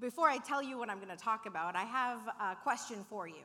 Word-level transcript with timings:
before 0.00 0.28
I 0.28 0.38
tell 0.38 0.62
you 0.62 0.78
what 0.78 0.90
I'm 0.90 0.98
going 0.98 1.16
to 1.16 1.22
talk 1.22 1.46
about, 1.46 1.74
I 1.74 1.84
have 1.84 2.20
a 2.40 2.56
question 2.62 3.04
for 3.08 3.26
you. 3.26 3.44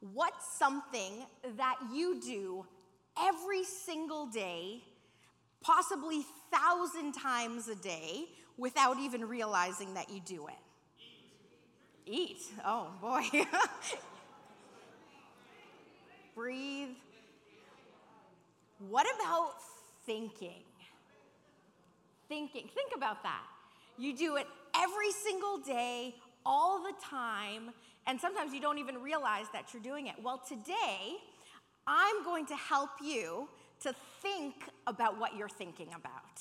What's 0.00 0.56
something 0.56 1.26
that 1.56 1.76
you 1.92 2.20
do 2.20 2.64
every 3.20 3.64
single 3.64 4.26
day, 4.26 4.82
possibly 5.60 6.24
thousand 6.52 7.12
times 7.12 7.68
a 7.68 7.74
day, 7.74 8.26
without 8.56 8.98
even 8.98 9.24
realizing 9.24 9.94
that 9.94 10.10
you 10.10 10.20
do 10.20 10.46
it? 10.46 10.54
Eat. 12.06 12.36
Eat. 12.36 12.42
Oh 12.64 12.90
boy. 13.00 13.24
Breathe. 16.36 16.90
What 18.88 19.06
about 19.16 19.54
thinking? 20.06 20.62
Thinking. 22.28 22.68
Think 22.72 22.92
about 22.94 23.24
that. 23.24 23.42
You 23.96 24.16
do 24.16 24.36
it 24.36 24.46
every 24.78 25.10
single 25.12 25.58
day, 25.58 26.14
all 26.46 26.82
the 26.82 26.94
time, 27.04 27.70
and 28.06 28.20
sometimes 28.20 28.52
you 28.54 28.60
don't 28.60 28.78
even 28.78 29.02
realize 29.02 29.46
that 29.52 29.72
you're 29.72 29.82
doing 29.82 30.06
it. 30.06 30.14
Well, 30.22 30.42
today, 30.46 31.16
I'm 31.86 32.24
going 32.24 32.46
to 32.46 32.56
help 32.56 32.90
you 33.02 33.48
to 33.80 33.94
think 34.22 34.54
about 34.86 35.18
what 35.18 35.36
you're 35.36 35.48
thinking 35.48 35.88
about. 35.94 36.40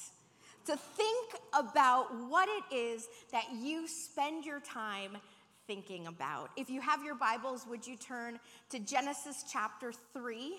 To 0.65 0.76
think 0.76 1.35
about 1.53 2.07
what 2.29 2.49
it 2.49 2.76
is 2.76 3.07
that 3.31 3.45
you 3.55 3.88
spend 3.88 4.45
your 4.45 4.59
time 4.59 5.17
thinking 5.65 6.07
about. 6.07 6.49
If 6.57 6.70
you 6.70 6.81
have 6.81 7.04
your 7.04 7.15
Bibles, 7.15 7.65
would 7.70 7.85
you 7.85 7.98
turn 7.98 8.40
to 8.70 8.79
Genesis 8.79 9.45
chapter 9.51 9.93
3? 10.13 10.55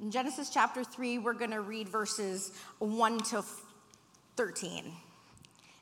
In 0.00 0.10
Genesis 0.10 0.48
chapter 0.48 0.82
3, 0.82 1.18
we're 1.18 1.34
going 1.34 1.50
to 1.50 1.60
read 1.60 1.86
verses 1.86 2.52
1 2.78 3.18
to 3.18 3.44
13. 4.36 4.92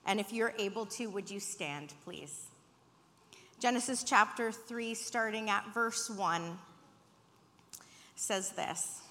And 0.06 0.18
if 0.18 0.32
you're 0.32 0.54
able 0.58 0.86
to, 0.86 1.06
would 1.06 1.30
you 1.30 1.38
stand, 1.38 1.92
please? 2.04 2.46
Genesis 3.60 4.02
chapter 4.02 4.50
3, 4.50 4.94
starting 4.94 5.50
at 5.50 5.72
verse 5.72 6.10
1, 6.10 6.58
says 8.16 8.50
this 8.50 9.02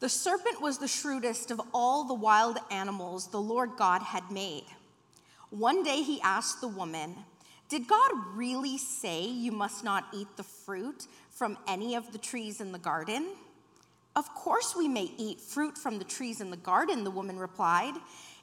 The 0.00 0.08
serpent 0.08 0.62
was 0.62 0.78
the 0.78 0.88
shrewdest 0.88 1.50
of 1.50 1.60
all 1.74 2.04
the 2.04 2.14
wild 2.14 2.56
animals 2.70 3.26
the 3.26 3.40
Lord 3.40 3.72
God 3.76 4.00
had 4.00 4.30
made. 4.30 4.64
One 5.50 5.82
day 5.82 6.02
he 6.02 6.22
asked 6.22 6.62
the 6.62 6.68
woman, 6.68 7.16
Did 7.68 7.88
God 7.88 8.10
really 8.34 8.78
say 8.78 9.24
you 9.24 9.52
must 9.52 9.84
not 9.84 10.06
eat 10.12 10.28
the 10.36 10.42
fruit 10.42 11.06
from 11.30 11.58
any 11.66 11.94
of 11.94 12.12
the 12.12 12.18
trees 12.18 12.60
in 12.60 12.72
the 12.72 12.78
garden? 12.78 13.34
Of 14.16 14.32
course, 14.34 14.76
we 14.76 14.86
may 14.86 15.10
eat 15.16 15.40
fruit 15.40 15.76
from 15.76 15.98
the 15.98 16.04
trees 16.04 16.40
in 16.40 16.50
the 16.50 16.56
garden, 16.56 17.04
the 17.04 17.10
woman 17.10 17.38
replied. 17.38 17.94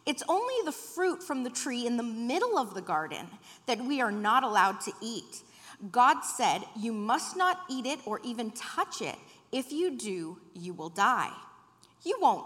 It's 0.05 0.23
only 0.28 0.55
the 0.66 0.72
fruit 0.72 1.22
from 1.23 1.44
the 1.44 1.50
tree 1.50 1.86
in 1.86 1.97
the 1.97 2.03
middle 2.03 2.58
of 2.58 2.73
the 2.73 2.81
garden 2.81 3.28
that 3.67 3.80
we 3.80 4.02
are 4.02 4.11
not 4.11 4.44
allowed 4.44 4.81
to 4.81 4.91
eat. 5.02 5.44
God 5.91 6.22
said, 6.22 6.63
You 6.78 6.91
must 6.91 7.38
not 7.38 7.61
eat 7.69 7.85
it 7.85 8.00
or 8.06 8.19
even 8.23 8.52
touch 8.52 9.02
it. 9.02 9.16
If 9.52 9.72
you 9.72 9.91
do, 9.91 10.39
you 10.53 10.73
will 10.73 10.89
die. 10.89 11.31
You 12.03 12.17
won't 12.19 12.45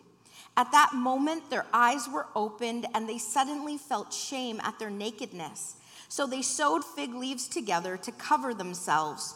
At 0.57 0.71
that 0.71 0.93
moment, 0.93 1.49
their 1.49 1.65
eyes 1.73 2.07
were 2.11 2.27
opened, 2.35 2.85
and 2.93 3.07
they 3.07 3.17
suddenly 3.17 3.77
felt 3.77 4.13
shame 4.13 4.59
at 4.61 4.77
their 4.79 4.89
nakedness. 4.89 5.75
So 6.09 6.27
they 6.27 6.41
sewed 6.41 6.83
fig 6.83 7.13
leaves 7.13 7.47
together 7.47 7.95
to 7.97 8.11
cover 8.11 8.53
themselves. 8.53 9.35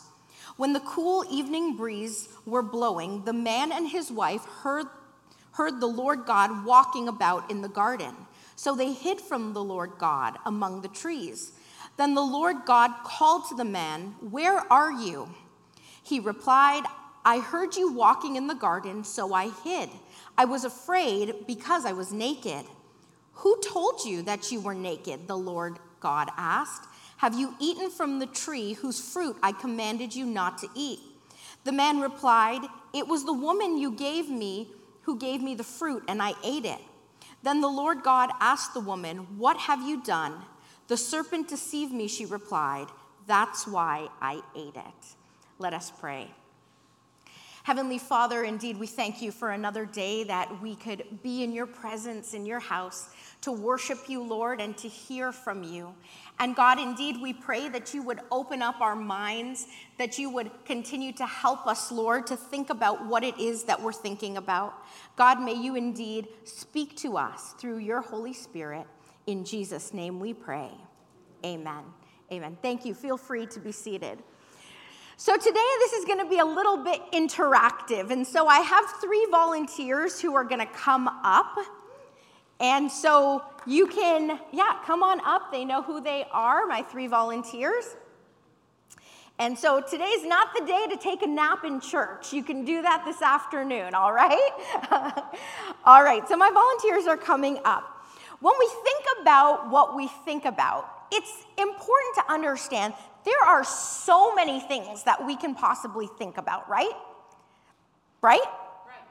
When 0.57 0.73
the 0.73 0.81
cool 0.81 1.25
evening 1.31 1.75
breeze 1.75 2.29
were 2.45 2.61
blowing, 2.61 3.23
the 3.23 3.33
man 3.33 3.71
and 3.71 3.87
his 3.87 4.11
wife 4.11 4.43
heard, 4.43 4.87
heard 5.53 5.79
the 5.79 5.87
Lord 5.87 6.25
God 6.25 6.65
walking 6.65 7.07
about 7.07 7.49
in 7.49 7.61
the 7.61 7.69
garden. 7.69 8.13
So 8.55 8.75
they 8.75 8.93
hid 8.93 9.19
from 9.19 9.53
the 9.53 9.63
Lord 9.63 9.93
God 9.97 10.37
among 10.45 10.81
the 10.81 10.87
trees. 10.87 11.53
Then 11.97 12.13
the 12.13 12.21
Lord 12.21 12.57
God 12.65 12.91
called 13.03 13.47
to 13.49 13.55
the 13.55 13.65
man, 13.65 14.15
Where 14.19 14.59
are 14.71 14.91
you? 14.91 15.29
He 16.03 16.19
replied, 16.19 16.83
I 17.23 17.39
heard 17.39 17.75
you 17.75 17.91
walking 17.91 18.35
in 18.35 18.47
the 18.47 18.53
garden, 18.53 19.03
so 19.03 19.33
I 19.33 19.49
hid. 19.63 19.89
I 20.37 20.45
was 20.45 20.65
afraid 20.65 21.47
because 21.47 21.85
I 21.85 21.93
was 21.93 22.11
naked. 22.11 22.65
Who 23.33 23.59
told 23.61 24.05
you 24.05 24.21
that 24.23 24.51
you 24.51 24.59
were 24.59 24.73
naked? 24.73 25.27
The 25.27 25.37
Lord 25.37 25.79
God 25.99 26.29
asked. 26.37 26.87
Have 27.17 27.33
you 27.33 27.55
eaten 27.59 27.89
from 27.89 28.19
the 28.19 28.27
tree 28.27 28.73
whose 28.73 28.99
fruit 28.99 29.37
I 29.41 29.51
commanded 29.51 30.15
you 30.15 30.25
not 30.25 30.57
to 30.59 30.67
eat? 30.75 30.99
The 31.63 31.71
man 31.71 31.99
replied, 31.99 32.61
It 32.93 33.07
was 33.07 33.25
the 33.25 33.33
woman 33.33 33.77
you 33.77 33.91
gave 33.91 34.29
me 34.29 34.69
who 35.01 35.17
gave 35.17 35.41
me 35.41 35.55
the 35.55 35.63
fruit, 35.63 36.03
and 36.07 36.21
I 36.21 36.33
ate 36.43 36.65
it. 36.65 36.79
Then 37.43 37.61
the 37.61 37.67
Lord 37.67 38.01
God 38.03 38.31
asked 38.39 38.73
the 38.73 38.79
woman, 38.79 39.37
What 39.37 39.57
have 39.57 39.81
you 39.87 40.03
done? 40.03 40.33
The 40.87 40.97
serpent 40.97 41.47
deceived 41.47 41.93
me, 41.93 42.07
she 42.07 42.25
replied. 42.25 42.87
That's 43.27 43.67
why 43.67 44.07
I 44.21 44.41
ate 44.55 44.75
it. 44.75 45.15
Let 45.57 45.73
us 45.73 45.91
pray. 45.91 46.31
Heavenly 47.65 47.97
Father, 47.97 48.43
indeed, 48.43 48.77
we 48.77 48.85
thank 48.85 49.23
you 49.23 49.31
for 49.31 49.49
another 49.49 49.87
day 49.87 50.23
that 50.25 50.61
we 50.61 50.75
could 50.75 51.03
be 51.23 51.43
in 51.43 51.51
your 51.51 51.65
presence, 51.65 52.35
in 52.35 52.45
your 52.45 52.59
house, 52.59 53.09
to 53.41 53.51
worship 53.51 54.07
you, 54.07 54.21
Lord, 54.21 54.61
and 54.61 54.77
to 54.77 54.87
hear 54.87 55.31
from 55.31 55.63
you. 55.63 55.95
And 56.37 56.55
God, 56.55 56.77
indeed, 56.77 57.19
we 57.19 57.33
pray 57.33 57.67
that 57.69 57.91
you 57.91 58.03
would 58.03 58.19
open 58.29 58.61
up 58.61 58.81
our 58.81 58.95
minds, 58.95 59.65
that 59.97 60.19
you 60.19 60.29
would 60.29 60.51
continue 60.63 61.11
to 61.13 61.25
help 61.25 61.65
us, 61.65 61.91
Lord, 61.91 62.27
to 62.27 62.37
think 62.37 62.69
about 62.69 63.03
what 63.03 63.23
it 63.23 63.39
is 63.39 63.63
that 63.63 63.81
we're 63.81 63.91
thinking 63.93 64.37
about. 64.37 64.85
God, 65.15 65.41
may 65.41 65.55
you 65.55 65.75
indeed 65.75 66.27
speak 66.43 66.95
to 66.97 67.17
us 67.17 67.55
through 67.57 67.79
your 67.79 68.01
Holy 68.01 68.33
Spirit. 68.33 68.85
In 69.25 69.43
Jesus' 69.43 69.91
name 69.91 70.19
we 70.19 70.35
pray. 70.35 70.69
Amen. 71.43 71.83
Amen. 72.31 72.59
Thank 72.61 72.85
you. 72.85 72.93
Feel 72.93 73.17
free 73.17 73.47
to 73.47 73.59
be 73.59 73.71
seated. 73.71 74.21
So, 75.17 75.37
today 75.37 75.69
this 75.79 75.93
is 75.93 76.05
going 76.05 76.19
to 76.19 76.29
be 76.29 76.39
a 76.39 76.45
little 76.45 76.77
bit 76.77 77.01
interactive. 77.13 78.11
And 78.11 78.25
so, 78.27 78.47
I 78.47 78.59
have 78.59 78.85
three 79.01 79.27
volunteers 79.31 80.19
who 80.19 80.35
are 80.35 80.43
going 80.43 80.59
to 80.59 80.73
come 80.73 81.07
up. 81.07 81.57
And 82.59 82.89
so 82.89 83.43
you 83.65 83.87
can, 83.87 84.39
yeah, 84.53 84.77
come 84.85 85.03
on 85.03 85.19
up. 85.25 85.51
They 85.51 85.65
know 85.65 85.81
who 85.81 85.99
they 85.99 86.25
are, 86.31 86.65
my 86.65 86.81
three 86.81 87.07
volunteers. 87.07 87.95
And 89.37 89.59
so 89.59 89.81
today's 89.81 90.23
not 90.23 90.49
the 90.57 90.65
day 90.65 90.85
to 90.89 90.95
take 90.95 91.21
a 91.21 91.27
nap 91.27 91.65
in 91.65 91.81
church. 91.81 92.31
You 92.31 92.41
can 92.41 92.63
do 92.63 92.81
that 92.81 93.03
this 93.03 93.21
afternoon, 93.21 93.93
all 93.93 94.13
right? 94.13 94.51
all 95.85 96.03
right, 96.03 96.25
so 96.29 96.37
my 96.37 96.49
volunteers 96.49 97.05
are 97.05 97.17
coming 97.17 97.59
up. 97.65 97.94
When 98.39 98.53
we 98.59 98.67
think 98.83 99.05
about 99.21 99.69
what 99.69 99.95
we 99.95 100.07
think 100.25 100.45
about, 100.45 100.89
it's 101.11 101.31
important 101.57 102.15
to 102.15 102.31
understand 102.31 102.93
there 103.23 103.43
are 103.45 103.63
so 103.63 104.35
many 104.35 104.59
things 104.59 105.03
that 105.03 105.25
we 105.25 105.35
can 105.35 105.55
possibly 105.55 106.07
think 106.17 106.37
about, 106.37 106.69
right? 106.69 106.91
Right? 108.21 108.41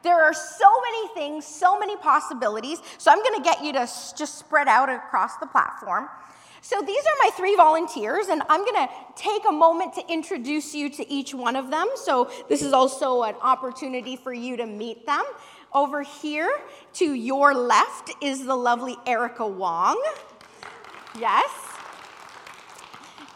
There 0.02 0.22
are 0.22 0.34
so 0.34 0.66
many 0.82 1.08
things, 1.14 1.46
so 1.46 1.78
many 1.78 1.96
possibilities. 1.96 2.78
So 2.98 3.10
I'm 3.10 3.22
going 3.22 3.36
to 3.36 3.42
get 3.42 3.64
you 3.64 3.72
to 3.72 3.88
just 4.16 4.38
spread 4.38 4.68
out 4.68 4.90
across 4.90 5.38
the 5.38 5.46
platform. 5.46 6.08
So 6.60 6.80
these 6.80 7.04
are 7.04 7.16
my 7.22 7.30
three 7.36 7.56
volunteers, 7.56 8.28
and 8.28 8.42
I'm 8.48 8.64
going 8.64 8.86
to 8.86 8.88
take 9.16 9.42
a 9.48 9.52
moment 9.52 9.94
to 9.94 10.12
introduce 10.12 10.74
you 10.74 10.88
to 10.90 11.10
each 11.10 11.34
one 11.34 11.56
of 11.56 11.70
them. 11.70 11.88
So 11.94 12.30
this 12.48 12.62
is 12.62 12.72
also 12.72 13.22
an 13.22 13.34
opportunity 13.42 14.16
for 14.16 14.32
you 14.32 14.56
to 14.56 14.66
meet 14.66 15.04
them. 15.04 15.22
Over 15.74 16.02
here 16.02 16.60
to 16.94 17.14
your 17.14 17.52
left 17.52 18.12
is 18.22 18.44
the 18.44 18.54
lovely 18.54 18.96
Erica 19.06 19.44
Wong. 19.46 20.00
Yes. 21.18 21.50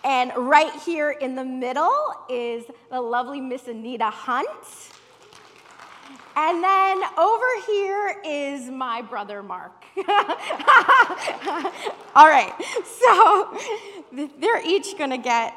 And 0.04 0.30
right 0.36 0.72
here 0.86 1.10
in 1.10 1.34
the 1.34 1.44
middle 1.44 2.14
is 2.30 2.64
the 2.90 3.00
lovely 3.00 3.40
Miss 3.40 3.66
Anita 3.66 4.08
Hunt. 4.08 4.48
And 6.36 6.62
then 6.62 7.02
over 7.18 7.46
here 7.66 8.22
is 8.24 8.70
my 8.70 9.02
brother 9.02 9.42
Mark. 9.42 9.84
All 12.14 12.28
right, 12.28 12.52
so 12.84 13.58
they're 14.12 14.64
each 14.64 14.96
going 14.96 15.10
to 15.10 15.18
get, 15.18 15.52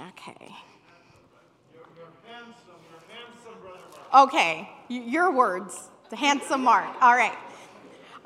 okay. 0.00 0.52
Okay, 4.12 4.75
your 4.88 5.30
words, 5.30 5.88
the 6.10 6.16
handsome 6.16 6.62
Mark. 6.62 6.86
All 7.00 7.14
right. 7.14 7.36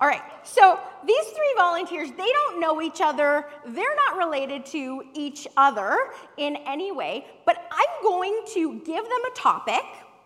All 0.00 0.08
right, 0.08 0.22
so 0.44 0.80
these 1.06 1.26
three 1.26 1.54
volunteers, 1.58 2.08
they 2.12 2.32
don't 2.32 2.58
know 2.58 2.80
each 2.80 3.02
other. 3.02 3.44
They're 3.66 3.94
not 4.08 4.16
related 4.16 4.64
to 4.66 5.04
each 5.12 5.46
other 5.58 5.94
in 6.38 6.56
any 6.66 6.90
way, 6.90 7.26
but 7.44 7.68
I'm 7.70 8.02
going 8.02 8.40
to 8.54 8.80
give 8.82 9.04
them 9.04 9.20
a 9.30 9.36
topic. 9.36 9.82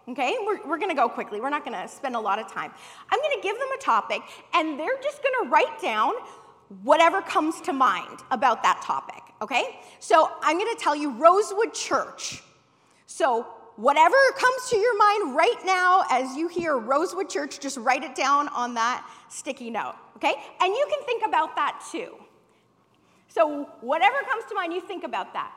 Okay, 0.06 0.36
we're, 0.46 0.64
we're 0.64 0.78
gonna 0.78 0.94
go 0.94 1.08
quickly. 1.08 1.40
We're 1.40 1.50
not 1.50 1.64
gonna 1.64 1.88
spend 1.88 2.14
a 2.14 2.20
lot 2.20 2.38
of 2.38 2.46
time. 2.46 2.70
I'm 3.10 3.18
gonna 3.18 3.42
give 3.42 3.58
them 3.58 3.68
a 3.76 3.82
topic, 3.82 4.22
and 4.52 4.78
they're 4.78 5.00
just 5.02 5.20
gonna 5.24 5.50
write 5.50 5.80
down 5.82 6.12
whatever 6.84 7.20
comes 7.20 7.60
to 7.62 7.72
mind 7.72 8.20
about 8.30 8.62
that 8.62 8.80
topic. 8.80 9.22
Okay, 9.42 9.80
so 9.98 10.30
I'm 10.40 10.56
gonna 10.56 10.76
tell 10.76 10.94
you 10.94 11.10
Rosewood 11.10 11.74
Church. 11.74 12.44
So 13.06 13.46
whatever 13.76 14.16
comes 14.36 14.70
to 14.70 14.76
your 14.76 14.96
mind 14.96 15.36
right 15.36 15.60
now 15.64 16.04
as 16.10 16.36
you 16.36 16.48
hear 16.48 16.76
Rosewood 16.76 17.28
Church, 17.28 17.60
just 17.60 17.76
write 17.78 18.02
it 18.02 18.14
down 18.14 18.48
on 18.48 18.74
that 18.74 19.08
sticky 19.28 19.70
note, 19.70 19.96
okay? 20.16 20.34
And 20.60 20.72
you 20.72 20.86
can 20.90 21.04
think 21.04 21.24
about 21.26 21.56
that 21.56 21.82
too. 21.90 22.14
So, 23.28 23.68
whatever 23.80 24.16
comes 24.30 24.44
to 24.48 24.54
mind, 24.54 24.72
you 24.72 24.80
think 24.80 25.02
about 25.02 25.32
that. 25.32 25.52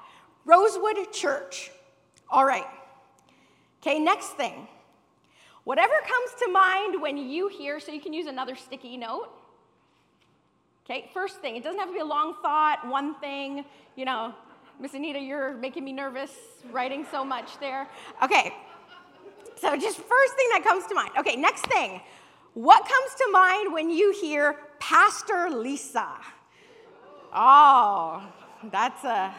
Rosewood 0.45 1.11
Church. 1.11 1.69
All 2.29 2.45
right. 2.45 2.65
Okay, 3.81 3.99
next 3.99 4.29
thing. 4.31 4.67
Whatever 5.63 5.93
comes 5.99 6.31
to 6.39 6.51
mind 6.51 7.01
when 7.01 7.17
you 7.17 7.49
hear, 7.49 7.79
so 7.79 7.91
you 7.91 8.01
can 8.01 8.13
use 8.13 8.25
another 8.25 8.55
sticky 8.55 8.97
note. 8.97 9.29
Okay, 10.85 11.09
first 11.13 11.41
thing, 11.41 11.57
it 11.57 11.63
doesn't 11.63 11.79
have 11.79 11.89
to 11.89 11.93
be 11.93 11.99
a 11.99 12.05
long 12.05 12.35
thought, 12.41 12.87
one 12.87 13.15
thing, 13.15 13.65
you 13.97 14.05
know, 14.05 14.33
Miss 14.79 14.94
Anita, 14.94 15.19
you're 15.19 15.56
making 15.56 15.83
me 15.83 15.91
nervous 15.91 16.31
writing 16.71 17.03
so 17.09 17.25
much 17.25 17.59
there. 17.59 17.88
Okay, 18.24 18.53
so 19.56 19.75
just 19.75 19.97
first 19.97 20.33
thing 20.35 20.47
that 20.51 20.63
comes 20.63 20.85
to 20.85 20.94
mind. 20.94 21.09
Okay, 21.18 21.35
next 21.35 21.65
thing. 21.65 22.00
What 22.53 22.83
comes 22.83 23.15
to 23.18 23.29
mind 23.31 23.74
when 23.74 23.89
you 23.89 24.13
hear 24.13 24.56
Pastor 24.79 25.50
Lisa? 25.50 26.07
Oh, 27.33 28.24
that's 28.71 29.03
a, 29.03 29.33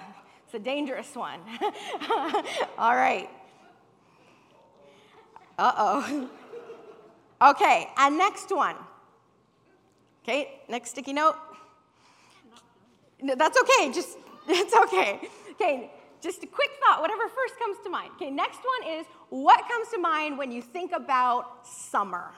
it's 0.45 0.55
a 0.55 0.59
dangerous 0.59 1.15
one. 1.15 1.41
All 2.79 2.97
right. 2.97 3.31
Uh 5.57 5.73
oh. 5.77 6.31
Okay, 7.41 7.89
and 7.97 8.19
next 8.19 8.51
one. 8.55 8.77
Okay, 10.25 10.61
next 10.69 10.91
sticky 10.91 11.13
note. 11.13 11.37
No, 13.23 13.35
that's 13.37 13.59
okay, 13.61 13.93
just 13.93 14.19
it's 14.51 14.75
okay. 14.75 15.21
Okay, 15.53 15.91
just 16.23 16.43
a 16.43 16.47
quick 16.47 16.71
thought, 16.81 17.03
whatever 17.03 17.29
first 17.29 17.59
comes 17.59 17.77
to 17.85 17.91
mind. 17.91 18.13
Okay, 18.17 18.31
next 18.31 18.61
one 18.65 18.95
is 18.95 19.07
what 19.29 19.69
comes 19.69 19.89
to 19.89 19.99
mind 19.99 20.39
when 20.39 20.51
you 20.51 20.63
think 20.63 20.93
about 20.93 21.67
summer? 21.67 22.31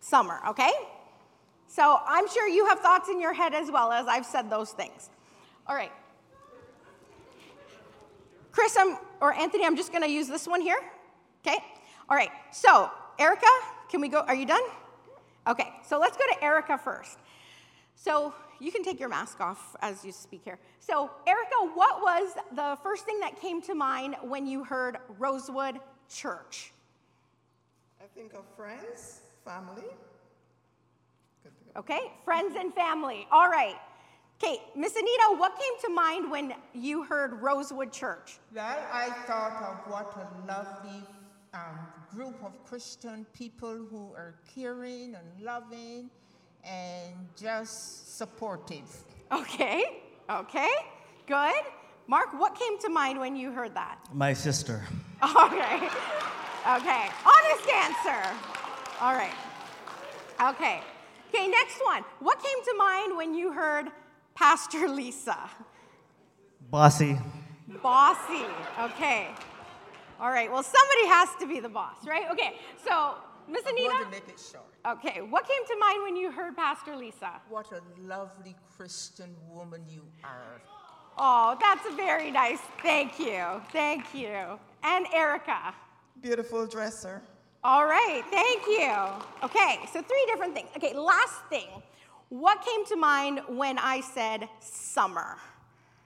Summer, 0.00 0.40
okay? 0.48 0.72
So 1.66 2.00
I'm 2.06 2.26
sure 2.28 2.48
you 2.48 2.66
have 2.66 2.80
thoughts 2.80 3.10
in 3.10 3.20
your 3.20 3.34
head 3.34 3.52
as 3.52 3.70
well 3.70 3.92
as 3.92 4.06
I've 4.06 4.24
said 4.24 4.48
those 4.48 4.70
things. 4.70 5.10
All 5.66 5.76
right. 5.76 5.92
Chris, 8.50 8.74
I'm, 8.78 8.96
or 9.20 9.34
Anthony, 9.34 9.66
I'm 9.66 9.76
just 9.76 9.92
gonna 9.92 10.06
use 10.06 10.28
this 10.28 10.48
one 10.48 10.62
here. 10.62 10.80
Okay? 11.46 11.58
All 12.08 12.16
right, 12.16 12.30
so 12.52 12.90
Erica, 13.18 13.46
can 13.90 14.00
we 14.00 14.08
go? 14.08 14.20
Are 14.20 14.34
you 14.34 14.46
done? 14.46 14.62
Okay, 15.46 15.68
so 15.86 15.98
let's 15.98 16.16
go 16.16 16.24
to 16.32 16.42
Erica 16.42 16.78
first. 16.78 17.18
So 17.94 18.34
you 18.60 18.70
can 18.72 18.82
take 18.82 19.00
your 19.00 19.08
mask 19.08 19.40
off 19.40 19.76
as 19.80 20.04
you 20.04 20.12
speak 20.12 20.42
here. 20.44 20.58
So, 20.80 21.10
Erica, 21.26 21.74
what 21.74 22.00
was 22.00 22.34
the 22.54 22.76
first 22.82 23.04
thing 23.04 23.20
that 23.20 23.40
came 23.40 23.60
to 23.62 23.74
mind 23.74 24.16
when 24.22 24.46
you 24.46 24.64
heard 24.64 24.98
Rosewood 25.18 25.78
Church? 26.08 26.72
I 28.00 28.04
think 28.14 28.34
of 28.34 28.44
friends, 28.56 29.20
family. 29.44 29.84
Okay, 31.76 32.12
friends 32.24 32.54
and 32.58 32.74
family. 32.74 33.26
All 33.30 33.48
right. 33.48 33.76
Okay, 34.42 34.60
Miss 34.74 34.94
Anita, 34.96 35.36
what 35.36 35.56
came 35.58 35.78
to 35.82 35.88
mind 35.94 36.30
when 36.30 36.54
you 36.74 37.04
heard 37.04 37.40
Rosewood 37.40 37.92
Church? 37.92 38.38
Well, 38.54 38.78
I 38.92 39.10
thought 39.26 39.62
of 39.62 39.90
what 39.90 40.16
a 40.16 40.48
lovely 40.48 41.06
um, 41.54 41.78
group 42.12 42.42
of 42.44 42.52
Christian 42.64 43.24
people 43.32 43.86
who 43.88 44.12
are 44.16 44.34
caring 44.52 45.14
and 45.14 45.44
loving 45.44 46.10
and 46.64 47.14
just 47.36 48.16
supportive. 48.18 49.04
Okay, 49.30 50.02
okay, 50.30 50.70
good. 51.26 51.62
Mark, 52.06 52.32
what 52.38 52.54
came 52.54 52.78
to 52.80 52.88
mind 52.88 53.18
when 53.18 53.36
you 53.36 53.52
heard 53.52 53.74
that? 53.74 53.98
My 54.12 54.32
sister. 54.32 54.84
Okay, 55.22 55.88
okay, 56.66 57.04
honest 57.24 57.68
answer. 57.70 58.36
All 59.00 59.14
right, 59.14 59.34
okay. 60.50 60.80
Okay, 61.32 61.46
next 61.48 61.80
one. 61.84 62.02
What 62.20 62.42
came 62.42 62.64
to 62.64 62.74
mind 62.76 63.16
when 63.16 63.32
you 63.34 63.52
heard 63.52 63.86
Pastor 64.34 64.88
Lisa? 64.88 65.38
Bossy. 66.70 67.18
Bossy, 67.82 68.44
okay. 68.80 69.28
All 70.20 70.30
right, 70.30 70.50
well, 70.52 70.62
somebody 70.62 71.06
has 71.06 71.28
to 71.40 71.46
be 71.46 71.58
the 71.60 71.68
boss, 71.68 72.06
right? 72.06 72.30
Okay, 72.32 72.56
so 72.86 73.14
Miss 73.48 73.62
I'm 73.66 73.74
Anita? 73.74 73.88
going 73.90 74.04
to 74.04 74.10
make 74.10 74.28
it 74.28 74.40
short. 74.40 74.64
Okay, 74.86 75.20
what 75.20 75.46
came 75.48 75.64
to 75.66 75.76
mind 75.78 76.02
when 76.02 76.16
you 76.16 76.30
heard 76.30 76.56
Pastor 76.56 76.96
Lisa? 76.96 77.40
What 77.48 77.70
a 77.72 77.80
lovely 78.00 78.56
Christian 78.76 79.34
woman 79.50 79.82
you 79.88 80.02
are. 80.24 80.60
Oh, 81.18 81.56
that's 81.60 81.94
very 81.94 82.30
nice. 82.30 82.58
Thank 82.82 83.18
you. 83.18 83.44
Thank 83.70 84.14
you. 84.14 84.58
And 84.82 85.06
Erica. 85.12 85.74
Beautiful 86.20 86.66
dresser. 86.66 87.22
All 87.64 87.84
right, 87.84 88.22
thank 88.30 88.66
you. 88.66 88.92
Okay, 89.44 89.78
so 89.92 90.02
three 90.02 90.24
different 90.26 90.52
things. 90.52 90.68
Okay, 90.76 90.94
last 90.94 91.44
thing. 91.48 91.68
What 92.28 92.64
came 92.64 92.84
to 92.86 92.96
mind 92.96 93.40
when 93.46 93.78
I 93.78 94.00
said 94.00 94.48
summer? 94.58 95.36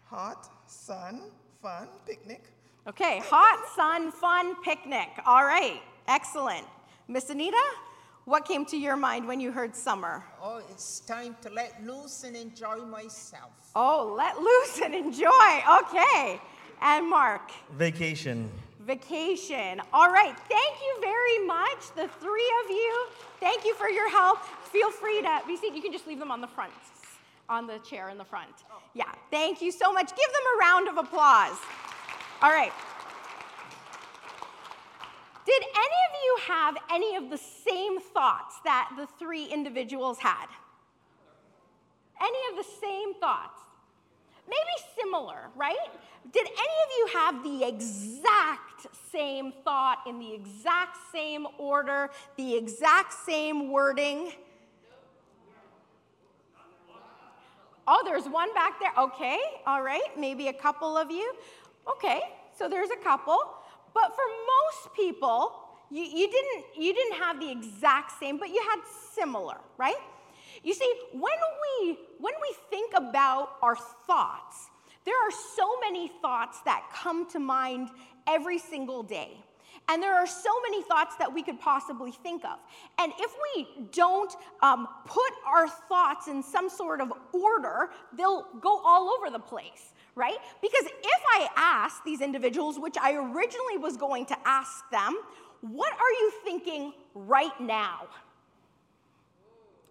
Hot, 0.04 0.50
sun, 0.66 1.30
fun, 1.62 1.88
picnic. 2.04 2.44
Okay, 2.86 3.20
hot, 3.24 3.66
sun, 3.74 4.12
fun, 4.12 4.60
picnic. 4.62 5.08
All 5.24 5.44
right, 5.44 5.80
excellent. 6.08 6.66
Miss 7.08 7.30
Anita, 7.30 7.62
what 8.24 8.44
came 8.44 8.66
to 8.66 8.76
your 8.76 8.96
mind 8.96 9.28
when 9.28 9.38
you 9.38 9.52
heard 9.52 9.76
summer? 9.76 10.24
Oh, 10.42 10.60
it's 10.70 10.98
time 11.00 11.36
to 11.42 11.50
let 11.50 11.84
loose 11.86 12.24
and 12.24 12.34
enjoy 12.34 12.78
myself. 12.78 13.52
Oh, 13.76 14.12
let 14.18 14.40
loose 14.40 14.80
and 14.84 14.92
enjoy. 14.92 15.62
Okay. 15.82 16.40
And 16.82 17.08
Mark? 17.08 17.52
Vacation. 17.74 18.50
Vacation. 18.80 19.80
All 19.92 20.10
right. 20.10 20.36
Thank 20.48 20.80
you 20.80 20.96
very 21.00 21.46
much, 21.46 21.94
the 21.94 22.08
three 22.20 22.52
of 22.64 22.70
you. 22.70 23.06
Thank 23.38 23.64
you 23.64 23.74
for 23.74 23.88
your 23.88 24.10
help. 24.10 24.44
Feel 24.72 24.90
free 24.90 25.22
to 25.22 25.42
be 25.46 25.56
seated. 25.56 25.76
You 25.76 25.82
can 25.82 25.92
just 25.92 26.08
leave 26.08 26.18
them 26.18 26.32
on 26.32 26.40
the 26.40 26.48
front, 26.48 26.72
on 27.48 27.68
the 27.68 27.78
chair 27.78 28.08
in 28.08 28.18
the 28.18 28.24
front. 28.24 28.50
Yeah. 28.94 29.12
Thank 29.30 29.62
you 29.62 29.70
so 29.70 29.92
much. 29.92 30.08
Give 30.08 30.16
them 30.16 30.42
a 30.56 30.58
round 30.58 30.88
of 30.88 30.96
applause. 30.96 31.56
All 32.42 32.50
right. 32.50 32.72
Did 35.46 35.62
any 35.62 36.00
of 36.08 36.12
you 36.24 36.38
have 36.48 36.76
any 36.92 37.16
of 37.16 37.30
the 37.30 37.38
same 37.38 38.00
thoughts 38.00 38.56
that 38.64 38.90
the 38.96 39.06
three 39.18 39.44
individuals 39.46 40.18
had? 40.18 40.46
Any 42.20 42.38
of 42.50 42.64
the 42.64 42.70
same 42.80 43.14
thoughts? 43.14 43.60
Maybe 44.48 44.92
similar, 45.00 45.48
right? 45.54 45.76
Did 46.32 46.46
any 46.46 46.52
of 46.52 46.90
you 46.98 47.08
have 47.12 47.44
the 47.44 47.64
exact 47.68 48.86
same 49.12 49.52
thought 49.64 50.02
in 50.06 50.18
the 50.18 50.34
exact 50.34 50.96
same 51.12 51.46
order, 51.58 52.10
the 52.36 52.56
exact 52.56 53.12
same 53.12 53.70
wording? 53.70 54.32
Oh, 57.88 58.02
there's 58.04 58.24
one 58.24 58.52
back 58.52 58.80
there. 58.80 58.92
Okay, 58.98 59.38
all 59.64 59.82
right. 59.82 60.18
Maybe 60.18 60.48
a 60.48 60.52
couple 60.52 60.96
of 60.96 61.10
you. 61.10 61.34
Okay, 61.88 62.20
so 62.58 62.68
there's 62.68 62.90
a 62.90 63.02
couple. 63.04 63.38
But 63.96 64.14
for 64.14 64.24
most 64.60 64.94
people, 64.94 65.52
you, 65.90 66.02
you, 66.02 66.30
didn't, 66.30 66.64
you 66.78 66.92
didn't 66.92 67.18
have 67.18 67.40
the 67.40 67.50
exact 67.50 68.12
same, 68.20 68.36
but 68.36 68.50
you 68.50 68.62
had 68.70 68.82
similar, 69.14 69.56
right? 69.78 69.96
You 70.62 70.74
see, 70.74 70.92
when 71.12 71.22
we, 71.22 71.98
when 72.18 72.34
we 72.42 72.54
think 72.68 72.92
about 72.94 73.52
our 73.62 73.74
thoughts, 74.06 74.68
there 75.06 75.14
are 75.26 75.30
so 75.30 75.80
many 75.80 76.12
thoughts 76.20 76.60
that 76.66 76.90
come 76.92 77.30
to 77.30 77.38
mind 77.38 77.88
every 78.26 78.58
single 78.58 79.02
day. 79.02 79.38
And 79.88 80.02
there 80.02 80.14
are 80.14 80.26
so 80.26 80.50
many 80.68 80.82
thoughts 80.82 81.16
that 81.16 81.32
we 81.32 81.42
could 81.42 81.58
possibly 81.58 82.12
think 82.12 82.44
of. 82.44 82.58
And 82.98 83.12
if 83.18 83.32
we 83.54 83.88
don't 83.92 84.34
um, 84.60 84.88
put 85.06 85.32
our 85.46 85.68
thoughts 85.68 86.28
in 86.28 86.42
some 86.42 86.68
sort 86.68 87.00
of 87.00 87.12
order, 87.32 87.90
they'll 88.14 88.46
go 88.60 88.78
all 88.84 89.08
over 89.08 89.30
the 89.30 89.38
place 89.38 89.94
right? 90.16 90.38
Because 90.60 90.84
if 90.86 91.22
I 91.34 91.48
ask 91.56 92.02
these 92.04 92.20
individuals, 92.20 92.78
which 92.78 92.96
I 93.00 93.12
originally 93.12 93.78
was 93.78 93.96
going 93.96 94.26
to 94.26 94.36
ask 94.44 94.88
them, 94.90 95.16
what 95.60 95.92
are 95.92 96.12
you 96.12 96.32
thinking 96.42 96.92
right 97.14 97.58
now? 97.60 98.08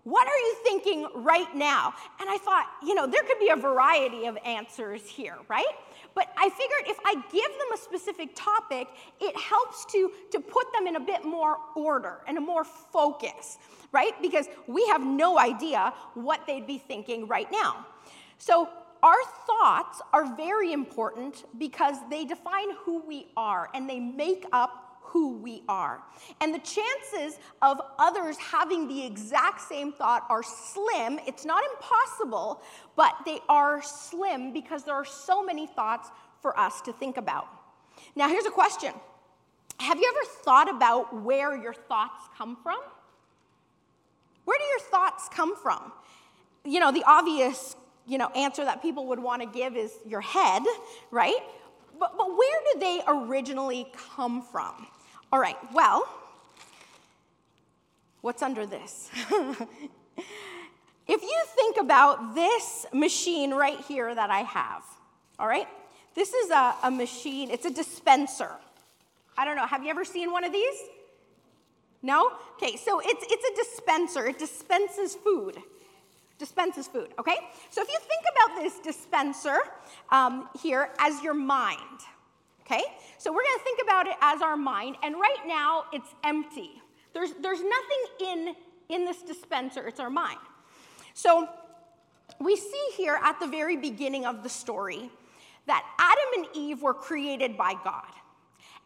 What 0.03 0.27
are 0.27 0.37
you 0.37 0.55
thinking 0.63 1.07
right 1.15 1.55
now? 1.55 1.93
And 2.19 2.29
I 2.29 2.37
thought, 2.37 2.67
you 2.83 2.93
know, 2.93 3.07
there 3.07 3.23
could 3.23 3.39
be 3.39 3.49
a 3.49 3.55
variety 3.55 4.25
of 4.25 4.37
answers 4.45 5.01
here, 5.07 5.37
right? 5.47 5.65
But 6.13 6.27
I 6.37 6.49
figured 6.49 6.87
if 6.87 6.97
I 7.03 7.15
give 7.31 7.31
them 7.31 7.73
a 7.73 7.77
specific 7.77 8.29
topic, 8.35 8.87
it 9.19 9.35
helps 9.35 9.85
to, 9.93 10.11
to 10.31 10.39
put 10.39 10.71
them 10.73 10.85
in 10.85 10.95
a 10.95 10.99
bit 10.99 11.25
more 11.25 11.57
order 11.75 12.19
and 12.27 12.37
a 12.37 12.41
more 12.41 12.63
focus, 12.63 13.57
right? 13.91 14.13
Because 14.21 14.47
we 14.67 14.85
have 14.87 15.03
no 15.03 15.39
idea 15.39 15.91
what 16.13 16.45
they'd 16.45 16.67
be 16.67 16.77
thinking 16.77 17.27
right 17.27 17.51
now. 17.51 17.87
So 18.37 18.69
our 19.05 19.23
thoughts 19.45 20.01
are 20.11 20.35
very 20.35 20.73
important 20.73 21.45
because 21.59 21.95
they 22.09 22.25
define 22.25 22.71
who 22.79 23.03
we 23.07 23.27
are 23.37 23.69
and 23.75 23.87
they 23.87 23.99
make 23.99 24.45
up 24.51 24.99
who 25.01 25.37
we 25.37 25.61
are. 25.69 26.01
And 26.41 26.53
the 26.53 26.59
chances 26.59 27.39
of 27.61 27.79
others 27.99 28.35
having 28.37 28.87
the 28.87 29.05
exact 29.05 29.61
same 29.61 29.93
thought 29.93 30.25
are 30.27 30.41
slim. 30.41 31.19
It's 31.27 31.45
not 31.45 31.63
impossible, 31.75 32.63
but 32.95 33.13
they 33.27 33.39
are 33.47 33.79
slim 33.83 34.51
because 34.51 34.83
there 34.83 34.95
are 34.95 35.05
so 35.05 35.43
many 35.43 35.67
thoughts 35.67 36.09
for 36.41 36.59
us 36.59 36.81
to 36.81 36.91
think 36.91 37.17
about. 37.17 37.47
Now, 38.15 38.27
here's 38.27 38.47
a 38.47 38.51
question 38.51 38.91
Have 39.79 39.99
you 39.99 40.11
ever 40.15 40.31
thought 40.43 40.69
about 40.69 41.21
where 41.21 41.55
your 41.55 41.75
thoughts 41.75 42.23
come 42.35 42.57
from? 42.63 42.79
Where 44.45 44.57
do 44.57 44.65
your 44.65 44.79
thoughts 44.79 45.29
come 45.29 45.55
from? 45.55 45.91
You 46.63 46.79
know, 46.79 46.91
the 46.91 47.03
obvious 47.05 47.75
you 48.07 48.17
know, 48.17 48.27
answer 48.29 48.63
that 48.65 48.81
people 48.81 49.07
would 49.07 49.19
want 49.19 49.41
to 49.41 49.47
give 49.47 49.75
is 49.75 49.91
your 50.05 50.21
head, 50.21 50.63
right? 51.11 51.39
But, 51.99 52.17
but 52.17 52.27
where 52.37 52.59
did 52.71 52.81
they 52.81 53.01
originally 53.07 53.87
come 54.15 54.41
from? 54.41 54.87
All 55.31 55.39
right, 55.39 55.57
well, 55.73 56.07
what's 58.21 58.41
under 58.41 58.65
this? 58.65 59.09
if 61.07 61.21
you 61.21 61.43
think 61.55 61.77
about 61.79 62.35
this 62.35 62.85
machine 62.93 63.53
right 63.53 63.79
here 63.81 64.13
that 64.13 64.29
I 64.29 64.39
have, 64.39 64.83
all 65.39 65.47
right, 65.47 65.67
this 66.13 66.33
is 66.33 66.51
a, 66.51 66.75
a 66.83 66.91
machine, 66.91 67.49
it's 67.49 67.65
a 67.65 67.71
dispenser. 67.71 68.51
I 69.37 69.45
don't 69.45 69.55
know, 69.55 69.65
have 69.65 69.83
you 69.83 69.89
ever 69.89 70.05
seen 70.05 70.31
one 70.31 70.43
of 70.43 70.53
these? 70.53 70.75
No? 72.01 72.31
Okay, 72.57 72.77
so 72.77 73.01
it's, 73.03 73.25
it's 73.29 73.45
a 73.45 73.55
dispenser, 73.63 74.27
it 74.27 74.37
dispenses 74.37 75.15
food. 75.15 75.57
Dispenses 76.37 76.87
food, 76.87 77.13
okay? 77.17 77.37
So 77.69 77.81
if 77.81 77.87
you 77.87 77.97
think 77.99 78.21
about 78.33 78.61
this 78.61 78.79
dispenser 78.79 79.57
um, 80.09 80.49
here 80.61 80.89
as 80.99 81.23
your 81.23 81.33
mind, 81.33 81.79
okay? 82.61 82.83
So 83.17 83.31
we're 83.31 83.43
gonna 83.43 83.63
think 83.63 83.79
about 83.81 84.07
it 84.07 84.15
as 84.21 84.41
our 84.41 84.57
mind, 84.57 84.97
and 85.01 85.15
right 85.15 85.47
now 85.47 85.85
it's 85.93 86.09
empty. 86.25 86.81
There's, 87.13 87.31
there's 87.41 87.61
nothing 87.61 88.03
in, 88.19 88.55
in 88.89 89.05
this 89.05 89.21
dispenser, 89.21 89.87
it's 89.87 90.01
our 90.01 90.09
mind. 90.09 90.39
So 91.13 91.47
we 92.41 92.57
see 92.57 92.87
here 92.97 93.17
at 93.23 93.39
the 93.39 93.47
very 93.47 93.77
beginning 93.77 94.25
of 94.25 94.43
the 94.43 94.49
story 94.49 95.09
that 95.67 95.85
Adam 95.97 96.45
and 96.45 96.55
Eve 96.55 96.81
were 96.81 96.93
created 96.93 97.55
by 97.55 97.75
God, 97.83 98.11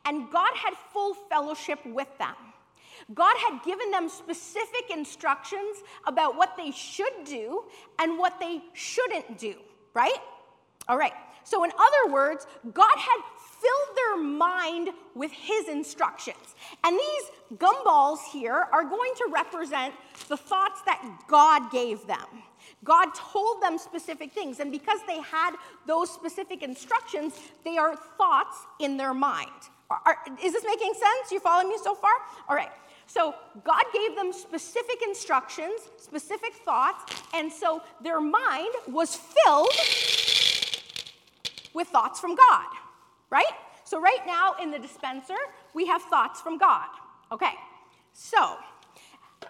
and 0.06 0.30
God 0.32 0.52
had 0.54 0.76
full 0.94 1.16
fellowship 1.16 1.80
with 1.86 2.16
them. 2.20 2.36
God 3.14 3.36
had 3.38 3.64
given 3.64 3.92
them 3.92 4.10
specific 4.10 4.90
instructions 4.92 5.84
about 6.06 6.38
what 6.38 6.56
they 6.58 6.72
should 6.72 7.24
do 7.26 7.64
and 8.00 8.18
what 8.18 8.40
they 8.40 8.62
shouldn't 8.74 9.38
do, 9.38 9.56
right? 9.94 10.18
All 10.88 10.98
right. 10.98 11.14
So, 11.44 11.64
in 11.64 11.72
other 11.72 12.14
words, 12.14 12.46
God 12.74 12.96
had 12.96 13.22
filled 13.60 13.98
their 13.98 14.18
mind 14.18 14.90
with 15.16 15.32
his 15.32 15.68
instructions. 15.68 16.56
And 16.84 16.98
these 16.98 17.58
gumballs 17.58 18.20
here 18.32 18.68
are 18.72 18.84
going 18.84 19.12
to 19.18 19.30
represent 19.34 19.94
the 20.28 20.38
thoughts 20.38 20.82
that 20.86 21.02
God 21.28 21.72
gave 21.72 22.06
them. 22.08 22.26
God 22.84 23.08
told 23.16 23.62
them 23.62 23.78
specific 23.78 24.32
things, 24.32 24.60
and 24.60 24.72
because 24.72 25.00
they 25.08 25.22
had 25.22 25.56
those 25.88 26.10
specific 26.12 26.64
instructions, 26.64 27.34
they 27.66 27.78
are 27.78 27.96
thoughts 27.96 28.58
in 28.80 28.98
their 28.98 29.14
mind. 29.14 29.50
Are, 29.90 30.18
is 30.44 30.54
this 30.54 30.64
making 30.64 30.94
sense? 30.94 31.32
You 31.32 31.40
following 31.40 31.70
me 31.70 31.78
so 31.84 31.96
far? 31.96 32.12
All 32.48 32.56
right. 32.56 32.70
So 33.10 33.34
God 33.64 33.84
gave 33.92 34.16
them 34.16 34.32
specific 34.32 35.02
instructions, 35.02 35.82
specific 35.98 36.54
thoughts, 36.54 37.12
and 37.34 37.52
so 37.52 37.82
their 38.04 38.22
mind 38.22 38.70
was 38.88 39.16
filled 39.16 39.72
with 41.74 41.88
thoughts 41.88 42.20
from 42.20 42.36
God, 42.36 42.68
right? 43.32 43.52
So 43.84 44.00
right 44.00 44.20
now 44.28 44.54
in 44.62 44.70
the 44.70 44.78
dispenser, 44.78 45.40
we 45.74 45.88
have 45.88 46.04
thoughts 46.04 46.40
from 46.40 46.60
God. 46.60 46.88
Okay, 47.32 47.54
so 48.14 48.58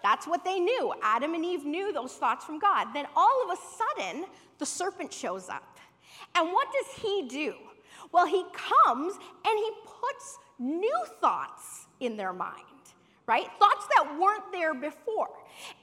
that's 0.02 0.26
what 0.26 0.46
they 0.46 0.62
knew. 0.62 0.94
Adam 1.04 1.34
and 1.34 1.44
Eve 1.44 1.66
knew 1.66 1.92
those 1.92 2.14
thoughts 2.14 2.46
from 2.46 2.60
God. 2.60 2.94
Then 2.94 3.08
all 3.14 3.44
of 3.44 3.58
a 3.58 3.62
sudden, 3.78 4.26
the 4.58 4.66
serpent 4.66 5.12
shows 5.12 5.50
up. 5.50 5.80
And 6.34 6.48
what 6.54 6.70
does 6.72 7.04
he 7.04 7.28
do? 7.28 7.56
Well, 8.14 8.26
he 8.26 8.46
comes 8.54 9.16
and 9.16 9.60
he 9.60 9.72
puts 9.84 10.38
new 10.60 11.04
thoughts 11.20 11.88
in 12.00 12.16
their 12.16 12.32
mind 12.32 12.69
right? 13.30 13.46
Thoughts 13.60 13.86
that 13.96 14.18
weren't 14.20 14.52
there 14.52 14.74
before. 14.74 15.30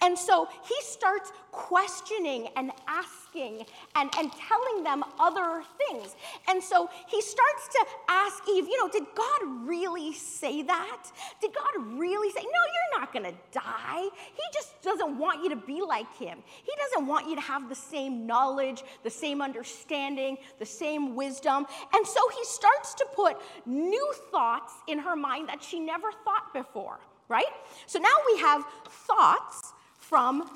And 0.03 0.19
so 0.19 0.49
he 0.65 0.75
starts 0.81 1.31
questioning 1.53 2.49
and 2.57 2.73
asking 2.89 3.65
and, 3.95 4.11
and 4.19 4.33
telling 4.33 4.83
them 4.83 5.05
other 5.21 5.63
things. 5.79 6.17
And 6.49 6.61
so 6.61 6.91
he 7.07 7.23
starts 7.23 7.69
to 7.69 7.87
ask 8.09 8.43
Eve, 8.49 8.67
you 8.67 8.77
know, 8.81 8.89
did 8.91 9.05
God 9.15 9.41
really 9.65 10.13
say 10.13 10.63
that? 10.63 11.13
Did 11.41 11.53
God 11.55 11.99
really 11.99 12.33
say, 12.33 12.43
no, 12.43 12.49
you're 12.51 13.01
not 13.01 13.13
going 13.13 13.27
to 13.27 13.35
die? 13.53 14.09
He 14.35 14.43
just 14.53 14.83
doesn't 14.83 15.17
want 15.17 15.45
you 15.45 15.51
to 15.51 15.57
be 15.57 15.81
like 15.83 16.13
him. 16.17 16.39
He 16.65 16.73
doesn't 16.77 17.07
want 17.07 17.29
you 17.29 17.37
to 17.37 17.43
have 17.43 17.69
the 17.69 17.77
same 17.77 18.27
knowledge, 18.27 18.83
the 19.05 19.11
same 19.11 19.41
understanding, 19.41 20.37
the 20.59 20.67
same 20.67 21.15
wisdom. 21.15 21.67
And 21.95 22.05
so 22.05 22.21
he 22.37 22.45
starts 22.45 22.95
to 22.95 23.07
put 23.15 23.37
new 23.67 24.13
thoughts 24.33 24.73
in 24.89 24.99
her 24.99 25.15
mind 25.15 25.49
that 25.49 25.63
she 25.63 25.79
never 25.79 26.11
thought 26.25 26.53
before 26.53 26.99
right? 27.29 27.47
So 27.87 27.99
now 27.99 28.15
we 28.33 28.41
have 28.41 28.65
thoughts 28.89 29.73
from 29.99 30.51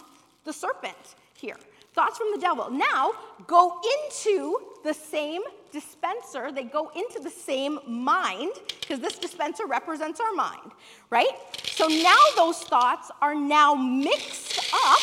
the 0.44 0.52
serpent 0.52 1.16
here. 1.36 1.56
Thoughts 1.92 2.18
from 2.18 2.28
the 2.32 2.38
devil. 2.38 2.70
Now 2.70 3.12
go 3.46 3.80
into 4.06 4.58
the 4.84 4.94
same 4.94 5.42
dispenser. 5.72 6.52
They 6.52 6.64
go 6.64 6.90
into 6.94 7.18
the 7.20 7.30
same 7.30 7.78
mind, 7.86 8.52
because 8.80 9.00
this 9.00 9.18
dispenser 9.18 9.66
represents 9.66 10.20
our 10.20 10.32
mind, 10.32 10.72
right? 11.10 11.30
So 11.66 11.88
now 11.88 12.18
those 12.36 12.58
thoughts 12.58 13.10
are 13.20 13.34
now 13.34 13.74
mixed 13.74 14.72
up 14.72 15.00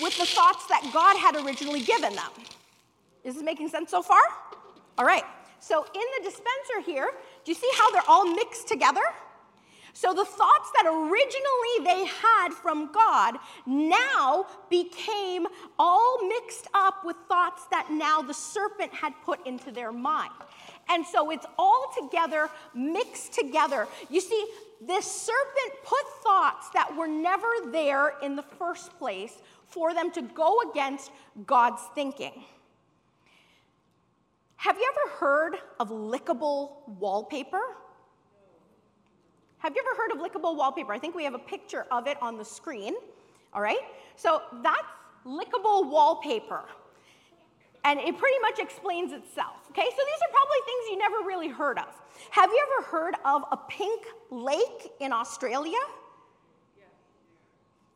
with 0.00 0.16
the 0.16 0.26
thoughts 0.26 0.66
that 0.66 0.88
God 0.92 1.16
had 1.16 1.36
originally 1.44 1.80
given 1.80 2.14
them. 2.14 2.30
Is 3.24 3.34
this 3.34 3.42
making 3.42 3.68
sense 3.68 3.90
so 3.90 4.02
far? 4.02 4.22
All 4.96 5.04
right. 5.04 5.24
So 5.58 5.84
in 5.84 6.02
the 6.18 6.22
dispenser 6.24 6.80
here, 6.86 7.10
do 7.44 7.50
you 7.50 7.54
see 7.54 7.70
how 7.74 7.90
they're 7.90 8.08
all 8.08 8.32
mixed 8.32 8.66
together? 8.66 9.02
So 9.92 10.14
the 10.14 10.24
thoughts 10.24 10.70
that 10.74 10.86
originally 10.86 11.84
they 11.84 12.06
had 12.06 12.52
from 12.52 12.90
God 12.92 13.36
now 13.66 14.46
became 14.68 15.46
all 15.78 16.18
mixed 16.28 16.68
up 16.74 17.04
with 17.04 17.16
thoughts 17.28 17.64
that 17.70 17.90
now 17.90 18.22
the 18.22 18.34
serpent 18.34 18.92
had 18.92 19.12
put 19.24 19.46
into 19.46 19.70
their 19.70 19.92
mind. 19.92 20.32
And 20.88 21.04
so 21.06 21.30
it's 21.30 21.46
all 21.58 21.92
together, 22.00 22.48
mixed 22.74 23.32
together. 23.32 23.86
You 24.08 24.20
see, 24.20 24.46
this 24.80 25.04
serpent 25.04 25.82
put 25.84 26.22
thoughts 26.22 26.70
that 26.74 26.96
were 26.96 27.08
never 27.08 27.48
there 27.70 28.14
in 28.22 28.36
the 28.36 28.42
first 28.42 28.96
place 28.98 29.34
for 29.68 29.94
them 29.94 30.10
to 30.12 30.22
go 30.22 30.58
against 30.70 31.10
God's 31.46 31.82
thinking. 31.94 32.44
Have 34.56 34.76
you 34.76 34.92
ever 34.92 35.16
heard 35.16 35.56
of 35.78 35.90
lickable 35.90 36.86
wallpaper? 36.98 37.62
Have 39.60 39.74
you 39.76 39.82
ever 39.86 40.02
heard 40.02 40.12
of 40.12 40.18
lickable 40.18 40.56
wallpaper? 40.56 40.92
I 40.92 40.98
think 40.98 41.14
we 41.14 41.24
have 41.24 41.34
a 41.34 41.38
picture 41.38 41.86
of 41.90 42.06
it 42.06 42.16
on 42.22 42.36
the 42.36 42.44
screen. 42.44 42.94
All 43.52 43.60
right? 43.60 43.80
So 44.16 44.42
that's 44.62 44.82
lickable 45.26 45.90
wallpaper. 45.90 46.64
And 47.84 47.98
it 48.00 48.16
pretty 48.18 48.38
much 48.40 48.58
explains 48.58 49.12
itself. 49.12 49.56
Okay? 49.70 49.84
So 49.84 50.02
these 50.04 50.20
are 50.22 50.30
probably 50.30 50.58
things 50.64 50.84
you 50.90 50.98
never 50.98 51.26
really 51.26 51.48
heard 51.48 51.78
of. 51.78 51.88
Have 52.30 52.50
you 52.50 52.66
ever 52.78 52.86
heard 52.88 53.14
of 53.24 53.42
a 53.52 53.56
pink 53.68 54.06
lake 54.30 54.92
in 55.00 55.12
Australia? 55.12 55.78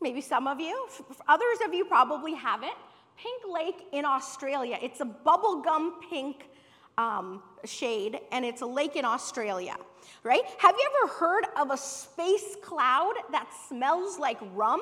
Maybe 0.00 0.20
some 0.20 0.46
of 0.46 0.60
you. 0.60 0.86
Others 1.28 1.58
of 1.64 1.72
you 1.72 1.86
probably 1.86 2.34
haven't. 2.34 2.74
Pink 3.16 3.42
Lake 3.50 3.86
in 3.92 4.04
Australia. 4.04 4.78
It's 4.82 5.00
a 5.00 5.06
bubblegum 5.06 5.92
pink 6.10 6.48
um, 6.98 7.42
shade, 7.64 8.20
and 8.32 8.44
it's 8.44 8.62
a 8.62 8.66
lake 8.66 8.96
in 8.96 9.04
Australia, 9.04 9.76
right? 10.22 10.42
Have 10.58 10.74
you 10.78 10.90
ever 11.02 11.12
heard 11.14 11.44
of 11.56 11.70
a 11.70 11.76
space 11.76 12.56
cloud 12.62 13.14
that 13.32 13.48
smells 13.68 14.18
like 14.18 14.38
rum? 14.54 14.80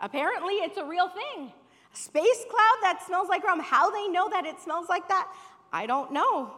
Apparently, 0.00 0.54
it's 0.54 0.78
a 0.78 0.84
real 0.84 1.08
thing. 1.08 1.52
Space 1.92 2.44
cloud 2.48 2.78
that 2.82 3.02
smells 3.06 3.28
like 3.28 3.44
rum. 3.44 3.60
How 3.60 3.90
they 3.90 4.08
know 4.08 4.28
that 4.30 4.46
it 4.46 4.60
smells 4.60 4.88
like 4.88 5.08
that, 5.08 5.28
I 5.72 5.86
don't 5.86 6.12
know. 6.12 6.54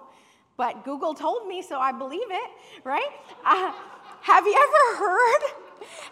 But 0.57 0.85
Google 0.85 1.15
told 1.15 1.49
me, 1.49 1.63
so 1.63 1.79
I 1.79 1.93
believe 1.93 2.31
it, 2.31 2.51
right? 2.85 3.09
Uh, 3.45 3.73
have 4.21 4.47
you 4.47 4.55
ever 4.55 4.99
heard 4.99 5.43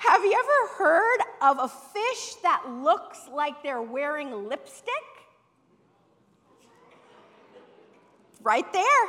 Have 0.00 0.24
you 0.24 0.32
ever 0.32 0.84
heard 0.84 1.20
of 1.42 1.58
a 1.60 1.68
fish 1.68 2.34
that 2.42 2.64
looks 2.68 3.28
like 3.32 3.62
they're 3.62 3.82
wearing 3.82 4.48
lipstick? 4.48 5.19
Right 8.42 8.70
there. 8.72 9.08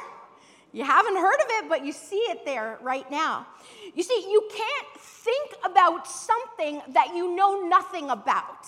You 0.74 0.86
haven't 0.86 1.16
heard 1.16 1.40
of 1.42 1.48
it, 1.50 1.70
but 1.70 1.86
you 1.86 1.92
see 1.92 2.16
it 2.16 2.46
there 2.46 2.80
right 2.82 3.10
now. 3.12 3.46
You 3.94 4.04
see, 4.04 4.26
you 4.30 4.48
can't 4.50 5.02
think 5.02 5.52
about 5.66 6.08
something 6.08 6.82
that 6.90 7.14
you 7.14 7.36
know 7.36 7.68
nothing 7.68 8.10
about. 8.10 8.68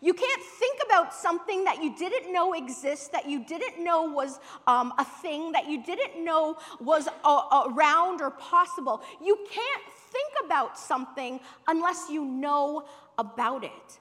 You 0.00 0.12
can't 0.12 0.42
think 0.42 0.80
about 0.84 1.14
something 1.14 1.64
that 1.64 1.82
you 1.82 1.96
didn't 1.96 2.32
know 2.32 2.54
exists, 2.54 3.08
that 3.08 3.28
you 3.28 3.44
didn't 3.44 3.82
know 3.82 4.02
was 4.02 4.40
um, 4.66 4.92
a 4.98 5.04
thing, 5.04 5.52
that 5.52 5.68
you 5.68 5.82
didn't 5.82 6.22
know 6.24 6.58
was 6.80 7.08
uh, 7.24 7.70
around 7.70 8.20
or 8.20 8.30
possible. 8.30 9.00
You 9.22 9.38
can't 9.50 9.82
think 10.10 10.44
about 10.44 10.78
something 10.78 11.40
unless 11.68 12.10
you 12.10 12.24
know 12.24 12.84
about 13.16 13.64
it. 13.64 13.98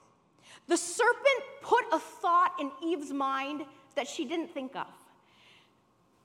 The 0.68 0.78
serpent 0.78 1.44
put 1.62 1.86
a 1.92 2.00
thought 2.00 2.56
in 2.60 2.72
Eve's 2.84 3.12
mind 3.12 3.64
that 3.96 4.08
she 4.08 4.26
didn't 4.26 4.50
think 4.54 4.76
of. 4.76 4.88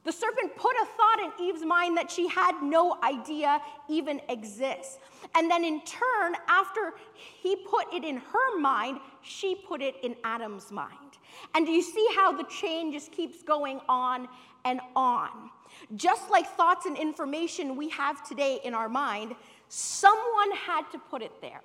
The 0.08 0.12
serpent 0.12 0.56
put 0.56 0.74
a 0.82 0.86
thought 0.86 1.18
in 1.22 1.44
Eve's 1.46 1.66
mind 1.66 1.98
that 1.98 2.10
she 2.10 2.28
had 2.28 2.62
no 2.62 2.96
idea 3.04 3.60
even 3.90 4.22
exists. 4.30 4.96
And 5.34 5.50
then, 5.50 5.62
in 5.62 5.82
turn, 5.82 6.34
after 6.48 6.94
he 7.42 7.56
put 7.56 7.92
it 7.92 8.04
in 8.04 8.16
her 8.16 8.58
mind, 8.58 9.00
she 9.20 9.54
put 9.54 9.82
it 9.82 9.96
in 10.02 10.16
Adam's 10.24 10.70
mind. 10.70 11.18
And 11.54 11.66
do 11.66 11.72
you 11.72 11.82
see 11.82 12.08
how 12.16 12.32
the 12.32 12.44
chain 12.44 12.90
just 12.90 13.12
keeps 13.12 13.42
going 13.42 13.82
on 13.86 14.28
and 14.64 14.80
on? 14.96 15.50
Just 15.94 16.30
like 16.30 16.46
thoughts 16.56 16.86
and 16.86 16.96
information 16.96 17.76
we 17.76 17.90
have 17.90 18.26
today 18.26 18.60
in 18.64 18.72
our 18.72 18.88
mind, 18.88 19.34
someone 19.68 20.52
had 20.66 20.90
to 20.92 20.98
put 20.98 21.20
it 21.20 21.38
there. 21.42 21.60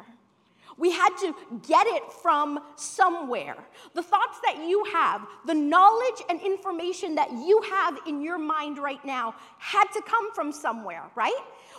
We 0.78 0.92
had 0.92 1.10
to 1.22 1.36
get 1.68 1.88
it 1.88 2.12
from 2.12 2.60
somewhere. 2.76 3.58
The 3.94 4.04
thoughts 4.04 4.40
that 4.46 4.66
you 4.68 4.84
have, 4.94 5.26
the 5.46 5.54
knowledge 5.54 6.22
and 6.30 6.42
information 6.42 7.16
that 7.16 7.32
you 7.32 7.62
have 7.70 8.00
in 8.08 8.22
your 8.22 8.38
mind 8.38 8.78
right 8.78 9.04
now 9.06 9.36
had 9.58 9.86
to 9.94 10.02
come 10.02 10.34
from 10.34 10.52
somewhere, 10.52 11.04
right? 11.16 11.34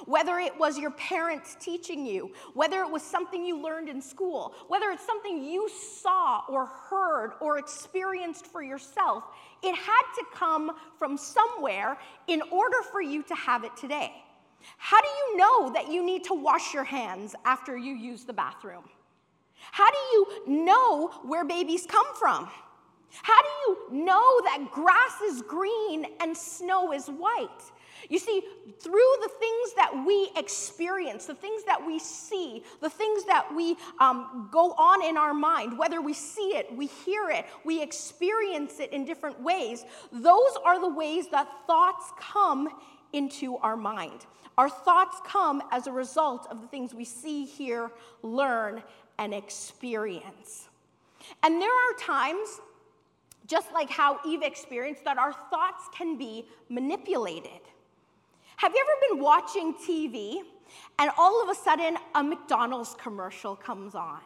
Whether 0.06 0.38
it 0.38 0.58
was 0.58 0.78
your 0.78 0.90
parents 0.92 1.56
teaching 1.60 2.04
you, 2.06 2.32
whether 2.54 2.82
it 2.82 2.90
was 2.90 3.02
something 3.02 3.44
you 3.44 3.60
learned 3.62 3.88
in 3.88 4.00
school, 4.00 4.54
whether 4.68 4.90
it's 4.90 5.06
something 5.06 5.42
you 5.42 5.68
saw 5.68 6.42
or 6.48 6.66
heard 6.66 7.32
or 7.40 7.58
experienced 7.58 8.46
for 8.46 8.62
yourself, 8.62 9.24
it 9.62 9.74
had 9.74 10.02
to 10.16 10.24
come 10.34 10.72
from 10.98 11.16
somewhere 11.16 11.98
in 12.26 12.42
order 12.50 12.82
for 12.90 13.00
you 13.00 13.22
to 13.24 13.34
have 13.34 13.64
it 13.64 13.76
today. 13.76 14.23
How 14.76 15.00
do 15.00 15.08
you 15.08 15.36
know 15.36 15.72
that 15.72 15.90
you 15.90 16.04
need 16.04 16.24
to 16.24 16.34
wash 16.34 16.74
your 16.74 16.84
hands 16.84 17.34
after 17.44 17.76
you 17.76 17.94
use 17.94 18.24
the 18.24 18.32
bathroom? 18.32 18.84
How 19.72 19.90
do 19.90 19.96
you 20.12 20.26
know 20.64 21.08
where 21.22 21.44
babies 21.44 21.86
come 21.86 22.06
from? 22.16 22.48
How 23.22 23.40
do 23.42 23.48
you 23.66 24.04
know 24.04 24.40
that 24.44 24.70
grass 24.72 25.20
is 25.22 25.42
green 25.42 26.06
and 26.20 26.36
snow 26.36 26.92
is 26.92 27.06
white? 27.06 27.48
You 28.10 28.18
see, 28.18 28.42
through 28.80 29.16
the 29.22 29.30
things 29.38 29.74
that 29.76 30.04
we 30.06 30.30
experience, 30.36 31.26
the 31.26 31.34
things 31.34 31.64
that 31.64 31.84
we 31.86 31.98
see, 31.98 32.62
the 32.80 32.90
things 32.90 33.24
that 33.24 33.54
we 33.54 33.76
um, 33.98 34.48
go 34.52 34.72
on 34.72 35.02
in 35.02 35.16
our 35.16 35.32
mind, 35.32 35.78
whether 35.78 36.02
we 36.02 36.12
see 36.12 36.54
it, 36.54 36.74
we 36.76 36.86
hear 36.86 37.30
it, 37.30 37.46
we 37.64 37.82
experience 37.82 38.80
it 38.80 38.92
in 38.92 39.04
different 39.04 39.40
ways, 39.40 39.84
those 40.12 40.52
are 40.64 40.80
the 40.80 40.88
ways 40.88 41.28
that 41.30 41.48
thoughts 41.66 42.12
come 42.18 42.68
into 43.14 43.56
our 43.58 43.76
mind. 43.76 44.26
Our 44.58 44.68
thoughts 44.68 45.18
come 45.26 45.62
as 45.70 45.86
a 45.86 45.92
result 45.92 46.46
of 46.50 46.60
the 46.60 46.68
things 46.68 46.92
we 46.92 47.04
see, 47.04 47.44
hear, 47.44 47.90
learn, 48.22 48.82
and 49.18 49.32
experience. 49.32 50.68
And 51.42 51.60
there 51.60 51.70
are 51.70 51.98
times, 51.98 52.60
just 53.46 53.72
like 53.72 53.90
how 53.90 54.20
Eve 54.26 54.42
experienced, 54.42 55.04
that 55.04 55.18
our 55.18 55.32
thoughts 55.32 55.88
can 55.96 56.18
be 56.18 56.46
manipulated. 56.68 57.50
Have 58.56 58.72
you 58.72 58.84
ever 58.86 59.14
been 59.14 59.24
watching 59.24 59.74
TV 59.74 60.42
and 60.98 61.10
all 61.18 61.42
of 61.42 61.48
a 61.48 61.54
sudden 61.54 61.96
a 62.14 62.22
McDonald's 62.22 62.94
commercial 62.98 63.56
comes 63.56 63.94
on? 63.94 64.20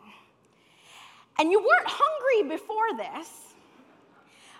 And 1.38 1.50
you 1.50 1.60
weren't 1.60 1.86
hungry 1.86 2.56
before 2.56 2.96
this, 2.96 3.54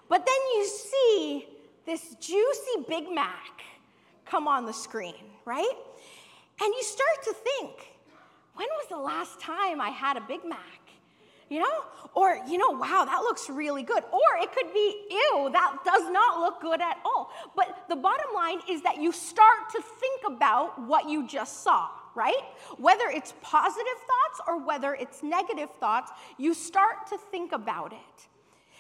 but 0.09 0.25
then 0.25 0.37
you 0.55 0.67
see 0.67 1.47
this 1.85 2.15
juicy 2.21 2.85
Big 2.89 3.13
Mac 3.13 3.63
come 4.31 4.49
on 4.49 4.67
the 4.67 4.73
screen, 4.73 5.15
right? 5.45 5.75
And 6.61 6.75
you 6.75 6.83
start 6.83 7.23
to 7.25 7.33
think, 7.33 7.93
when 8.55 8.67
was 8.79 8.89
the 8.89 8.99
last 8.99 9.41
time 9.41 9.81
I 9.81 9.91
had 9.91 10.17
a 10.17 10.21
Big 10.21 10.45
Mac? 10.45 10.59
You 11.49 11.61
know? 11.61 11.85
Or, 12.15 12.39
you 12.47 12.59
know, 12.59 12.71
wow, 12.71 13.05
that 13.07 13.21
looks 13.21 13.49
really 13.49 13.83
good. 13.83 14.03
Or 14.13 14.43
it 14.43 14.53
could 14.53 14.73
be, 14.75 15.07
ew, 15.11 15.49
that 15.53 15.79
does 15.85 16.11
not 16.11 16.41
look 16.41 16.61
good 16.61 16.81
at 16.81 16.99
all. 17.05 17.31
But 17.57 17.85
the 17.89 17.97
bottom 17.97 18.35
line 18.35 18.61
is 18.69 18.83
that 18.83 19.01
you 19.01 19.13
start 19.13 19.71
to 19.73 19.81
think 19.81 20.23
about 20.27 20.81
what 20.87 21.09
you 21.09 21.27
just 21.27 21.63
saw, 21.63 21.89
right? 22.15 22.43
Whether 22.77 23.09
it's 23.09 23.33
positive 23.41 23.87
thoughts 23.87 24.41
or 24.47 24.59
whether 24.63 24.95
it's 24.95 25.23
negative 25.23 25.71
thoughts, 25.81 26.11
you 26.37 26.53
start 26.53 27.07
to 27.11 27.19
think 27.31 27.53
about 27.53 27.93
it. 27.93 28.29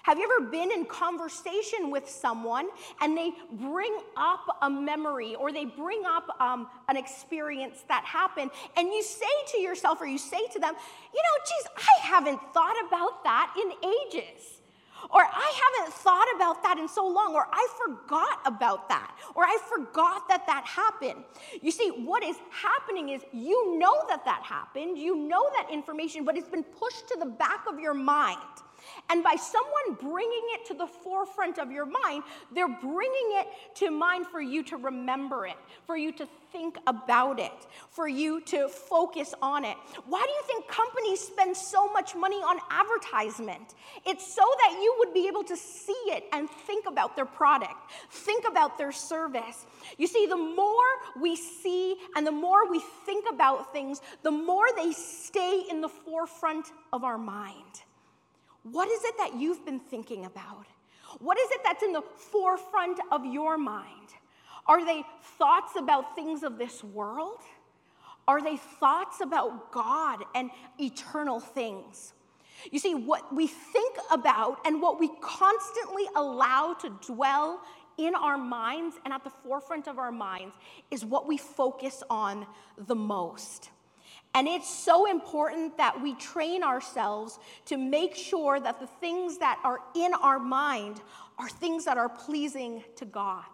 Have 0.09 0.17
you 0.19 0.25
ever 0.25 0.49
been 0.49 0.73
in 0.73 0.87
conversation 0.87 1.91
with 1.91 2.09
someone 2.09 2.69
and 3.03 3.15
they 3.15 3.31
bring 3.53 3.95
up 4.17 4.41
a 4.63 4.71
memory 4.71 5.35
or 5.35 5.53
they 5.53 5.67
bring 5.67 6.03
up 6.07 6.35
um, 6.41 6.67
an 6.89 6.97
experience 6.97 7.85
that 7.89 8.07
happened 8.07 8.51
and 8.79 8.89
you 8.89 9.03
say 9.03 9.27
to 9.49 9.59
yourself 9.59 10.01
or 10.01 10.07
you 10.07 10.17
say 10.17 10.41
to 10.51 10.59
them, 10.59 10.73
you 11.13 11.23
know, 11.23 11.45
geez, 11.45 11.67
I 11.77 12.07
haven't 12.07 12.41
thought 12.55 12.77
about 12.89 13.23
that 13.25 13.55
in 13.63 13.71
ages. 13.87 14.63
Or 15.11 15.21
I 15.21 15.77
haven't 15.77 15.95
thought 15.95 16.27
about 16.37 16.63
that 16.63 16.79
in 16.79 16.89
so 16.89 17.07
long, 17.07 17.35
or 17.35 17.47
I 17.53 17.69
forgot 17.85 18.41
about 18.47 18.89
that, 18.89 19.15
or 19.35 19.45
I 19.45 19.59
forgot 19.69 20.27
that 20.29 20.45
that 20.47 20.65
happened. 20.65 21.23
You 21.63 21.71
see, 21.71 21.91
what 21.91 22.25
is 22.25 22.37
happening 22.51 23.11
is 23.11 23.23
you 23.33 23.79
know 23.79 23.95
that 24.09 24.25
that 24.25 24.43
happened, 24.43 24.99
you 24.99 25.17
know 25.17 25.49
that 25.55 25.73
information, 25.73 26.25
but 26.25 26.37
it's 26.37 26.49
been 26.49 26.65
pushed 26.65 27.07
to 27.09 27.17
the 27.19 27.27
back 27.27 27.67
of 27.69 27.79
your 27.79 27.95
mind. 27.95 28.39
And 29.11 29.23
by 29.23 29.37
someone 29.37 30.13
bringing 30.13 30.43
it 30.55 30.67
to 30.67 30.75
the 30.75 30.87
forefront 30.87 31.59
of 31.59 31.71
your 31.71 31.87
mind, 31.87 32.23
they're 32.53 32.69
bringing 32.69 33.31
it 33.33 33.49
to 33.77 33.91
mind 33.91 34.27
for 34.27 34.41
you 34.41 34.63
to 34.65 34.77
remember 34.77 35.47
it, 35.47 35.57
for 35.87 35.97
you 35.97 36.13
to 36.13 36.27
think 36.53 36.79
about 36.87 37.39
it, 37.39 37.53
for 37.91 38.09
you 38.09 38.41
to 38.43 38.69
focus 38.69 39.35
on 39.43 39.65
it. 39.65 39.77
Why 40.07 40.25
do 40.25 40.31
you 40.31 40.43
think 40.47 40.69
companies 40.69 41.21
spend 41.21 41.57
so 41.57 41.93
much 41.93 42.15
money 42.15 42.37
on 42.37 42.59
advertisement? 42.71 43.75
It's 44.07 44.27
so 44.27 44.43
that 44.43 44.73
you 44.83 44.95
would 44.99 45.15
be 45.15 45.27
able 45.29 45.45
to 45.45 45.57
see 45.57 45.93
it 46.07 46.25
and 46.33 46.49
think 46.49 46.87
about 46.87 47.17
their 47.17 47.27
product, 47.27 47.91
think 48.11 48.47
about 48.49 48.79
their 48.79 48.93
service. 48.93 49.67
You 49.97 50.07
see, 50.07 50.27
the 50.27 50.37
more 50.37 50.87
we 51.21 51.37
see 51.37 51.97
and 52.17 52.27
the 52.27 52.33
more 52.33 52.71
we 52.71 52.83
think 53.05 53.27
about 53.31 53.73
things, 53.73 54.01
the 54.23 54.31
more 54.31 54.67
they 54.77 54.93
stay 54.93 55.65
in 55.71 55.81
the 55.81 55.89
forefront 55.89 56.67
of 56.93 57.05
our 57.05 57.19
mind. 57.19 57.83
What 58.71 58.89
is 58.89 59.05
it 59.05 59.15
that 59.19 59.35
you've 59.37 59.65
been 59.65 59.81
thinking 59.81 60.25
about? 60.25 60.67
What 61.21 61.39
is 61.39 61.51
it 61.51 61.61
that's 61.65 61.83
in 61.83 61.93
the 61.93 62.03
forefront 62.03 62.99
of 63.11 63.25
your 63.25 63.57
mind? 63.57 64.09
Are 64.67 64.85
they 64.85 65.03
thoughts 65.39 65.73
about 65.77 66.15
things 66.15 66.43
of 66.43 66.59
this 66.59 66.85
world? 66.85 67.41
Are 68.27 68.43
they 68.43 68.59
thoughts 68.59 69.21
about 69.23 69.73
God 69.73 70.25
and 70.35 70.51
eternal 70.79 71.41
things? 71.41 72.13
You 72.71 72.79
see, 72.79 72.95
what 72.95 73.35
we 73.35 73.47
think 73.47 73.97
about 74.11 74.67
and 74.67 74.83
what 74.83 75.01
we 75.01 75.09
constantly 75.21 76.05
allow 76.15 76.75
to 76.75 76.91
dwell 77.07 77.63
in 77.97 78.15
our 78.15 78.37
minds 78.37 78.97
and 79.05 79.15
at 79.15 79.25
the 79.25 79.31
forefront 79.31 79.89
of 79.89 79.99
our 79.99 80.13
minds 80.13 80.55
is 80.91 81.05
what 81.05 81.27
we 81.27 81.39
focus 81.39 82.03
on 82.11 82.47
the 82.77 82.95
most. 82.95 83.71
And 84.35 84.47
it's 84.47 84.69
so 84.69 85.11
important 85.11 85.77
that 85.79 86.01
we 86.01 86.15
train 86.15 86.63
ourselves 86.63 87.39
to 87.67 87.77
make 87.77 88.15
sure 88.15 88.61
that 88.61 88.79
the 88.79 88.87
things 88.87 89.39
that 89.39 89.59
are 89.65 89.81
in 89.97 90.13
our 90.15 90.39
mind 90.39 91.01
are 91.39 91.49
things 91.49 91.85
that 91.87 91.99
are 91.99 92.09
pleasing 92.09 92.85
to 92.97 93.05
God. 93.05 93.45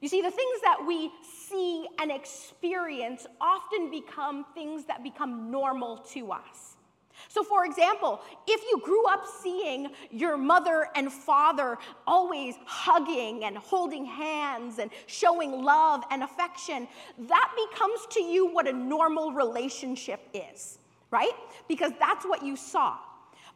You 0.00 0.08
see, 0.08 0.20
the 0.20 0.30
things 0.30 0.60
that 0.62 0.84
we 0.86 1.10
see 1.48 1.86
and 1.98 2.10
experience 2.10 3.26
often 3.40 3.90
become 3.90 4.44
things 4.54 4.84
that 4.84 5.02
become 5.02 5.50
normal 5.50 5.98
to 6.12 6.32
us. 6.32 6.75
So, 7.28 7.42
for 7.42 7.64
example, 7.64 8.20
if 8.46 8.62
you 8.70 8.80
grew 8.82 9.06
up 9.06 9.24
seeing 9.42 9.90
your 10.10 10.36
mother 10.36 10.88
and 10.94 11.12
father 11.12 11.78
always 12.06 12.54
hugging 12.64 13.44
and 13.44 13.56
holding 13.56 14.04
hands 14.04 14.78
and 14.78 14.90
showing 15.06 15.62
love 15.62 16.04
and 16.10 16.22
affection, 16.22 16.88
that 17.18 17.52
becomes 17.70 18.06
to 18.10 18.22
you 18.22 18.46
what 18.46 18.66
a 18.68 18.72
normal 18.72 19.32
relationship 19.32 20.20
is, 20.32 20.78
right? 21.10 21.34
Because 21.68 21.92
that's 21.98 22.24
what 22.24 22.44
you 22.44 22.56
saw. 22.56 22.98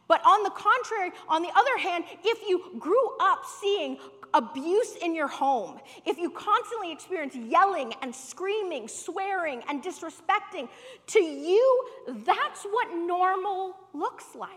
But 0.07 0.21
on 0.25 0.43
the 0.43 0.49
contrary, 0.49 1.11
on 1.29 1.41
the 1.41 1.51
other 1.55 1.77
hand, 1.77 2.03
if 2.23 2.47
you 2.47 2.75
grew 2.77 3.17
up 3.21 3.45
seeing 3.45 3.97
abuse 4.33 4.95
in 5.01 5.15
your 5.15 5.27
home, 5.27 5.79
if 6.05 6.17
you 6.17 6.29
constantly 6.29 6.91
experience 6.91 7.35
yelling 7.35 7.93
and 8.01 8.13
screaming, 8.13 8.87
swearing 8.87 9.61
and 9.67 9.83
disrespecting, 9.83 10.67
to 11.07 11.19
you, 11.19 11.87
that's 12.25 12.63
what 12.63 12.95
normal 12.95 13.75
looks 13.93 14.35
like. 14.35 14.49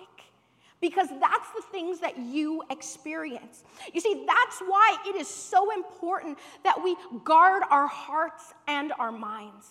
Because 0.80 1.08
that's 1.20 1.50
the 1.56 1.62
things 1.72 2.00
that 2.00 2.18
you 2.18 2.62
experience. 2.70 3.64
You 3.92 4.00
see, 4.00 4.26
that's 4.26 4.60
why 4.60 4.96
it 5.06 5.16
is 5.16 5.28
so 5.28 5.72
important 5.72 6.38
that 6.62 6.82
we 6.82 6.96
guard 7.24 7.62
our 7.70 7.86
hearts 7.86 8.52
and 8.68 8.92
our 8.98 9.12
minds. 9.12 9.68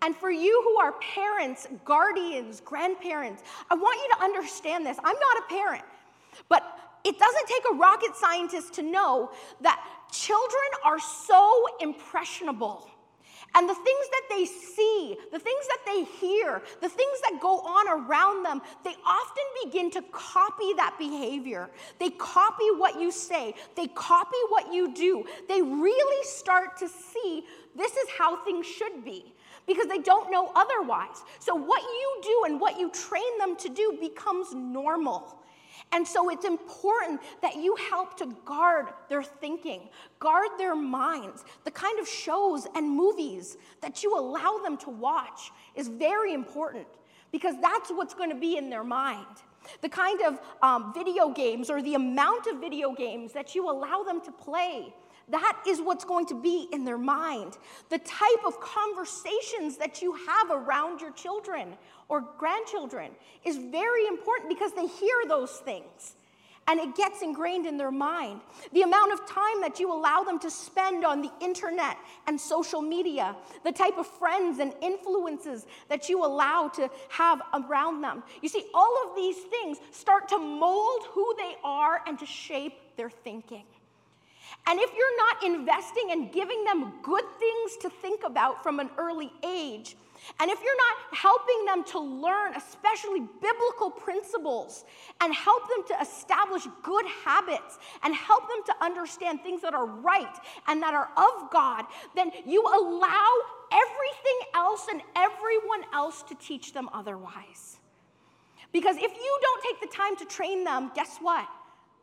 And 0.00 0.16
for 0.16 0.30
you 0.30 0.62
who 0.64 0.80
are 0.80 0.92
parents, 1.14 1.66
guardians, 1.84 2.62
grandparents, 2.64 3.42
I 3.70 3.74
want 3.74 3.98
you 4.00 4.16
to 4.16 4.24
understand 4.24 4.86
this. 4.86 4.96
I'm 4.98 5.16
not 5.16 5.38
a 5.38 5.48
parent, 5.48 5.84
but 6.48 6.78
it 7.08 7.18
doesn't 7.18 7.48
take 7.48 7.62
a 7.72 7.74
rocket 7.76 8.14
scientist 8.14 8.74
to 8.74 8.82
know 8.82 9.30
that 9.62 9.82
children 10.12 10.70
are 10.84 11.00
so 11.00 11.64
impressionable. 11.80 12.86
And 13.54 13.66
the 13.66 13.74
things 13.74 14.06
that 14.10 14.22
they 14.28 14.44
see, 14.44 15.16
the 15.32 15.38
things 15.38 15.66
that 15.68 15.78
they 15.86 16.04
hear, 16.04 16.62
the 16.82 16.88
things 16.88 17.20
that 17.22 17.40
go 17.40 17.60
on 17.60 17.88
around 17.88 18.44
them, 18.44 18.60
they 18.84 18.94
often 19.06 19.44
begin 19.64 19.90
to 19.92 20.02
copy 20.12 20.74
that 20.76 20.96
behavior. 20.98 21.70
They 21.98 22.10
copy 22.10 22.66
what 22.76 23.00
you 23.00 23.10
say, 23.10 23.54
they 23.74 23.86
copy 23.86 24.36
what 24.50 24.70
you 24.70 24.92
do. 24.92 25.24
They 25.48 25.62
really 25.62 26.24
start 26.24 26.76
to 26.78 26.88
see 26.88 27.44
this 27.74 27.92
is 27.92 28.08
how 28.18 28.44
things 28.44 28.66
should 28.66 29.02
be 29.02 29.32
because 29.66 29.86
they 29.86 29.98
don't 29.98 30.30
know 30.30 30.52
otherwise. 30.54 31.22
So, 31.38 31.54
what 31.54 31.80
you 31.82 32.20
do 32.22 32.42
and 32.52 32.60
what 32.60 32.78
you 32.78 32.90
train 32.90 33.38
them 33.38 33.56
to 33.56 33.70
do 33.70 33.96
becomes 33.98 34.52
normal. 34.52 35.37
And 35.92 36.06
so 36.06 36.28
it's 36.28 36.44
important 36.44 37.20
that 37.40 37.56
you 37.56 37.74
help 37.90 38.16
to 38.18 38.26
guard 38.44 38.86
their 39.08 39.22
thinking, 39.22 39.88
guard 40.18 40.48
their 40.58 40.76
minds. 40.76 41.44
The 41.64 41.70
kind 41.70 41.98
of 41.98 42.06
shows 42.06 42.66
and 42.74 42.90
movies 42.90 43.56
that 43.80 44.02
you 44.02 44.18
allow 44.18 44.58
them 44.62 44.76
to 44.78 44.90
watch 44.90 45.50
is 45.74 45.88
very 45.88 46.34
important 46.34 46.86
because 47.32 47.54
that's 47.62 47.90
what's 47.90 48.14
going 48.14 48.30
to 48.30 48.36
be 48.36 48.56
in 48.56 48.68
their 48.70 48.84
mind. 48.84 49.26
The 49.80 49.88
kind 49.88 50.20
of 50.22 50.40
um, 50.62 50.92
video 50.94 51.30
games 51.30 51.70
or 51.70 51.82
the 51.82 51.94
amount 51.94 52.46
of 52.46 52.60
video 52.60 52.92
games 52.92 53.32
that 53.32 53.54
you 53.54 53.70
allow 53.70 54.02
them 54.02 54.20
to 54.22 54.32
play 54.32 54.94
that 55.30 55.62
is 55.66 55.80
what's 55.80 56.04
going 56.04 56.26
to 56.26 56.40
be 56.40 56.68
in 56.72 56.84
their 56.84 56.98
mind. 56.98 57.58
The 57.90 57.98
type 57.98 58.44
of 58.46 58.60
conversations 58.60 59.76
that 59.76 60.00
you 60.00 60.14
have 60.26 60.50
around 60.50 61.00
your 61.00 61.12
children 61.12 61.76
or 62.08 62.24
grandchildren 62.38 63.10
is 63.44 63.56
very 63.56 64.06
important 64.06 64.48
because 64.48 64.72
they 64.72 64.86
hear 64.86 65.16
those 65.26 65.52
things 65.58 66.14
and 66.68 66.78
it 66.78 66.94
gets 66.94 67.22
ingrained 67.22 67.66
in 67.66 67.78
their 67.78 67.90
mind. 67.90 68.42
The 68.72 68.82
amount 68.82 69.12
of 69.12 69.26
time 69.26 69.62
that 69.62 69.80
you 69.80 69.90
allow 69.90 70.22
them 70.22 70.38
to 70.40 70.50
spend 70.50 71.04
on 71.04 71.22
the 71.22 71.30
internet 71.40 71.96
and 72.26 72.38
social 72.38 72.82
media, 72.82 73.34
the 73.64 73.72
type 73.72 73.96
of 73.96 74.06
friends 74.06 74.58
and 74.58 74.74
influences 74.82 75.66
that 75.88 76.10
you 76.10 76.24
allow 76.24 76.68
to 76.74 76.90
have 77.08 77.40
around 77.54 78.02
them. 78.02 78.22
You 78.42 78.50
see, 78.50 78.66
all 78.74 78.94
of 79.08 79.16
these 79.16 79.36
things 79.36 79.78
start 79.92 80.28
to 80.28 80.38
mold 80.38 81.06
who 81.10 81.34
they 81.38 81.54
are 81.64 82.02
and 82.06 82.18
to 82.18 82.26
shape 82.26 82.74
their 82.96 83.10
thinking. 83.10 83.64
And 84.66 84.78
if 84.78 84.90
you're 84.94 85.16
not 85.16 85.44
investing 85.44 86.10
and 86.10 86.30
giving 86.30 86.64
them 86.64 86.92
good 87.02 87.24
things 87.38 87.76
to 87.80 87.88
think 87.88 88.24
about 88.24 88.62
from 88.62 88.78
an 88.78 88.90
early 88.98 89.32
age, 89.42 89.96
and 90.40 90.50
if 90.50 90.58
you're 90.62 90.76
not 90.76 91.18
helping 91.18 91.64
them 91.64 91.84
to 91.84 91.98
learn, 91.98 92.54
especially 92.54 93.20
biblical 93.40 93.90
principles, 93.90 94.84
and 95.20 95.34
help 95.34 95.68
them 95.68 95.84
to 95.88 96.02
establish 96.02 96.66
good 96.82 97.06
habits, 97.24 97.78
and 98.02 98.14
help 98.14 98.48
them 98.48 98.62
to 98.66 98.84
understand 98.84 99.40
things 99.42 99.62
that 99.62 99.74
are 99.74 99.86
right 99.86 100.36
and 100.66 100.82
that 100.82 100.94
are 100.94 101.08
of 101.16 101.50
God, 101.50 101.84
then 102.14 102.30
you 102.46 102.62
allow 102.62 103.30
everything 103.72 104.38
else 104.54 104.86
and 104.90 105.02
everyone 105.16 105.82
else 105.92 106.22
to 106.24 106.34
teach 106.34 106.72
them 106.72 106.88
otherwise. 106.92 107.78
Because 108.72 108.96
if 108.96 109.02
you 109.02 109.38
don't 109.42 109.62
take 109.62 109.80
the 109.80 109.96
time 109.96 110.16
to 110.16 110.24
train 110.24 110.64
them, 110.64 110.90
guess 110.94 111.18
what? 111.20 111.48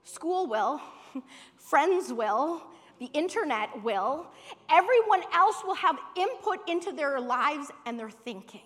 School 0.03 0.47
will, 0.47 0.81
friends 1.57 2.11
will, 2.11 2.63
the 2.99 3.07
internet 3.07 3.83
will, 3.83 4.25
everyone 4.69 5.21
else 5.33 5.57
will 5.65 5.75
have 5.75 5.97
input 6.15 6.67
into 6.69 6.91
their 6.91 7.19
lives 7.19 7.69
and 7.85 7.99
their 7.99 8.09
thinking. 8.09 8.61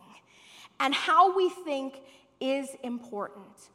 And 0.80 0.94
how 0.94 1.36
we 1.36 1.50
think 1.50 2.02
is 2.40 2.70
important. 2.84 3.70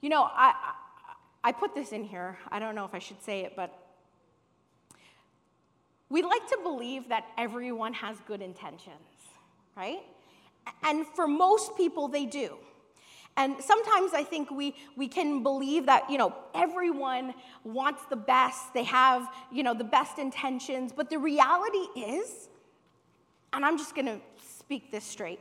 You 0.00 0.10
know, 0.10 0.22
I, 0.22 0.74
I 1.42 1.52
put 1.52 1.74
this 1.74 1.92
in 1.92 2.04
here. 2.04 2.38
I 2.50 2.58
don't 2.58 2.74
know 2.74 2.84
if 2.84 2.94
I 2.94 2.98
should 2.98 3.22
say 3.22 3.40
it, 3.40 3.54
but 3.56 3.76
we 6.08 6.22
like 6.22 6.46
to 6.48 6.58
believe 6.62 7.08
that 7.08 7.24
everyone 7.38 7.94
has 7.94 8.16
good 8.26 8.42
intentions, 8.42 8.98
right? 9.76 10.00
And 10.84 11.06
for 11.06 11.26
most 11.26 11.76
people, 11.76 12.08
they 12.08 12.26
do. 12.26 12.56
And 13.36 13.56
sometimes 13.62 14.12
I 14.12 14.24
think 14.24 14.50
we, 14.50 14.74
we 14.96 15.08
can 15.08 15.42
believe 15.42 15.86
that, 15.86 16.10
you 16.10 16.18
know, 16.18 16.34
everyone 16.54 17.34
wants 17.64 18.04
the 18.10 18.16
best, 18.16 18.74
they 18.74 18.84
have, 18.84 19.26
you 19.50 19.62
know, 19.62 19.72
the 19.72 19.84
best 19.84 20.18
intentions, 20.18 20.92
but 20.94 21.08
the 21.08 21.18
reality 21.18 21.86
is, 21.96 22.48
and 23.52 23.64
I'm 23.64 23.78
just 23.78 23.94
gonna 23.94 24.20
speak 24.58 24.90
this 24.90 25.04
straight, 25.04 25.40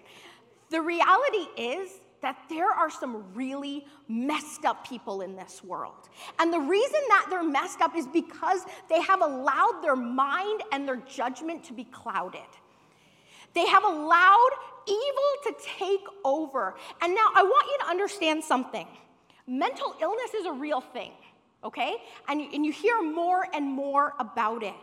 the 0.69 0.81
reality 0.81 1.47
is 1.57 1.99
that 2.21 2.37
there 2.49 2.69
are 2.69 2.89
some 2.89 3.25
really 3.33 3.85
messed 4.07 4.63
up 4.63 4.87
people 4.87 5.21
in 5.21 5.35
this 5.35 5.63
world. 5.63 6.07
And 6.39 6.53
the 6.53 6.59
reason 6.59 6.99
that 7.09 7.27
they're 7.29 7.43
messed 7.43 7.81
up 7.81 7.95
is 7.95 8.07
because 8.07 8.61
they 8.89 9.01
have 9.01 9.21
allowed 9.21 9.81
their 9.81 9.95
mind 9.95 10.61
and 10.71 10.87
their 10.87 10.97
judgment 10.97 11.63
to 11.65 11.73
be 11.73 11.83
clouded. 11.85 12.41
They 13.53 13.65
have 13.65 13.83
allowed 13.83 14.49
evil 14.87 15.31
to 15.45 15.53
take 15.77 16.03
over. 16.23 16.75
And 17.01 17.13
now 17.13 17.27
I 17.35 17.43
want 17.43 17.65
you 17.67 17.77
to 17.79 17.89
understand 17.89 18.43
something 18.43 18.87
mental 19.47 19.95
illness 20.01 20.33
is 20.33 20.45
a 20.45 20.51
real 20.51 20.81
thing, 20.81 21.11
okay? 21.63 21.95
And, 22.29 22.41
and 22.53 22.65
you 22.65 22.71
hear 22.71 23.01
more 23.01 23.45
and 23.53 23.65
more 23.65 24.13
about 24.19 24.63
it. 24.63 24.73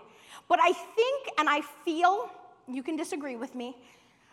But 0.49 0.59
I 0.61 0.73
think 0.73 1.29
and 1.39 1.49
I 1.49 1.63
feel, 1.85 2.31
you 2.67 2.83
can 2.83 2.97
disagree 2.97 3.37
with 3.37 3.55
me, 3.55 3.77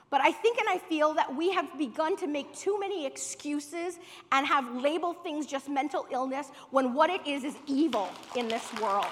but 0.10 0.22
I 0.22 0.32
think 0.32 0.60
and 0.60 0.70
I 0.70 0.78
feel 0.78 1.14
that 1.16 1.36
we 1.36 1.52
have 1.52 1.78
begun 1.78 2.16
to 2.18 2.28
make 2.28 2.54
too 2.56 2.80
many 2.80 3.06
excuses 3.06 3.98
and 4.32 4.46
have 4.46 4.82
labeled 4.82 5.24
things 5.24 5.46
just 5.46 5.68
mental 5.68 6.06
illness 6.12 6.48
when 6.72 6.94
what 6.94 7.10
it 7.10 7.26
is 7.26 7.44
is 7.44 7.56
evil 7.66 8.10
in 8.36 8.48
this 8.48 8.64
world. 8.82 9.08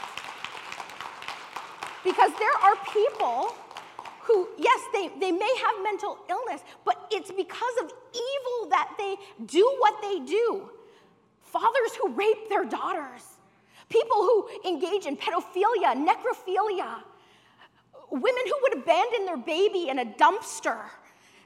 Because 2.03 2.31
there 2.37 2.57
are 2.61 2.75
people 2.93 3.55
who, 4.23 4.47
yes, 4.57 4.79
they, 4.93 5.09
they 5.19 5.31
may 5.31 5.55
have 5.63 5.83
mental 5.83 6.17
illness, 6.29 6.61
but 6.85 7.07
it's 7.11 7.31
because 7.31 7.75
of 7.81 7.91
evil 8.13 8.69
that 8.69 8.93
they 8.97 9.15
do 9.45 9.75
what 9.79 10.01
they 10.01 10.19
do. 10.19 10.69
Fathers 11.41 11.93
who 11.99 12.09
rape 12.13 12.49
their 12.49 12.65
daughters, 12.65 13.21
people 13.89 14.17
who 14.17 14.49
engage 14.65 15.05
in 15.05 15.17
pedophilia, 15.17 15.93
necrophilia, 15.93 17.03
women 18.09 18.43
who 18.45 18.57
would 18.61 18.77
abandon 18.77 19.25
their 19.25 19.37
baby 19.37 19.89
in 19.89 19.99
a 19.99 20.05
dumpster. 20.05 20.79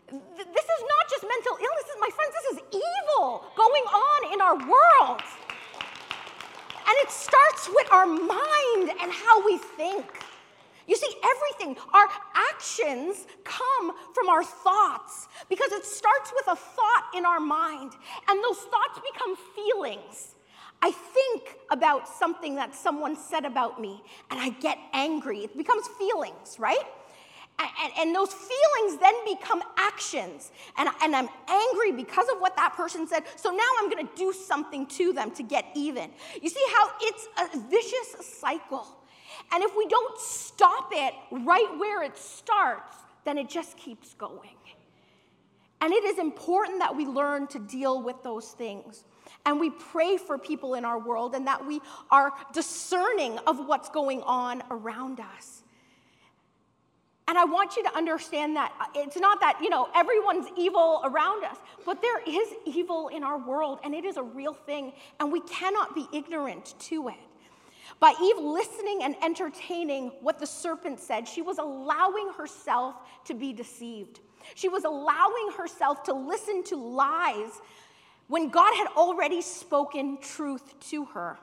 This 0.10 0.68
is 0.76 0.82
not 0.94 1.04
just 1.10 1.24
mental 1.24 1.58
illness, 1.58 1.88
my 2.00 2.10
friends, 2.10 2.34
this 2.44 2.58
is 2.58 2.64
evil 2.72 3.46
going 3.56 3.84
on 3.84 4.34
in 4.34 4.42
our 4.42 4.56
world. 4.56 5.22
And 6.88 6.96
it 7.04 7.12
starts 7.12 7.70
with 7.74 7.92
our 7.92 8.06
mind 8.06 8.92
and 9.02 9.12
how 9.12 9.46
we 9.46 9.58
think. 9.58 10.06
You 10.88 10.96
see, 10.96 11.14
everything, 11.36 11.76
our 11.94 12.08
actions 12.34 13.28
come 13.44 13.92
from 14.14 14.30
our 14.30 14.44
thoughts 14.44 15.28
because 15.50 15.72
it 15.74 15.86
starts 15.86 16.32
with 16.34 16.48
a 16.48 16.56
thought 16.56 17.12
in 17.16 17.26
our 17.26 17.42
mind, 17.42 17.92
and 18.30 18.44
those 18.44 18.58
thoughts 18.58 19.00
become 19.14 19.36
feelings. 19.54 20.36
I 20.82 20.92
think 20.92 21.58
about 21.72 22.08
something 22.08 22.56
that 22.56 22.74
someone 22.74 23.18
said 23.18 23.44
about 23.44 23.82
me, 23.82 24.02
and 24.32 24.40
I 24.40 24.50
get 24.50 24.78
angry. 24.94 25.40
It 25.40 25.58
becomes 25.58 25.88
feelings, 26.00 26.58
right? 26.58 26.86
And, 27.60 27.94
and, 27.98 28.16
those 28.16 28.32
feelings 28.34 29.02
then 29.02 29.16
become 29.26 29.64
actions. 29.78 30.52
And, 30.78 30.88
and 31.02 31.16
I'm 31.16 31.28
angry 31.48 31.92
because 31.92 32.28
of 32.30 32.40
what 32.40 32.56
that 32.56 32.76
person 32.76 33.08
said. 33.08 33.24
So 33.36 33.50
now 33.50 33.68
I'm 33.80 33.90
going 33.90 34.08
to 34.08 34.16
do 34.16 34.32
something 34.32 34.86
to 34.86 35.12
them 35.12 35.32
to 35.32 35.42
get 35.42 35.66
even. 35.74 36.12
You 36.40 36.50
see 36.50 36.64
how 36.72 36.92
it's 37.02 37.28
a 37.42 37.60
vicious 37.68 38.28
cycle. 38.40 38.97
And 39.54 39.64
if 39.64 39.72
we 39.78 39.86
don't 39.88 40.20
stop 40.20 40.90
it 40.92 41.14
right 41.32 41.70
where 41.78 42.04
it 42.04 42.18
starts, 42.18 42.96
then 43.26 43.38
it 43.38 43.50
just 43.50 43.78
keeps 43.78 44.14
going. 44.14 44.50
And 45.80 45.94
it 45.94 46.04
is 46.04 46.18
important 46.18 46.80
that 46.80 46.96
we 46.96 47.06
learn 47.06 47.48
to 47.48 47.60
deal 47.60 48.02
with 48.02 48.22
those 48.24 48.50
things. 48.50 49.04
And 49.46 49.60
we 49.60 49.70
pray 49.70 50.18
for 50.18 50.38
people 50.38 50.74
in 50.74 50.86
our 50.86 51.00
world 51.00 51.36
and 51.36 51.46
that 51.48 51.66
we 51.66 51.82
are 52.10 52.32
discerning 52.52 53.38
of 53.40 53.68
what's 53.68 53.90
going 53.90 54.22
on 54.24 54.64
around 54.72 55.20
us. 55.20 55.64
And 57.30 57.38
I 57.38 57.44
want 57.44 57.76
you 57.76 57.84
to 57.84 57.96
understand 57.96 58.56
that 58.56 58.72
uh, 58.80 58.86
it's 58.96 59.18
not 59.18 59.42
that, 59.42 59.60
you 59.62 59.70
know, 59.70 59.90
everyone's 59.94 60.48
evil 60.58 61.02
around 61.04 61.44
us, 61.44 61.58
but 61.86 62.02
there 62.02 62.22
is 62.26 62.54
evil 62.66 63.10
in 63.10 63.22
our 63.24 63.38
world 63.38 63.80
and 63.84 63.94
it 63.94 64.06
is 64.06 64.16
a 64.16 64.24
real 64.24 64.54
thing 64.54 64.94
and 65.20 65.32
we 65.32 65.42
cannot 65.42 65.94
be 65.94 66.08
ignorant 66.14 66.74
to 66.80 67.10
it. 67.10 67.16
By 68.00 68.14
Eve 68.22 68.38
listening 68.38 69.04
and 69.04 69.16
entertaining 69.24 70.12
what 70.22 70.40
the 70.40 70.48
serpent 70.48 71.00
said, 71.00 71.28
she 71.28 71.42
was 71.42 71.58
allowing 71.58 72.30
herself 72.38 72.96
to 73.26 73.34
be 73.34 73.54
deceived. 73.54 74.20
She 74.56 74.70
was 74.70 74.84
allowing 74.84 75.52
herself 75.58 76.04
to 76.04 76.14
listen 76.14 76.64
to 76.66 76.76
lies 76.76 77.62
when 78.28 78.50
God 78.50 78.76
had 78.76 78.88
already 78.96 79.42
spoken 79.42 80.18
truth 80.22 80.80
to 80.90 81.06
her. 81.06 81.38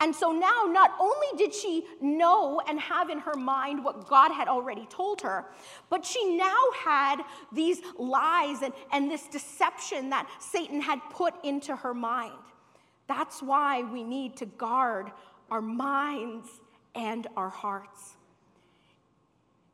And 0.00 0.14
so 0.14 0.32
now, 0.32 0.64
not 0.68 0.92
only 0.98 1.26
did 1.36 1.54
she 1.54 1.84
know 2.00 2.60
and 2.66 2.80
have 2.80 3.10
in 3.10 3.18
her 3.20 3.34
mind 3.34 3.84
what 3.84 4.08
God 4.08 4.32
had 4.32 4.48
already 4.48 4.86
told 4.86 5.20
her, 5.20 5.44
but 5.90 6.04
she 6.04 6.36
now 6.36 6.62
had 6.74 7.22
these 7.52 7.80
lies 7.98 8.62
and, 8.62 8.72
and 8.92 9.10
this 9.10 9.26
deception 9.28 10.10
that 10.10 10.28
Satan 10.40 10.80
had 10.80 11.00
put 11.10 11.34
into 11.44 11.76
her 11.76 11.94
mind. 11.94 12.32
That's 13.06 13.42
why 13.42 13.82
we 13.82 14.02
need 14.02 14.36
to 14.38 14.46
guard 14.46 15.12
our 15.50 15.62
minds 15.62 16.48
and 16.94 17.26
our 17.36 17.48
hearts. 17.48 18.14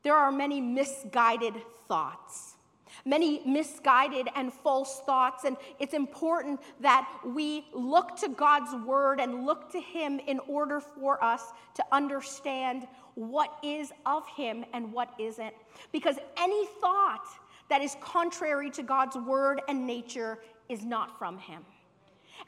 There 0.02 0.14
are 0.16 0.32
many 0.32 0.60
misguided 0.60 1.54
thoughts 1.88 2.56
many 3.04 3.40
misguided 3.46 4.28
and 4.34 4.52
false 4.52 5.00
thoughts. 5.00 5.44
And 5.44 5.56
it's 5.78 5.94
important 5.94 6.60
that 6.80 7.08
we 7.24 7.66
look 7.72 8.16
to 8.18 8.28
God's 8.28 8.74
word 8.84 9.20
and 9.20 9.44
look 9.46 9.70
to 9.72 9.80
Him 9.80 10.20
in 10.26 10.38
order 10.40 10.80
for 10.80 11.22
us 11.22 11.52
to 11.74 11.84
understand 11.92 12.86
what 13.14 13.58
is 13.62 13.92
of 14.06 14.26
Him 14.28 14.64
and 14.72 14.92
what 14.92 15.12
isn't. 15.18 15.54
Because 15.92 16.16
any 16.36 16.66
thought 16.80 17.26
that 17.68 17.82
is 17.82 17.96
contrary 18.00 18.70
to 18.70 18.82
God's 18.82 19.16
word 19.16 19.60
and 19.68 19.86
nature 19.86 20.38
is 20.68 20.84
not 20.84 21.18
from 21.18 21.38
Him. 21.38 21.64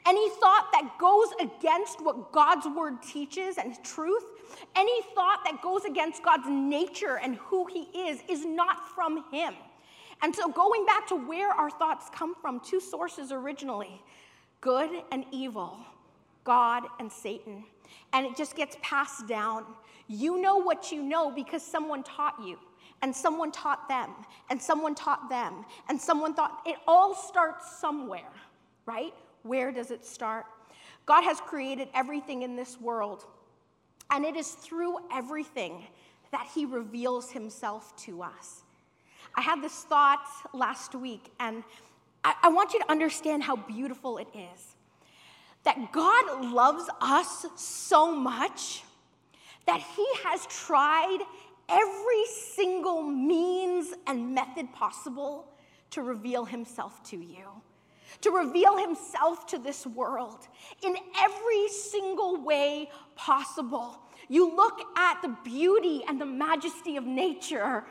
Any 0.07 0.29
thought 0.29 0.69
that 0.71 0.97
goes 0.99 1.29
against 1.41 1.99
what 2.03 2.31
God's 2.31 2.67
word 2.67 3.01
teaches 3.01 3.57
and 3.57 3.75
truth, 3.83 4.23
any 4.75 5.01
thought 5.15 5.39
that 5.45 5.61
goes 5.63 5.83
against 5.85 6.23
God's 6.23 6.47
nature 6.47 7.17
and 7.17 7.35
who 7.37 7.65
He 7.65 7.83
is, 8.07 8.21
is 8.29 8.45
not 8.45 8.87
from 8.93 9.23
Him. 9.31 9.55
And 10.21 10.35
so, 10.35 10.47
going 10.47 10.85
back 10.85 11.07
to 11.07 11.15
where 11.15 11.49
our 11.49 11.69
thoughts 11.69 12.09
come 12.13 12.35
from, 12.35 12.59
two 12.59 12.79
sources 12.79 13.31
originally 13.31 14.01
good 14.61 14.89
and 15.11 15.25
evil, 15.31 15.77
God 16.43 16.83
and 16.99 17.11
Satan. 17.11 17.63
And 18.13 18.25
it 18.25 18.35
just 18.35 18.55
gets 18.55 18.77
passed 18.81 19.27
down. 19.27 19.65
You 20.07 20.41
know 20.41 20.57
what 20.57 20.91
you 20.91 21.03
know 21.03 21.31
because 21.31 21.63
someone 21.63 22.03
taught 22.03 22.35
you, 22.43 22.57
and 23.01 23.15
someone 23.15 23.51
taught 23.51 23.87
them, 23.89 24.11
and 24.49 24.61
someone 24.61 24.95
taught 24.95 25.29
them, 25.29 25.65
and 25.89 25.99
someone 25.99 26.33
thought 26.33 26.61
it 26.65 26.77
all 26.87 27.13
starts 27.15 27.79
somewhere, 27.79 28.31
right? 28.85 29.13
Where 29.45 29.71
does 29.71 29.91
it 29.91 30.03
start? 30.03 30.47
God 31.05 31.23
has 31.23 31.39
created 31.39 31.87
everything 31.93 32.41
in 32.41 32.55
this 32.55 32.81
world, 32.81 33.25
and 34.09 34.25
it 34.25 34.35
is 34.35 34.49
through 34.49 34.97
everything 35.13 35.85
that 36.31 36.49
He 36.55 36.65
reveals 36.65 37.31
Himself 37.31 37.95
to 37.97 38.23
us. 38.23 38.63
I 39.35 39.41
had 39.41 39.61
this 39.61 39.83
thought 39.83 40.25
last 40.51 40.95
week, 40.95 41.29
and 41.39 41.63
I, 42.23 42.33
I 42.41 42.49
want 42.49 42.73
you 42.73 42.79
to 42.79 42.89
understand 42.89 43.43
how 43.43 43.55
beautiful 43.55 44.17
it 44.17 44.27
is. 44.33 44.75
That 45.63 45.91
God 45.91 46.51
loves 46.51 46.89
us 46.99 47.45
so 47.55 48.15
much 48.15 48.83
that 49.67 49.79
He 49.95 50.07
has 50.23 50.47
tried 50.47 51.19
every 51.69 52.25
single 52.55 53.03
means 53.03 53.93
and 54.07 54.33
method 54.33 54.73
possible 54.73 55.45
to 55.91 56.01
reveal 56.01 56.45
Himself 56.45 57.03
to 57.11 57.17
you 57.17 57.61
to 58.21 58.31
reveal 58.31 58.77
himself 58.77 59.45
to 59.47 59.57
this 59.57 59.85
world 59.85 60.47
in 60.83 60.95
every 61.19 61.67
single 61.69 62.43
way 62.43 62.89
possible. 63.15 63.99
You 64.29 64.55
look 64.55 64.81
at 64.97 65.21
the 65.21 65.35
beauty 65.43 66.03
and 66.07 66.19
the 66.19 66.25
majesty 66.25 66.97
of 66.97 67.05
nature, 67.05 67.83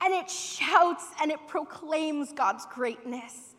and 0.00 0.14
it 0.14 0.30
shouts 0.30 1.06
and 1.20 1.30
it 1.30 1.40
proclaims 1.48 2.32
God's 2.32 2.66
greatness. 2.66 3.54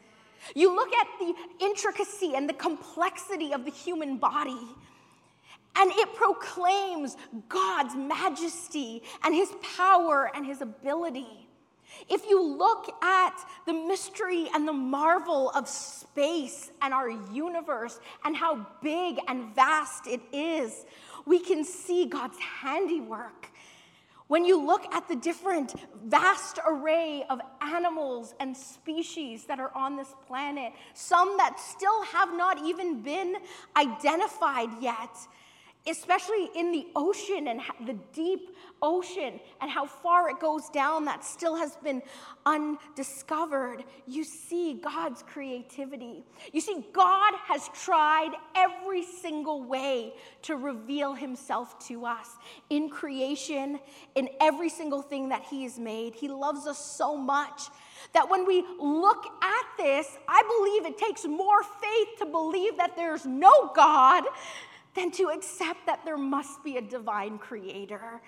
You 0.55 0.73
look 0.75 0.93
at 0.93 1.07
the 1.19 1.33
intricacy 1.59 2.33
and 2.35 2.47
the 2.47 2.53
complexity 2.53 3.53
of 3.53 3.65
the 3.65 3.71
human 3.71 4.17
body, 4.17 4.61
and 5.75 5.91
it 5.91 6.13
proclaims 6.15 7.17
God's 7.49 7.95
majesty 7.95 9.03
and 9.23 9.35
his 9.35 9.51
power 9.75 10.31
and 10.33 10.45
his 10.45 10.61
ability. 10.61 11.46
If 12.09 12.25
you 12.29 12.41
look 12.41 12.89
at 13.03 13.33
the 13.65 13.73
mystery 13.73 14.49
and 14.53 14.67
the 14.67 14.73
marvel 14.73 15.49
of 15.51 15.67
space 15.67 16.71
and 16.81 16.93
our 16.93 17.09
universe 17.09 17.99
and 18.23 18.35
how 18.35 18.65
big 18.81 19.19
and 19.27 19.53
vast 19.55 20.07
it 20.07 20.21
is, 20.31 20.85
we 21.25 21.39
can 21.39 21.63
see 21.63 22.05
God's 22.05 22.37
handiwork. 22.39 23.49
When 24.27 24.43
you 24.43 24.65
look 24.65 24.93
at 24.93 25.07
the 25.07 25.15
different 25.15 25.75
vast 26.03 26.59
array 26.67 27.23
of 27.29 27.39
animals 27.61 28.35
and 28.41 28.55
species 28.55 29.45
that 29.45 29.59
are 29.59 29.71
on 29.73 29.95
this 29.95 30.13
planet, 30.27 30.73
some 30.93 31.37
that 31.37 31.59
still 31.59 32.03
have 32.03 32.35
not 32.35 32.65
even 32.65 33.01
been 33.01 33.37
identified 33.77 34.69
yet, 34.81 35.15
especially 35.89 36.49
in 36.55 36.71
the 36.71 36.87
ocean 36.95 37.47
and 37.47 37.61
the 37.85 37.97
deep 38.13 38.55
ocean 38.81 39.39
and 39.61 39.71
how 39.71 39.85
far 39.85 40.29
it 40.29 40.39
goes 40.39 40.69
down 40.69 41.05
that 41.05 41.23
still 41.23 41.55
has 41.55 41.75
been 41.77 42.01
undiscovered, 42.45 43.83
you 44.05 44.23
see 44.23 44.75
God's 44.75 45.23
creativity. 45.23 46.23
You 46.53 46.61
see, 46.61 46.85
God 46.93 47.33
has 47.47 47.69
tried 47.69 48.31
every 48.55 49.03
single 49.03 49.63
way 49.63 50.13
to 50.43 50.55
reveal 50.55 51.13
himself 51.13 51.77
to 51.87 52.05
us 52.05 52.29
in 52.69 52.89
creation, 52.89 53.79
in 54.15 54.29
every 54.39 54.69
single 54.69 55.01
thing 55.01 55.29
that 55.29 55.43
he 55.43 55.63
has 55.63 55.79
made. 55.79 56.15
He 56.15 56.27
loves 56.27 56.67
us 56.67 56.77
so 56.77 57.17
much 57.17 57.63
that 58.13 58.29
when 58.29 58.45
we 58.45 58.63
look 58.79 59.25
at 59.41 59.65
this, 59.77 60.17
I 60.27 60.41
believe 60.43 60.85
it 60.85 60.97
takes 60.97 61.25
more 61.25 61.63
faith 61.63 62.19
to 62.19 62.25
believe 62.25 62.77
that 62.77 62.95
there's 62.95 63.25
no 63.25 63.71
God 63.75 64.23
than 64.97 65.11
to 65.11 65.29
accept 65.29 65.85
that 65.85 66.03
there 66.03 66.17
must 66.17 66.63
be 66.63 66.77
a 66.77 66.81
divine 66.81 67.37
creator. 67.37 68.19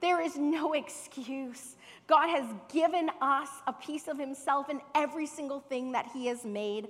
There 0.00 0.20
is 0.20 0.36
no 0.36 0.72
excuse. 0.72 1.76
God 2.06 2.28
has 2.28 2.46
given 2.72 3.10
us 3.20 3.48
a 3.66 3.72
piece 3.72 4.08
of 4.08 4.18
himself 4.18 4.70
in 4.70 4.80
every 4.94 5.26
single 5.26 5.60
thing 5.60 5.92
that 5.92 6.08
he 6.12 6.26
has 6.26 6.44
made. 6.44 6.88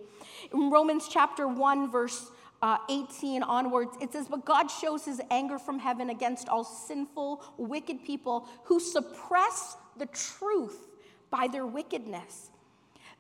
In 0.53 0.71
Romans 0.71 1.09
chapter 1.11 1.49
1, 1.49 1.91
verse 1.91 2.31
uh, 2.63 2.79
18 2.89 3.43
onwards, 3.43 3.97
it 4.01 4.13
says, 4.13 4.27
But 4.29 4.45
God 4.45 4.69
shows 4.69 5.05
his 5.05 5.21
anger 5.31 5.59
from 5.59 5.79
heaven 5.79 6.11
against 6.11 6.49
all 6.49 6.65
sinful, 6.65 7.43
wicked 7.59 8.05
people 8.05 8.49
who 8.65 8.81
suppress 8.81 9.77
the 9.97 10.07
truth 10.07 10.89
by 11.31 11.49
their 11.49 11.67
wickedness. 11.67 12.51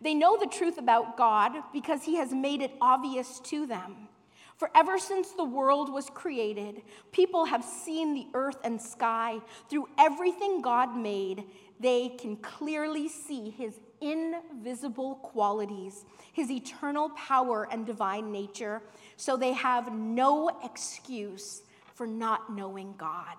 They 0.00 0.14
know 0.14 0.38
the 0.38 0.46
truth 0.46 0.79
about 0.79 1.16
God 1.16 1.53
because 1.72 2.05
he 2.05 2.16
has 2.16 2.33
made 2.33 2.62
it 2.62 2.72
obvious 2.81 3.40
to 3.40 3.66
them. 3.66 4.09
For 4.57 4.71
ever 4.75 4.99
since 4.99 5.31
the 5.33 5.45
world 5.45 5.93
was 5.93 6.09
created, 6.11 6.83
people 7.11 7.45
have 7.45 7.64
seen 7.64 8.14
the 8.14 8.27
earth 8.35 8.59
and 8.64 8.81
sky. 8.81 9.40
Through 9.69 9.88
everything 9.99 10.62
God 10.62 10.97
made, 10.97 11.45
they 11.81 12.11
can 12.11 12.37
clearly 12.37 13.09
see 13.09 13.51
his 13.51 13.81
invisible 14.01 15.17
qualities, 15.17 16.05
his 16.33 16.51
eternal 16.51 17.11
power 17.11 17.69
and 17.71 17.85
divine 17.85 18.31
nature, 18.31 18.83
so 19.17 19.37
they 19.37 19.53
have 19.53 19.93
no 19.93 20.51
excuse 20.62 21.62
for 21.95 22.07
not 22.07 22.55
knowing 22.55 22.95
God. 22.97 23.37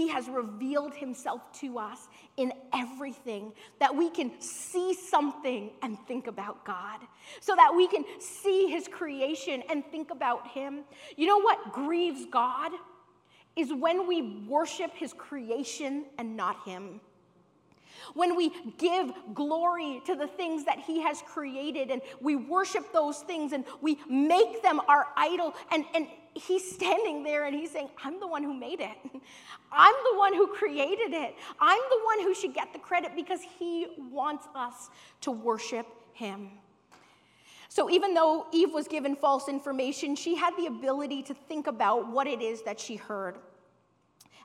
He 0.00 0.08
has 0.08 0.30
revealed 0.30 0.94
himself 0.94 1.42
to 1.60 1.78
us 1.78 2.08
in 2.38 2.54
everything 2.72 3.52
that 3.80 3.94
we 3.94 4.08
can 4.08 4.32
see 4.40 4.94
something 4.94 5.72
and 5.82 5.98
think 6.08 6.26
about 6.26 6.64
God, 6.64 7.00
so 7.40 7.54
that 7.54 7.74
we 7.76 7.86
can 7.86 8.06
see 8.18 8.68
his 8.68 8.88
creation 8.88 9.62
and 9.68 9.84
think 9.84 10.10
about 10.10 10.48
him. 10.48 10.84
You 11.18 11.26
know 11.26 11.42
what 11.42 11.74
grieves 11.74 12.24
God? 12.24 12.72
Is 13.56 13.74
when 13.74 14.06
we 14.06 14.46
worship 14.48 14.94
his 14.94 15.12
creation 15.12 16.06
and 16.16 16.34
not 16.34 16.64
him. 16.64 17.02
When 18.14 18.36
we 18.36 18.52
give 18.78 19.12
glory 19.34 20.00
to 20.06 20.14
the 20.14 20.26
things 20.26 20.64
that 20.64 20.78
He 20.78 21.02
has 21.02 21.22
created 21.26 21.90
and 21.90 22.00
we 22.20 22.34
worship 22.34 22.92
those 22.94 23.18
things 23.18 23.52
and 23.52 23.64
we 23.82 23.98
make 24.08 24.62
them 24.62 24.80
our 24.88 25.08
idol, 25.16 25.54
and, 25.70 25.84
and 25.94 26.06
He's 26.34 26.74
standing 26.74 27.22
there 27.22 27.44
and 27.46 27.54
He's 27.54 27.70
saying, 27.70 27.88
I'm 28.04 28.20
the 28.20 28.26
one 28.26 28.42
who 28.42 28.54
made 28.54 28.80
it. 28.80 28.96
I'm 29.72 29.94
the 30.12 30.18
one 30.18 30.34
who 30.34 30.46
created 30.48 31.12
it. 31.12 31.34
I'm 31.60 31.80
the 31.90 32.00
one 32.04 32.20
who 32.22 32.34
should 32.34 32.54
get 32.54 32.72
the 32.72 32.78
credit 32.78 33.12
because 33.16 33.40
He 33.58 33.86
wants 34.10 34.46
us 34.54 34.90
to 35.22 35.30
worship 35.30 35.86
Him. 36.12 36.50
So, 37.68 37.88
even 37.88 38.14
though 38.14 38.46
Eve 38.52 38.72
was 38.72 38.88
given 38.88 39.14
false 39.14 39.48
information, 39.48 40.16
she 40.16 40.34
had 40.34 40.56
the 40.56 40.66
ability 40.66 41.22
to 41.24 41.34
think 41.34 41.68
about 41.68 42.10
what 42.10 42.26
it 42.26 42.42
is 42.42 42.62
that 42.62 42.80
she 42.80 42.96
heard. 42.96 43.36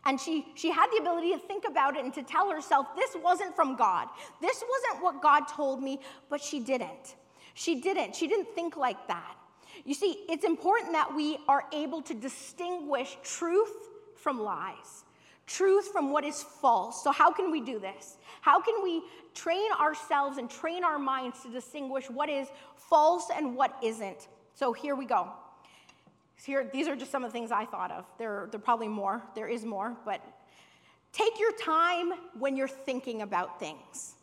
And 0.05 0.21
she, 0.21 0.45
she 0.53 0.69
had 0.69 0.87
the 0.91 0.97
ability 0.97 1.31
to 1.31 1.39
think 1.39 1.65
about 1.67 1.97
it 1.97 2.05
and 2.05 2.13
to 2.13 2.21
tell 2.21 2.51
herself, 2.51 2.85
this 2.95 3.15
wasn't 3.23 3.55
from 3.55 3.75
God. 3.75 4.07
This 4.39 4.63
wasn't 4.69 5.03
what 5.03 5.23
God 5.23 5.47
told 5.47 5.81
me, 5.81 5.99
but 6.29 6.39
she 6.39 6.59
didn't. 6.59 7.15
She 7.55 7.81
didn't. 7.81 8.15
She 8.15 8.27
didn't 8.27 8.49
think 8.53 8.77
like 8.77 9.07
that. 9.07 9.35
You 9.85 9.93
see, 9.93 10.25
it's 10.27 10.43
important 10.43 10.93
that 10.93 11.15
we 11.15 11.37
are 11.47 11.63
able 11.71 12.01
to 12.03 12.15
distinguish 12.15 13.17
truth 13.23 13.71
from 14.15 14.41
lies, 14.41 15.05
truth 15.45 15.89
from 15.91 16.11
what 16.11 16.23
is 16.23 16.41
false. 16.41 17.03
So, 17.03 17.11
how 17.11 17.31
can 17.31 17.51
we 17.51 17.61
do 17.61 17.79
this? 17.79 18.17
How 18.41 18.59
can 18.59 18.81
we 18.83 19.03
train 19.35 19.71
ourselves 19.79 20.39
and 20.39 20.49
train 20.49 20.83
our 20.83 20.97
minds 20.97 21.43
to 21.43 21.51
distinguish 21.51 22.09
what 22.09 22.29
is 22.29 22.47
false 22.75 23.29
and 23.33 23.55
what 23.55 23.77
isn't? 23.83 24.27
So, 24.55 24.73
here 24.73 24.95
we 24.95 25.05
go. 25.05 25.29
Here, 26.43 26.67
these 26.73 26.87
are 26.87 26.95
just 26.95 27.11
some 27.11 27.23
of 27.23 27.31
the 27.31 27.33
things 27.33 27.51
I 27.51 27.65
thought 27.65 27.91
of. 27.91 28.05
There, 28.17 28.47
there 28.51 28.59
are 28.59 28.63
probably 28.63 28.87
more. 28.87 29.23
There 29.35 29.47
is 29.47 29.65
more, 29.65 29.95
but 30.03 30.21
take 31.13 31.39
your 31.39 31.51
time 31.53 32.11
when 32.37 32.57
you're 32.57 32.67
thinking 32.67 33.21
about 33.21 33.59
things. 33.59 34.14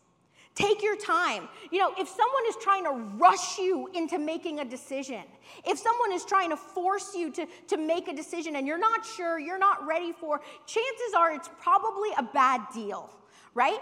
Take 0.54 0.82
your 0.82 0.96
time. 0.96 1.48
You 1.70 1.78
know, 1.78 1.94
if 1.98 2.08
someone 2.08 2.42
is 2.46 2.56
trying 2.60 2.84
to 2.84 2.90
rush 3.16 3.58
you 3.58 3.88
into 3.94 4.18
making 4.18 4.60
a 4.60 4.64
decision, 4.64 5.22
if 5.66 5.78
someone 5.78 6.12
is 6.12 6.26
trying 6.26 6.50
to 6.50 6.56
force 6.56 7.14
you 7.14 7.30
to, 7.32 7.46
to 7.68 7.76
make 7.78 8.08
a 8.08 8.14
decision 8.14 8.56
and 8.56 8.66
you're 8.66 8.78
not 8.78 9.04
sure, 9.06 9.38
you're 9.38 9.58
not 9.58 9.86
ready 9.86 10.12
for, 10.12 10.42
chances 10.66 11.14
are 11.16 11.32
it's 11.32 11.48
probably 11.58 12.10
a 12.18 12.22
bad 12.22 12.60
deal, 12.74 13.08
right? 13.54 13.78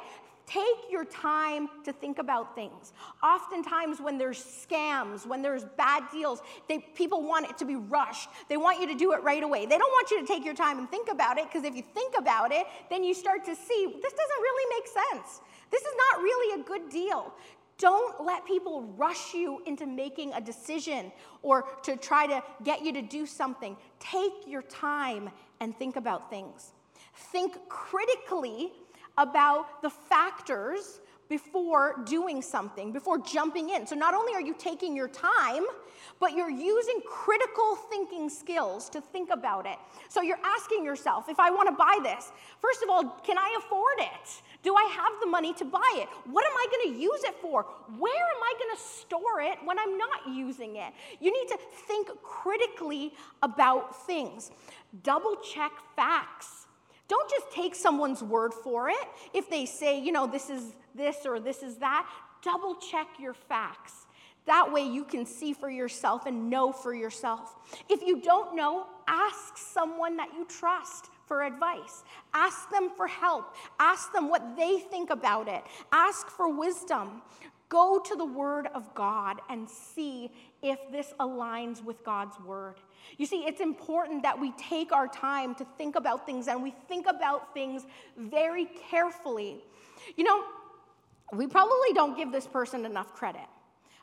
Take 0.47 0.91
your 0.91 1.05
time 1.05 1.69
to 1.85 1.93
think 1.93 2.19
about 2.19 2.55
things. 2.55 2.93
Oftentimes, 3.23 4.01
when 4.01 4.17
there's 4.17 4.39
scams, 4.39 5.27
when 5.27 5.43
there's 5.43 5.65
bad 5.77 6.05
deals, 6.13 6.41
they, 6.69 6.79
people 6.79 7.23
want 7.23 7.49
it 7.49 7.59
to 7.59 7.65
be 7.65 7.77
rushed. 7.77 8.29
They 8.49 8.57
want 8.57 8.81
you 8.81 8.87
to 8.89 8.95
do 8.95 9.13
it 9.13 9.23
right 9.23 9.43
away. 9.43 9.67
They 9.67 9.79
don't 9.79 9.93
want 9.93 10.11
you 10.11 10.21
to 10.21 10.27
take 10.27 10.45
your 10.45 10.55
time 10.55 10.79
and 10.79 10.89
think 10.89 11.09
about 11.11 11.39
it 11.39 11.45
because 11.45 11.65
if 11.65 11.75
you 11.75 11.85
think 11.95 12.15
about 12.19 12.53
it, 12.53 12.67
then 12.91 13.05
you 13.05 13.15
start 13.15 13.45
to 13.45 13.55
see 13.55 13.87
this 13.87 14.13
doesn't 14.13 14.41
really 14.41 14.77
make 14.77 14.89
sense. 14.89 15.41
This 15.71 15.83
is 15.83 15.93
not 15.97 16.23
really 16.23 16.61
a 16.61 16.65
good 16.65 16.89
deal. 16.91 17.33
Don't 17.79 18.25
let 18.25 18.45
people 18.45 18.83
rush 18.97 19.33
you 19.33 19.63
into 19.67 19.87
making 19.87 20.35
a 20.35 20.41
decision 20.41 21.11
or 21.43 21.65
to 21.83 21.97
try 21.97 22.27
to 22.27 22.43
get 22.63 22.83
you 22.85 22.93
to 22.93 23.01
do 23.03 23.25
something. 23.25 23.77
Take 23.99 24.33
your 24.47 24.63
time 24.63 25.31
and 25.61 25.77
think 25.79 25.97
about 25.97 26.29
things. 26.29 26.73
Think 27.33 27.57
critically 27.69 28.73
about 29.17 29.81
the 29.83 29.91
factors 29.91 31.01
before 31.31 32.03
doing 32.05 32.43
something, 32.43 32.93
before 32.93 33.17
jumping 33.19 33.71
in. 33.71 33.87
So 33.87 33.95
not 33.95 34.15
only 34.15 34.35
are 34.35 34.41
you 34.41 34.55
taking 34.59 34.97
your 34.97 35.09
time, 35.09 35.65
but 36.19 36.33
you're 36.33 36.51
using 36.51 37.01
critical 37.07 37.77
thinking 37.89 38.29
skills 38.29 38.91
to 38.91 39.01
think 39.01 39.31
about 39.31 39.65
it. 39.65 39.79
So 40.09 40.23
you're 40.23 40.41
asking 40.45 40.85
yourself, 40.85 41.29
if 41.29 41.39
I 41.39 41.51
want 41.51 41.69
to 41.69 41.75
buy 41.77 41.99
this, 42.03 42.33
first 42.61 42.83
of 42.83 42.91
all, 42.91 43.21
can 43.25 43.39
I 43.39 43.57
afford 43.59 44.01
it? 44.01 44.43
Do 44.63 44.75
I 44.75 44.85
have 44.93 45.13
the 45.21 45.27
money 45.27 45.55
to 45.55 45.65
buy 45.65 45.93
it? 45.95 46.09
What 46.31 46.45
am 46.45 46.53
I 46.57 46.67
going 46.71 46.95
to 46.95 47.01
use 47.01 47.25
it 47.25 47.35
for? 47.41 47.67
Where 47.99 48.13
am 48.13 48.43
I 48.43 48.55
going 48.59 48.77
to 48.77 48.83
store 48.83 49.41
it 49.41 49.59
when 49.65 49.79
I'm 49.79 49.97
not 49.97 50.29
using 50.35 50.77
it? 50.77 50.93
You 51.19 51.33
need 51.33 51.49
to 51.49 51.59
think 51.87 52.09
critically 52.23 53.13
about 53.43 54.07
things. 54.07 54.51
Double 55.03 55.37
check 55.37 55.73
facts. 55.97 56.67
Don't 57.09 57.29
just 57.31 57.51
take 57.53 57.75
someone's 57.75 58.23
word 58.23 58.53
for 58.53 58.89
it. 58.91 59.09
If 59.33 59.49
they 59.49 59.67
say, 59.67 60.01
you 60.01 60.13
know, 60.13 60.27
this 60.27 60.51
is 60.51 60.75
this 60.95 61.25
or 61.25 61.41
this 61.41 61.63
is 61.63 61.77
that, 61.77 62.07
double 62.43 62.77
check 62.77 63.09
your 63.19 63.35
facts. 63.35 64.07
That 64.47 64.73
way 64.73 64.83
you 64.83 65.05
can 65.05 65.27
see 65.27 65.53
for 65.53 65.71
yourself 65.71 66.27
and 66.27 66.51
know 66.51 66.73
for 66.73 66.95
yourself. 66.95 67.55
If 67.89 68.03
you 68.03 68.21
don't 68.21 68.57
know, 68.57 68.87
ask 69.07 69.57
someone 69.57 70.17
that 70.17 70.29
you 70.37 70.45
trust 70.47 71.07
for 71.31 71.45
advice. 71.45 72.03
Ask 72.35 72.73
them 72.73 72.91
for 72.97 73.07
help. 73.07 73.55
Ask 73.79 74.13
them 74.13 74.29
what 74.29 74.57
they 74.57 74.81
think 74.81 75.11
about 75.11 75.47
it. 75.47 75.63
Ask 75.93 76.29
for 76.29 76.53
wisdom. 76.53 77.23
Go 77.69 78.01
to 78.05 78.17
the 78.17 78.25
Word 78.25 78.67
of 78.75 78.93
God 78.97 79.41
and 79.49 79.71
see 79.71 80.33
if 80.61 80.81
this 80.91 81.15
aligns 81.21 81.85
with 81.85 82.03
God's 82.03 82.37
Word. 82.41 82.81
You 83.17 83.27
see, 83.27 83.45
it's 83.47 83.61
important 83.61 84.25
that 84.25 84.41
we 84.41 84.51
take 84.59 84.91
our 84.91 85.07
time 85.07 85.55
to 85.55 85.67
think 85.79 85.95
about 85.95 86.27
things 86.27 86.49
and 86.49 86.65
we 86.65 86.75
think 86.89 87.07
about 87.09 87.55
things 87.55 87.87
very 88.17 88.67
carefully. 88.91 89.59
You 90.17 90.25
know, 90.25 90.43
we 91.33 91.47
probably 91.47 91.93
don't 91.95 92.17
give 92.17 92.33
this 92.33 92.49
person 92.49 92.85
enough 92.85 93.15
credit, 93.15 93.47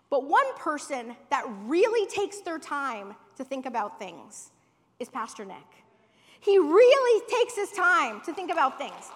but 0.10 0.30
one 0.30 0.56
person 0.56 1.14
that 1.30 1.44
really 1.66 2.10
takes 2.10 2.40
their 2.40 2.58
time 2.58 3.18
to 3.36 3.44
think 3.44 3.66
about 3.66 4.00
things 4.00 4.52
is 4.98 5.10
Pastor 5.10 5.44
Nick. 5.44 5.87
He 6.42 6.58
really 6.58 7.26
takes 7.28 7.56
his 7.56 7.72
time 7.72 8.22
to 8.26 8.34
think 8.34 8.52
about 8.52 8.78
things. 8.78 9.12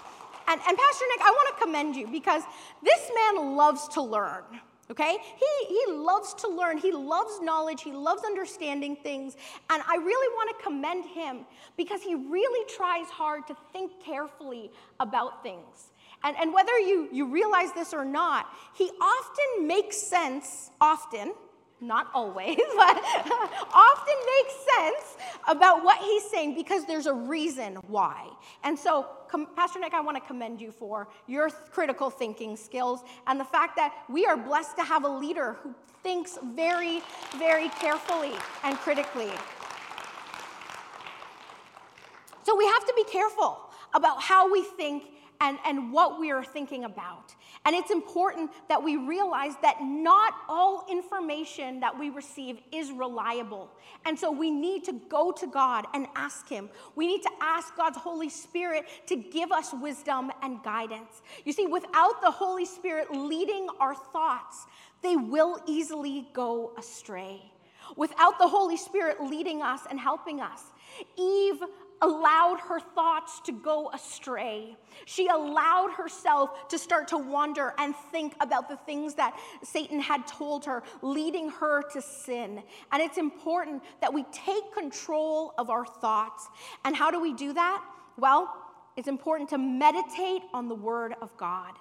And, 0.47 0.59
and 0.67 0.77
Pastor 0.77 1.05
Nick, 1.15 1.21
I 1.21 1.31
want 1.31 1.57
to 1.57 1.63
commend 1.63 1.95
you 1.95 2.07
because 2.07 2.43
this 2.83 3.11
man 3.15 3.55
loves 3.55 3.87
to 3.89 4.01
learn 4.01 4.43
okay? 4.91 5.17
He, 5.39 5.67
he 5.67 5.93
loves 5.93 6.33
to 6.35 6.49
learn, 6.49 6.77
he 6.77 6.91
loves 6.91 7.39
knowledge, 7.41 7.81
he 7.81 7.93
loves 7.93 8.23
understanding 8.23 8.97
things. 8.97 9.35
And 9.69 9.81
I 9.87 9.95
really 9.95 10.35
want 10.35 10.57
to 10.57 10.63
commend 10.63 11.05
him 11.05 11.45
because 11.77 12.01
he 12.01 12.13
really 12.13 12.69
tries 12.75 13.07
hard 13.07 13.47
to 13.47 13.55
think 13.71 14.03
carefully 14.03 14.69
about 14.99 15.41
things. 15.41 15.91
And, 16.23 16.35
and 16.37 16.53
whether 16.53 16.77
you, 16.77 17.07
you 17.11 17.25
realize 17.25 17.71
this 17.73 17.93
or 17.93 18.05
not, 18.05 18.47
he 18.75 18.91
often 19.01 19.65
makes 19.67 19.97
sense, 19.97 20.69
often, 20.79 21.33
not 21.81 22.07
always, 22.13 22.57
but 22.75 23.03
often 23.73 24.15
makes 24.37 24.53
sense 24.77 25.17
about 25.47 25.83
what 25.83 25.99
he's 25.99 26.23
saying 26.29 26.55
because 26.55 26.85
there's 26.85 27.07
a 27.07 27.13
reason 27.13 27.75
why. 27.87 28.27
And 28.63 28.77
so, 28.77 29.07
Pastor 29.55 29.79
Nick, 29.79 29.93
I 29.93 30.01
want 30.01 30.17
to 30.17 30.27
commend 30.27 30.61
you 30.61 30.71
for 30.71 31.07
your 31.27 31.49
critical 31.49 32.09
thinking 32.09 32.55
skills 32.55 33.01
and 33.27 33.39
the 33.39 33.45
fact 33.45 33.75
that 33.77 33.93
we 34.09 34.25
are 34.25 34.37
blessed 34.37 34.77
to 34.77 34.83
have 34.83 35.03
a 35.03 35.09
leader 35.09 35.57
who 35.63 35.73
thinks 36.03 36.37
very, 36.55 37.01
very 37.37 37.69
carefully 37.69 38.33
and 38.63 38.77
critically. 38.77 39.31
So, 42.43 42.55
we 42.55 42.65
have 42.65 42.85
to 42.85 42.93
be 42.95 43.03
careful 43.05 43.59
about 43.93 44.21
how 44.21 44.51
we 44.51 44.63
think 44.63 45.03
and, 45.41 45.57
and 45.65 45.91
what 45.91 46.19
we 46.19 46.31
are 46.31 46.43
thinking 46.43 46.85
about. 46.85 47.35
And 47.65 47.75
it's 47.75 47.91
important 47.91 48.51
that 48.69 48.81
we 48.81 48.95
realize 48.95 49.53
that 49.63 49.77
not 49.81 50.33
all 50.47 50.85
information 50.89 51.79
that 51.79 51.97
we 51.97 52.11
receive 52.11 52.59
is 52.71 52.91
reliable. 52.91 53.69
And 54.05 54.17
so 54.17 54.31
we 54.31 54.51
need 54.51 54.83
to 54.85 54.93
go 55.09 55.31
to 55.31 55.47
God 55.47 55.87
and 55.93 56.07
ask 56.15 56.47
Him. 56.47 56.69
We 56.95 57.07
need 57.07 57.23
to 57.23 57.31
ask 57.41 57.75
God's 57.75 57.97
Holy 57.97 58.29
Spirit 58.29 58.85
to 59.07 59.15
give 59.15 59.51
us 59.51 59.73
wisdom 59.73 60.31
and 60.43 60.63
guidance. 60.63 61.23
You 61.43 61.53
see, 61.53 61.65
without 61.65 62.21
the 62.21 62.31
Holy 62.31 62.65
Spirit 62.65 63.11
leading 63.11 63.67
our 63.79 63.95
thoughts, 63.95 64.67
they 65.01 65.15
will 65.15 65.59
easily 65.67 66.27
go 66.33 66.73
astray. 66.77 67.41
Without 67.97 68.37
the 68.37 68.47
Holy 68.47 68.77
Spirit 68.77 69.21
leading 69.21 69.61
us 69.61 69.81
and 69.89 69.99
helping 69.99 70.39
us, 70.39 70.61
Eve 71.17 71.61
allowed 72.01 72.59
her 72.67 72.79
thoughts 72.79 73.39
to 73.41 73.51
go 73.51 73.91
astray. 73.91 74.75
She 75.05 75.27
allowed 75.27 75.91
herself 75.91 76.67
to 76.69 76.77
start 76.77 77.07
to 77.09 77.17
wonder 77.17 77.73
and 77.77 77.95
think 78.11 78.33
about 78.41 78.69
the 78.69 78.77
things 78.77 79.15
that 79.15 79.39
Satan 79.63 79.99
had 79.99 80.25
told 80.25 80.65
her, 80.65 80.83
leading 81.01 81.49
her 81.49 81.83
to 81.93 82.01
sin. 82.01 82.63
And 82.91 83.01
it's 83.01 83.17
important 83.17 83.83
that 84.01 84.13
we 84.13 84.23
take 84.31 84.73
control 84.73 85.53
of 85.57 85.69
our 85.69 85.85
thoughts. 85.85 86.47
And 86.85 86.95
how 86.95 87.11
do 87.11 87.19
we 87.19 87.33
do 87.33 87.53
that? 87.53 87.83
Well, 88.17 88.53
it's 88.97 89.07
important 89.07 89.49
to 89.51 89.57
meditate 89.57 90.41
on 90.53 90.67
the 90.67 90.75
Word 90.75 91.15
of 91.21 91.35
God. 91.37 91.73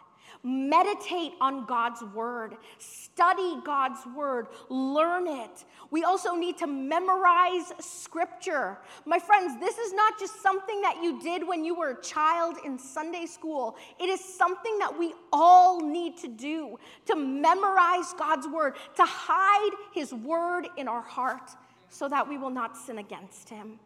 Meditate 0.43 1.33
on 1.41 1.67
God's 1.67 2.03
word, 2.03 2.57
study 2.79 3.57
God's 3.65 4.01
word, 4.17 4.49
learn 4.69 5.27
it. 5.27 5.65
We 5.91 6.05
also 6.05 6.35
need 6.35 6.57
to 6.59 6.67
memorize 6.67 7.73
scripture. 7.81 8.79
My 9.05 9.19
friends, 9.19 9.59
this 9.61 9.79
is 9.79 9.93
not 9.93 10.19
just 10.19 10.43
something 10.43 10.81
that 10.83 11.03
you 11.03 11.21
did 11.21 11.47
when 11.47 11.65
you 11.65 11.75
were 11.75 11.91
a 11.91 12.03
child 12.03 12.57
in 12.65 12.79
Sunday 12.79 13.27
school, 13.27 13.77
it 13.99 14.09
is 14.09 14.21
something 14.21 14.79
that 14.79 14.97
we 14.97 15.15
all 15.33 15.81
need 15.81 16.17
to 16.19 16.29
do 16.29 16.79
to 17.07 17.17
memorize 17.17 18.15
God's 18.19 18.47
word, 18.47 18.75
to 18.97 19.05
hide 19.05 19.73
his 19.93 20.13
word 20.13 20.69
in 20.77 20.89
our 20.89 21.03
heart 21.03 21.51
so 21.89 22.09
that 22.09 22.29
we 22.29 22.39
will 22.39 22.51
not 22.51 22.77
sin 22.77 22.99
against 22.99 23.49
him. 23.49 23.79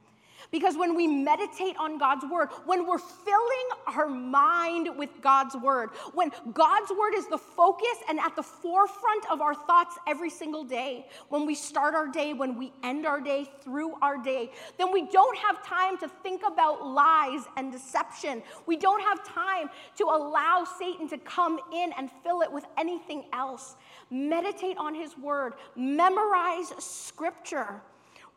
Because 0.50 0.76
when 0.76 0.94
we 0.94 1.06
meditate 1.06 1.76
on 1.78 1.98
God's 1.98 2.24
word, 2.24 2.48
when 2.64 2.86
we're 2.86 2.98
filling 2.98 3.68
our 3.86 4.08
mind 4.08 4.88
with 4.96 5.10
God's 5.20 5.56
word, 5.56 5.90
when 6.12 6.30
God's 6.52 6.90
word 6.90 7.14
is 7.14 7.26
the 7.28 7.38
focus 7.38 7.98
and 8.08 8.18
at 8.18 8.36
the 8.36 8.42
forefront 8.42 9.30
of 9.30 9.40
our 9.40 9.54
thoughts 9.54 9.96
every 10.06 10.30
single 10.30 10.64
day, 10.64 11.06
when 11.28 11.46
we 11.46 11.54
start 11.54 11.94
our 11.94 12.08
day, 12.08 12.32
when 12.32 12.58
we 12.58 12.72
end 12.82 13.06
our 13.06 13.20
day, 13.20 13.50
through 13.62 13.94
our 14.02 14.18
day, 14.18 14.50
then 14.78 14.92
we 14.92 15.06
don't 15.10 15.36
have 15.38 15.64
time 15.64 15.96
to 15.98 16.08
think 16.22 16.42
about 16.46 16.86
lies 16.86 17.42
and 17.56 17.72
deception. 17.72 18.42
We 18.66 18.76
don't 18.76 19.02
have 19.02 19.24
time 19.24 19.70
to 19.96 20.04
allow 20.04 20.66
Satan 20.78 21.08
to 21.08 21.18
come 21.18 21.58
in 21.72 21.92
and 21.96 22.10
fill 22.22 22.42
it 22.42 22.52
with 22.52 22.64
anything 22.76 23.24
else. 23.32 23.76
Meditate 24.10 24.76
on 24.78 24.94
his 24.94 25.16
word, 25.18 25.54
memorize 25.76 26.72
scripture. 26.78 27.82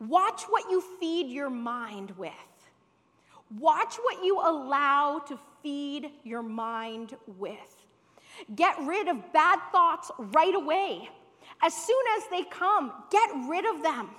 Watch 0.00 0.42
what 0.44 0.70
you 0.70 0.82
feed 1.00 1.28
your 1.28 1.50
mind 1.50 2.12
with. 2.16 2.32
Watch 3.58 3.96
what 3.96 4.24
you 4.24 4.38
allow 4.40 5.18
to 5.26 5.38
feed 5.62 6.10
your 6.22 6.42
mind 6.42 7.16
with. 7.38 7.86
Get 8.54 8.76
rid 8.82 9.08
of 9.08 9.32
bad 9.32 9.58
thoughts 9.72 10.10
right 10.18 10.54
away. 10.54 11.08
As 11.62 11.74
soon 11.74 12.04
as 12.16 12.24
they 12.30 12.44
come, 12.44 12.92
get 13.10 13.30
rid 13.48 13.64
of 13.64 13.82
them. 13.82 14.10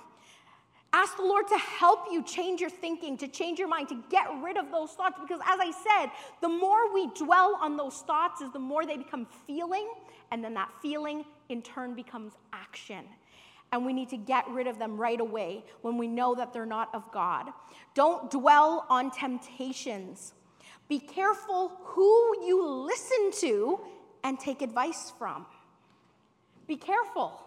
Ask 0.92 1.16
the 1.16 1.22
Lord 1.22 1.46
to 1.48 1.56
help 1.56 2.06
you 2.10 2.22
change 2.24 2.60
your 2.60 2.68
thinking, 2.68 3.16
to 3.18 3.28
change 3.28 3.60
your 3.60 3.68
mind, 3.68 3.88
to 3.90 4.02
get 4.10 4.26
rid 4.42 4.56
of 4.56 4.72
those 4.72 4.90
thoughts. 4.90 5.16
Because 5.22 5.40
as 5.46 5.60
I 5.60 5.70
said, 5.70 6.10
the 6.40 6.48
more 6.48 6.92
we 6.92 7.06
dwell 7.14 7.56
on 7.60 7.76
those 7.76 7.98
thoughts, 7.98 8.40
is 8.40 8.52
the 8.52 8.58
more 8.58 8.84
they 8.84 8.96
become 8.96 9.26
feeling, 9.46 9.88
and 10.32 10.42
then 10.42 10.52
that 10.54 10.70
feeling 10.82 11.24
in 11.48 11.62
turn 11.62 11.94
becomes 11.94 12.32
action. 12.52 13.04
And 13.72 13.86
we 13.86 13.92
need 13.92 14.08
to 14.10 14.16
get 14.16 14.48
rid 14.48 14.66
of 14.66 14.78
them 14.78 14.96
right 14.96 15.20
away 15.20 15.64
when 15.82 15.96
we 15.96 16.08
know 16.08 16.34
that 16.34 16.52
they're 16.52 16.66
not 16.66 16.92
of 16.94 17.10
God. 17.12 17.46
Don't 17.94 18.30
dwell 18.30 18.86
on 18.88 19.10
temptations. 19.10 20.34
Be 20.88 20.98
careful 20.98 21.78
who 21.84 22.44
you 22.44 22.66
listen 22.66 23.30
to 23.40 23.80
and 24.24 24.38
take 24.40 24.60
advice 24.60 25.12
from. 25.18 25.46
Be 26.66 26.76
careful. 26.76 27.40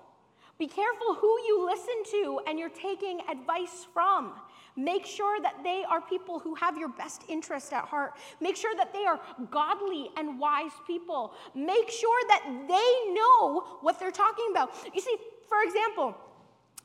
Be 0.57 0.67
careful 0.67 1.15
who 1.15 1.27
you 1.47 1.65
listen 1.65 2.03
to 2.11 2.39
and 2.47 2.57
you're 2.57 2.69
taking 2.69 3.19
advice 3.29 3.85
from. 3.93 4.33
Make 4.75 5.05
sure 5.05 5.39
that 5.41 5.63
they 5.63 5.83
are 5.87 6.01
people 6.01 6.39
who 6.39 6.55
have 6.55 6.77
your 6.77 6.89
best 6.89 7.23
interest 7.29 7.73
at 7.73 7.85
heart. 7.85 8.13
Make 8.41 8.55
sure 8.55 8.73
that 8.75 8.91
they 8.91 9.05
are 9.05 9.19
godly 9.51 10.09
and 10.17 10.39
wise 10.39 10.71
people. 10.87 11.33
Make 11.53 11.89
sure 11.89 12.27
that 12.29 12.43
they 12.67 13.13
know 13.13 13.77
what 13.81 13.99
they're 13.99 14.11
talking 14.11 14.47
about. 14.51 14.73
You 14.93 15.01
see, 15.01 15.15
for 15.47 15.61
example, 15.63 16.15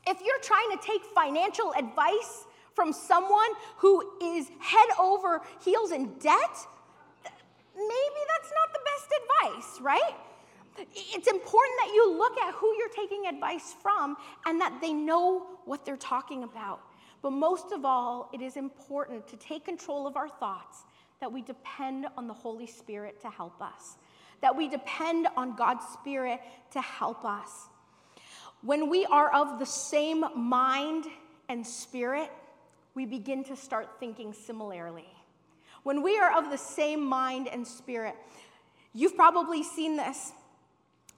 if 0.07 0.19
you're 0.25 0.41
trying 0.41 0.71
to 0.71 0.79
take 0.85 1.03
financial 1.15 1.73
advice 1.77 2.45
from 2.75 2.93
someone 2.93 3.49
who 3.77 4.03
is 4.23 4.49
head 4.61 4.89
over 4.99 5.43
heels 5.65 5.91
in 5.91 6.15
debt, 6.19 6.57
maybe 7.75 8.21
that's 8.29 8.53
not 8.55 8.73
the 8.73 8.81
best 8.85 9.09
advice, 9.21 9.81
right? 9.81 10.15
It's 10.95 11.27
important 11.27 11.79
that 11.81 11.93
you 11.95 12.17
look 12.17 12.39
at 12.39 12.55
who 12.55 12.73
you're 12.77 12.89
taking 12.89 13.27
advice 13.27 13.75
from 13.83 14.17
and 14.47 14.61
that 14.61 14.81
they 14.81 14.93
know 14.93 15.47
what 15.65 15.85
they're 15.85 15.97
talking 15.97 16.45
about. 16.45 16.81
But 17.21 17.33
most 17.33 17.73
of 17.73 17.85
all, 17.85 18.31
it 18.33 18.41
is 18.41 18.57
important 18.57 19.27
to 19.29 19.37
take 19.37 19.65
control 19.65 20.07
of 20.07 20.17
our 20.17 20.29
thoughts, 20.29 20.85
that 21.21 21.33
we 21.33 21.43
depend 21.43 22.07
on 22.17 22.29
the 22.29 22.35
Holy 22.35 22.67
Spirit 22.67 23.21
to 23.23 23.29
help 23.29 23.61
us, 23.61 23.97
that 24.41 24.57
we 24.57 24.69
depend 24.69 25.27
on 25.37 25.57
God's 25.57 25.85
Spirit 25.93 26.41
to 26.71 26.81
help 26.81 27.25
us. 27.25 27.69
When 28.63 28.91
we 28.91 29.05
are 29.07 29.33
of 29.33 29.59
the 29.59 29.67
same 29.67 30.25
mind 30.35 31.07
and 31.49 31.67
spirit, 31.67 32.31
we 32.95 33.07
begin 33.07 33.45
to 33.45 33.57
start 33.57 33.89
thinking 34.01 34.33
similarly. 34.33 35.09
When 35.85 36.03
we 36.03 36.19
are 36.19 36.37
of 36.37 36.51
the 36.51 36.59
same 36.59 37.05
mind 37.05 37.49
and 37.49 37.67
spirit, 37.67 38.17
you've 38.93 39.17
probably 39.17 39.63
seen 39.63 39.97
this. 39.97 40.33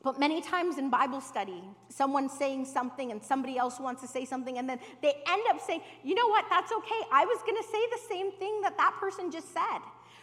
But 0.02 0.18
many 0.18 0.40
times 0.40 0.78
in 0.78 0.88
Bible 0.90 1.20
study, 1.20 1.62
someone's 1.88 2.32
saying 2.32 2.66
something 2.66 3.10
and 3.10 3.22
somebody 3.22 3.58
else 3.58 3.78
wants 3.78 4.00
to 4.00 4.08
say 4.08 4.24
something, 4.24 4.56
and 4.56 4.68
then 4.68 4.78
they 5.02 5.14
end 5.26 5.42
up 5.50 5.60
saying, 5.60 5.82
you 6.02 6.14
know 6.14 6.28
what, 6.28 6.46
that's 6.48 6.72
okay. 6.72 7.00
I 7.12 7.24
was 7.26 7.38
going 7.42 7.56
to 7.56 7.68
say 7.68 7.78
the 7.90 8.08
same 8.08 8.32
thing 8.32 8.60
that 8.62 8.78
that 8.78 8.96
person 8.98 9.30
just 9.30 9.52
said, 9.52 9.80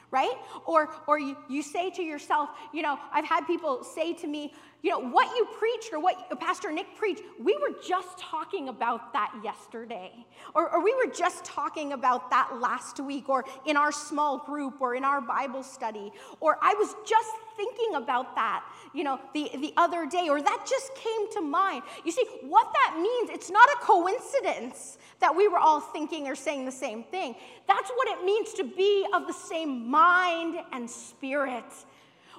right? 0.09 0.33
Or, 0.65 0.89
or 1.07 1.19
you, 1.19 1.37
you 1.47 1.61
say 1.61 1.91
to 1.91 2.01
yourself, 2.01 2.49
you 2.73 2.81
know, 2.81 2.97
I've 3.11 3.25
had 3.25 3.45
people 3.45 3.83
say 3.83 4.13
to 4.13 4.27
me, 4.27 4.53
you 4.83 4.91
know, 4.91 4.99
what 4.99 5.35
you 5.35 5.45
preached 5.57 5.91
or 5.91 5.99
what 5.99 6.39
Pastor 6.39 6.71
Nick 6.71 6.95
preached, 6.95 7.23
we 7.39 7.57
were 7.57 7.75
just 7.85 8.19
talking 8.19 8.69
about 8.69 9.11
that 9.13 9.33
yesterday. 9.43 10.11
Or, 10.53 10.71
or 10.71 10.83
we 10.83 10.93
were 10.93 11.11
just 11.11 11.43
talking 11.43 11.93
about 11.93 12.29
that 12.29 12.59
last 12.61 12.99
week, 12.99 13.27
or 13.27 13.43
in 13.65 13.75
our 13.75 13.91
small 13.91 14.37
group, 14.37 14.79
or 14.79 14.95
in 14.95 15.03
our 15.03 15.19
Bible 15.19 15.63
study. 15.63 16.11
Or 16.39 16.57
I 16.61 16.75
was 16.75 16.95
just 17.07 17.31
thinking 17.57 17.95
about 17.95 18.35
that, 18.35 18.63
you 18.93 19.03
know, 19.03 19.19
the, 19.33 19.49
the 19.55 19.73
other 19.77 20.05
day, 20.05 20.29
or 20.29 20.41
that 20.41 20.65
just 20.69 20.93
came 20.95 21.31
to 21.33 21.41
mind. 21.41 21.81
You 22.05 22.11
see, 22.11 22.25
what 22.43 22.71
that 22.73 22.99
means, 23.01 23.31
it's 23.31 23.49
not 23.49 23.67
a 23.69 23.77
coincidence 23.81 24.99
that 25.19 25.35
we 25.35 25.47
were 25.47 25.57
all 25.57 25.79
thinking 25.79 26.27
or 26.27 26.35
saying 26.35 26.65
the 26.65 26.71
same 26.71 27.03
thing. 27.03 27.35
That's 27.67 27.89
what 27.89 28.07
it 28.09 28.23
means 28.23 28.53
to 28.53 28.63
be 28.63 29.07
of 29.13 29.25
the 29.25 29.33
same 29.33 29.89
mind 29.89 30.59
and 30.71 30.87
spirit. 30.89 31.65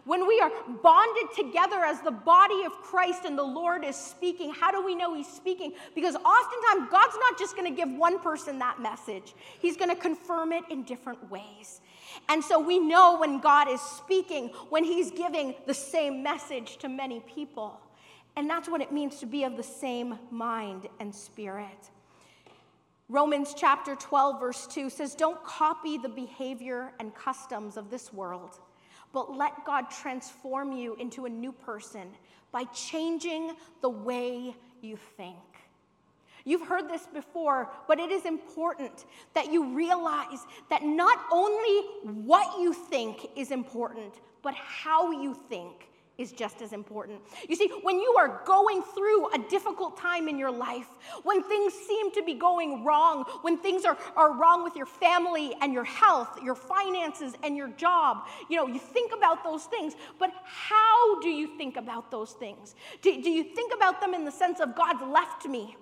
When 0.08 0.26
we 0.26 0.40
are 0.40 0.50
bonded 0.82 1.34
together 1.36 1.84
as 1.84 2.00
the 2.00 2.10
body 2.10 2.64
of 2.64 2.72
Christ 2.80 3.26
and 3.26 3.36
the 3.36 3.42
Lord 3.42 3.84
is 3.84 3.94
speaking, 3.94 4.50
how 4.50 4.70
do 4.70 4.82
we 4.82 4.94
know 4.94 5.14
He's 5.14 5.28
speaking? 5.28 5.74
Because 5.94 6.16
oftentimes 6.16 6.90
God's 6.90 7.16
not 7.20 7.38
just 7.38 7.54
going 7.54 7.70
to 7.70 7.76
give 7.76 7.90
one 7.94 8.18
person 8.18 8.58
that 8.60 8.80
message, 8.80 9.34
He's 9.58 9.76
going 9.76 9.90
to 9.90 10.00
confirm 10.00 10.54
it 10.54 10.64
in 10.70 10.84
different 10.84 11.30
ways. 11.30 11.82
And 12.30 12.42
so 12.42 12.58
we 12.58 12.78
know 12.78 13.18
when 13.18 13.38
God 13.38 13.68
is 13.68 13.82
speaking, 13.82 14.48
when 14.70 14.82
He's 14.82 15.10
giving 15.10 15.54
the 15.66 15.74
same 15.74 16.22
message 16.22 16.78
to 16.78 16.88
many 16.88 17.20
people. 17.20 17.78
And 18.34 18.48
that's 18.48 18.66
what 18.66 18.80
it 18.80 18.90
means 18.90 19.18
to 19.20 19.26
be 19.26 19.44
of 19.44 19.58
the 19.58 19.62
same 19.62 20.18
mind 20.30 20.88
and 21.00 21.14
spirit. 21.14 21.90
Romans 23.10 23.52
chapter 23.54 23.94
12, 23.94 24.40
verse 24.40 24.66
2 24.68 24.88
says, 24.88 25.14
Don't 25.14 25.44
copy 25.44 25.98
the 25.98 26.08
behavior 26.08 26.94
and 26.98 27.14
customs 27.14 27.76
of 27.76 27.90
this 27.90 28.10
world 28.10 28.58
but 29.18 29.36
let 29.36 29.64
God 29.64 29.90
transform 29.90 30.70
you 30.70 30.94
into 30.94 31.24
a 31.24 31.28
new 31.28 31.50
person 31.50 32.06
by 32.52 32.62
changing 32.66 33.50
the 33.80 33.88
way 33.88 34.54
you 34.80 34.96
think. 35.16 35.34
You've 36.44 36.68
heard 36.68 36.88
this 36.88 37.04
before, 37.12 37.68
but 37.88 37.98
it 37.98 38.12
is 38.12 38.24
important 38.26 39.06
that 39.34 39.52
you 39.52 39.74
realize 39.74 40.38
that 40.70 40.84
not 40.84 41.18
only 41.32 41.80
what 42.04 42.60
you 42.60 42.72
think 42.72 43.26
is 43.34 43.50
important, 43.50 44.14
but 44.40 44.54
how 44.54 45.10
you 45.10 45.34
think 45.48 45.87
is 46.18 46.32
just 46.32 46.60
as 46.62 46.72
important. 46.72 47.20
You 47.48 47.54
see, 47.54 47.70
when 47.82 48.00
you 48.00 48.16
are 48.18 48.42
going 48.44 48.82
through 48.82 49.32
a 49.32 49.38
difficult 49.48 49.96
time 49.96 50.28
in 50.28 50.36
your 50.36 50.50
life, 50.50 50.88
when 51.22 51.44
things 51.44 51.72
seem 51.72 52.10
to 52.10 52.24
be 52.24 52.34
going 52.34 52.82
wrong, 52.84 53.24
when 53.42 53.56
things 53.56 53.84
are, 53.84 53.96
are 54.16 54.32
wrong 54.32 54.64
with 54.64 54.74
your 54.74 54.86
family 54.86 55.54
and 55.62 55.72
your 55.72 55.84
health, 55.84 56.42
your 56.42 56.56
finances 56.56 57.34
and 57.44 57.56
your 57.56 57.68
job, 57.68 58.26
you 58.50 58.56
know, 58.56 58.66
you 58.66 58.80
think 58.80 59.12
about 59.16 59.44
those 59.44 59.64
things, 59.66 59.94
but 60.18 60.32
how 60.44 61.20
do 61.20 61.28
you 61.28 61.56
think 61.56 61.76
about 61.76 62.10
those 62.10 62.32
things? 62.32 62.74
Do, 63.00 63.22
do 63.22 63.30
you 63.30 63.44
think 63.44 63.72
about 63.72 64.00
them 64.00 64.12
in 64.12 64.24
the 64.24 64.32
sense 64.32 64.58
of 64.58 64.74
God's 64.74 65.04
left 65.04 65.46
me? 65.46 65.76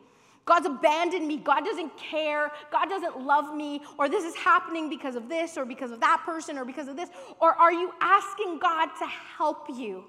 God's 0.44 0.66
abandoned 0.66 1.26
me. 1.26 1.38
God 1.38 1.64
doesn't 1.64 1.96
care. 1.96 2.52
God 2.70 2.88
doesn't 2.90 3.20
love 3.20 3.56
me. 3.56 3.80
Or 3.98 4.08
this 4.08 4.22
is 4.22 4.36
happening 4.36 4.88
because 4.88 5.16
of 5.16 5.28
this, 5.28 5.56
or 5.56 5.64
because 5.64 5.90
of 5.90 5.98
that 6.00 6.22
person, 6.24 6.56
or 6.56 6.64
because 6.64 6.86
of 6.86 6.94
this. 6.94 7.08
Or 7.40 7.54
are 7.54 7.72
you 7.72 7.92
asking 8.00 8.60
God 8.60 8.90
to 9.00 9.06
help 9.06 9.66
you? 9.74 10.04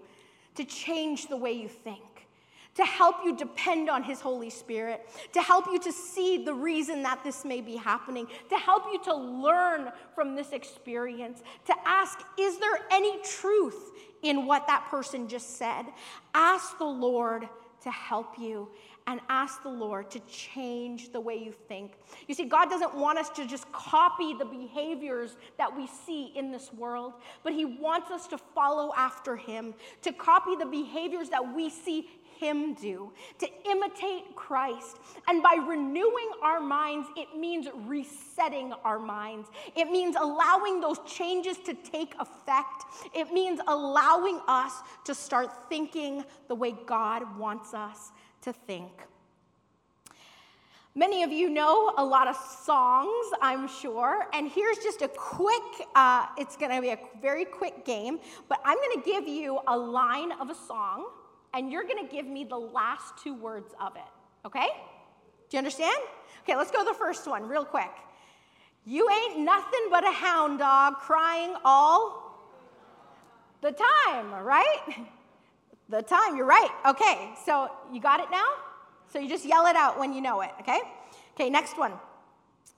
To 0.57 0.65
change 0.65 1.27
the 1.27 1.37
way 1.37 1.53
you 1.53 1.67
think, 1.67 2.27
to 2.75 2.83
help 2.83 3.15
you 3.23 3.35
depend 3.35 3.89
on 3.89 4.03
His 4.03 4.21
Holy 4.21 4.49
Spirit, 4.49 5.07
to 5.33 5.41
help 5.41 5.65
you 5.67 5.79
to 5.79 5.91
see 5.91 6.43
the 6.43 6.53
reason 6.53 7.03
that 7.03 7.23
this 7.23 7.45
may 7.45 7.61
be 7.61 7.75
happening, 7.75 8.27
to 8.49 8.57
help 8.57 8.83
you 8.91 9.01
to 9.05 9.15
learn 9.15 9.91
from 10.13 10.35
this 10.35 10.51
experience, 10.51 11.41
to 11.65 11.73
ask, 11.85 12.19
is 12.39 12.59
there 12.59 12.79
any 12.91 13.19
truth 13.23 13.91
in 14.21 14.45
what 14.45 14.67
that 14.67 14.87
person 14.89 15.27
just 15.27 15.57
said? 15.57 15.85
Ask 16.33 16.77
the 16.77 16.85
Lord 16.85 17.47
to 17.81 17.91
help 17.91 18.37
you 18.37 18.69
and 19.07 19.21
ask 19.29 19.63
the 19.63 19.69
Lord 19.69 20.11
to 20.11 20.19
change 20.21 21.11
the 21.11 21.19
way 21.19 21.35
you 21.35 21.53
think. 21.67 21.93
You 22.27 22.35
see, 22.35 22.45
God 22.45 22.69
doesn't 22.69 22.93
want 22.93 23.17
us 23.17 23.29
to 23.31 23.47
just 23.47 23.71
copy 23.71 24.33
the 24.33 24.45
behaviors 24.45 25.37
that 25.57 25.75
we 25.75 25.87
see 25.87 26.33
in 26.35 26.51
this 26.51 26.71
world, 26.73 27.13
but 27.43 27.53
He 27.53 27.65
wants 27.65 28.11
us 28.11 28.27
to 28.27 28.37
follow 28.37 28.93
after 28.95 29.35
Him, 29.35 29.73
to 30.01 30.11
copy 30.11 30.55
the 30.55 30.65
behaviors 30.65 31.29
that 31.29 31.55
we 31.55 31.69
see 31.69 32.07
him 32.39 32.73
do, 32.75 33.11
to 33.39 33.47
imitate 33.69 34.35
Christ. 34.35 34.97
And 35.27 35.41
by 35.41 35.57
renewing 35.67 36.31
our 36.41 36.59
minds, 36.59 37.07
it 37.15 37.37
means 37.37 37.67
resetting 37.85 38.73
our 38.83 38.99
minds. 38.99 39.49
It 39.75 39.89
means 39.89 40.15
allowing 40.15 40.79
those 40.79 40.99
changes 41.05 41.57
to 41.65 41.73
take 41.73 42.13
effect. 42.19 42.85
It 43.15 43.33
means 43.33 43.59
allowing 43.67 44.39
us 44.47 44.73
to 45.05 45.15
start 45.15 45.67
thinking 45.69 46.23
the 46.47 46.55
way 46.55 46.75
God 46.85 47.37
wants 47.37 47.73
us 47.73 48.11
to 48.41 48.53
think. 48.53 48.91
Many 50.97 51.21
of 51.21 51.31
you 51.31 51.51
know 51.51 51.93
a 51.97 52.03
lot 52.03 52.27
of 52.27 52.35
songs, 52.35 53.27
I'm 53.39 53.67
sure, 53.67 54.25
and 54.33 54.49
here's 54.49 54.79
just 54.79 55.03
a 55.03 55.07
quick, 55.07 55.61
uh, 55.93 56.25
it's 56.39 56.57
gonna 56.57 56.81
be 56.81 56.89
a 56.89 56.97
very 57.21 57.45
quick 57.45 57.85
game, 57.85 58.19
but 58.49 58.59
I'm 58.65 58.77
gonna 58.77 59.05
give 59.05 59.27
you 59.27 59.59
a 59.67 59.77
line 59.77 60.31
of 60.31 60.49
a 60.49 60.55
song, 60.55 61.07
and 61.53 61.71
you're 61.71 61.83
gonna 61.83 62.07
give 62.07 62.25
me 62.25 62.45
the 62.45 62.57
last 62.57 63.13
two 63.23 63.35
words 63.35 63.75
of 63.79 63.95
it, 63.95 64.09
okay? 64.43 64.69
Do 65.49 65.57
you 65.57 65.59
understand? 65.59 66.01
Okay, 66.41 66.55
let's 66.55 66.71
go 66.71 66.79
to 66.79 66.85
the 66.85 66.97
first 66.97 67.27
one 67.27 67.47
real 67.47 67.63
quick. 67.63 67.91
You 68.83 69.07
ain't 69.07 69.39
nothing 69.39 69.89
but 69.91 70.03
a 70.03 70.11
hound 70.11 70.57
dog 70.57 70.95
crying 70.95 71.53
all 71.63 72.39
the 73.61 73.71
time, 73.71 74.33
right? 74.33 74.79
The 75.89 76.01
time, 76.01 76.35
you're 76.35 76.45
right. 76.45 76.69
Okay, 76.85 77.31
so 77.45 77.71
you 77.91 78.01
got 78.01 78.19
it 78.19 78.27
now? 78.31 78.47
So 79.07 79.19
you 79.19 79.29
just 79.29 79.45
yell 79.45 79.67
it 79.67 79.75
out 79.75 79.97
when 79.97 80.13
you 80.13 80.21
know 80.21 80.41
it, 80.41 80.51
okay? 80.59 80.79
Okay, 81.33 81.49
next 81.49 81.77
one. 81.77 81.93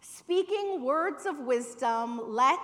Speaking 0.01 0.83
words 0.83 1.25
of 1.25 1.39
wisdom, 1.39 2.35
let 2.35 2.59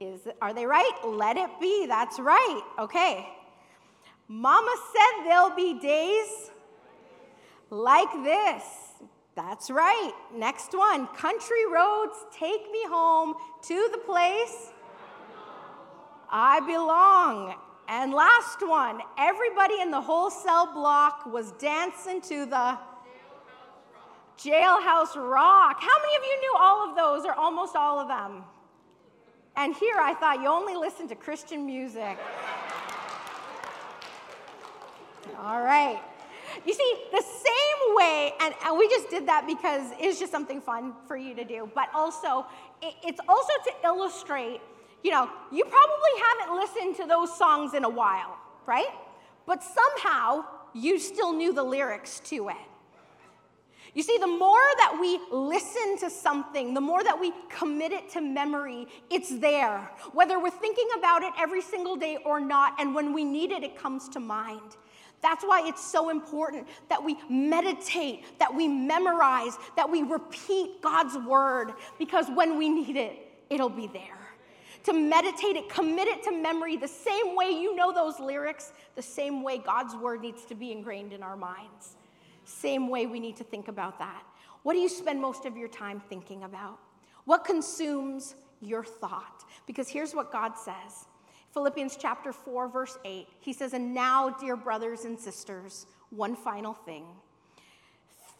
is 0.00 0.20
are 0.42 0.52
they 0.52 0.66
right? 0.66 0.92
Let 1.04 1.36
it 1.36 1.50
be. 1.60 1.86
That's 1.86 2.18
right. 2.18 2.62
Okay. 2.78 3.28
Mama 4.28 4.74
said 4.92 5.24
there'll 5.24 5.54
be 5.54 5.78
days 5.80 6.50
like 7.70 8.12
this. 8.22 8.62
That's 9.34 9.70
right. 9.70 10.12
Next 10.34 10.72
one. 10.72 11.06
Country 11.08 11.66
roads 11.72 12.14
take 12.32 12.70
me 12.70 12.84
home 12.86 13.34
to 13.62 13.88
the 13.92 13.98
place 13.98 14.72
I 16.30 16.60
belong. 16.60 17.54
And 17.88 18.12
last 18.12 18.66
one. 18.66 19.00
Everybody 19.18 19.80
in 19.80 19.90
the 19.90 20.00
whole 20.00 20.30
cell 20.30 20.72
block 20.72 21.26
was 21.26 21.52
dancing 21.52 22.20
to 22.22 22.46
the 22.46 22.78
Jailhouse 24.38 25.14
Rock. 25.16 25.76
How 25.80 25.96
many 26.02 26.16
of 26.16 26.22
you 26.24 26.40
knew 26.40 26.54
all 26.58 26.88
of 26.88 26.96
those 26.96 27.24
or 27.24 27.34
almost 27.34 27.76
all 27.76 28.00
of 28.00 28.08
them? 28.08 28.44
And 29.56 29.74
here 29.74 29.96
I 30.00 30.14
thought 30.14 30.40
you 30.40 30.48
only 30.48 30.74
listen 30.74 31.06
to 31.08 31.14
Christian 31.14 31.64
music. 31.64 32.18
All 35.38 35.62
right. 35.62 36.00
You 36.64 36.72
see, 36.72 36.94
the 37.12 37.22
same 37.22 37.94
way, 37.94 38.32
and, 38.40 38.54
and 38.64 38.78
we 38.78 38.88
just 38.88 39.10
did 39.10 39.26
that 39.26 39.46
because 39.46 39.92
it's 39.98 40.18
just 40.18 40.32
something 40.32 40.60
fun 40.60 40.94
for 41.06 41.16
you 41.16 41.34
to 41.34 41.44
do, 41.44 41.68
but 41.74 41.88
also, 41.94 42.46
it, 42.80 42.94
it's 43.04 43.20
also 43.28 43.52
to 43.64 43.72
illustrate, 43.84 44.60
you 45.04 45.10
know, 45.10 45.30
you 45.52 45.64
probably 45.64 46.10
haven't 46.40 46.56
listened 46.56 46.96
to 46.96 47.06
those 47.06 47.36
songs 47.36 47.74
in 47.74 47.84
a 47.84 47.88
while, 47.88 48.38
right? 48.66 48.88
But 49.46 49.62
somehow 49.62 50.46
you 50.72 50.98
still 50.98 51.34
knew 51.34 51.52
the 51.52 51.62
lyrics 51.62 52.20
to 52.30 52.48
it. 52.48 52.56
You 53.92 54.02
see, 54.02 54.16
the 54.18 54.26
more 54.26 54.58
that 54.78 54.98
we 55.00 55.20
listen 55.30 55.98
to 55.98 56.10
something, 56.10 56.74
the 56.74 56.80
more 56.80 57.04
that 57.04 57.20
we 57.20 57.32
commit 57.48 57.92
it 57.92 58.08
to 58.10 58.20
memory, 58.20 58.88
it's 59.08 59.38
there. 59.38 59.78
Whether 60.12 60.40
we're 60.40 60.50
thinking 60.50 60.88
about 60.98 61.22
it 61.22 61.32
every 61.38 61.62
single 61.62 61.94
day 61.94 62.18
or 62.24 62.40
not, 62.40 62.80
and 62.80 62.94
when 62.94 63.12
we 63.12 63.24
need 63.24 63.52
it, 63.52 63.62
it 63.62 63.78
comes 63.78 64.08
to 64.08 64.20
mind. 64.20 64.76
That's 65.22 65.44
why 65.44 65.68
it's 65.68 65.84
so 65.84 66.08
important 66.08 66.66
that 66.88 67.04
we 67.04 67.18
meditate, 67.28 68.38
that 68.38 68.52
we 68.52 68.66
memorize, 68.68 69.58
that 69.76 69.88
we 69.88 70.02
repeat 70.02 70.82
God's 70.82 71.16
word, 71.18 71.74
because 71.98 72.26
when 72.34 72.58
we 72.58 72.68
need 72.70 72.96
it, 72.96 73.18
it'll 73.48 73.68
be 73.68 73.86
there. 73.86 74.23
To 74.84 74.92
meditate 74.92 75.56
it, 75.56 75.68
commit 75.68 76.08
it 76.08 76.22
to 76.24 76.32
memory 76.32 76.76
the 76.76 76.88
same 76.88 77.34
way 77.34 77.50
you 77.50 77.74
know 77.74 77.92
those 77.92 78.20
lyrics, 78.20 78.72
the 78.96 79.02
same 79.02 79.42
way 79.42 79.58
God's 79.58 79.94
word 79.96 80.20
needs 80.20 80.44
to 80.46 80.54
be 80.54 80.72
ingrained 80.72 81.12
in 81.12 81.22
our 81.22 81.36
minds. 81.36 81.96
Same 82.44 82.88
way 82.88 83.06
we 83.06 83.18
need 83.18 83.36
to 83.36 83.44
think 83.44 83.68
about 83.68 83.98
that. 83.98 84.22
What 84.62 84.74
do 84.74 84.80
you 84.80 84.88
spend 84.88 85.20
most 85.20 85.46
of 85.46 85.56
your 85.56 85.68
time 85.68 86.00
thinking 86.08 86.44
about? 86.44 86.78
What 87.24 87.44
consumes 87.44 88.34
your 88.60 88.84
thought? 88.84 89.44
Because 89.66 89.88
here's 89.88 90.14
what 90.14 90.30
God 90.30 90.52
says 90.56 91.06
Philippians 91.52 91.96
chapter 91.96 92.32
4, 92.32 92.68
verse 92.68 92.98
8. 93.04 93.28
He 93.40 93.52
says, 93.52 93.72
And 93.72 93.94
now, 93.94 94.30
dear 94.30 94.56
brothers 94.56 95.04
and 95.04 95.18
sisters, 95.18 95.86
one 96.10 96.36
final 96.36 96.74
thing. 96.74 97.04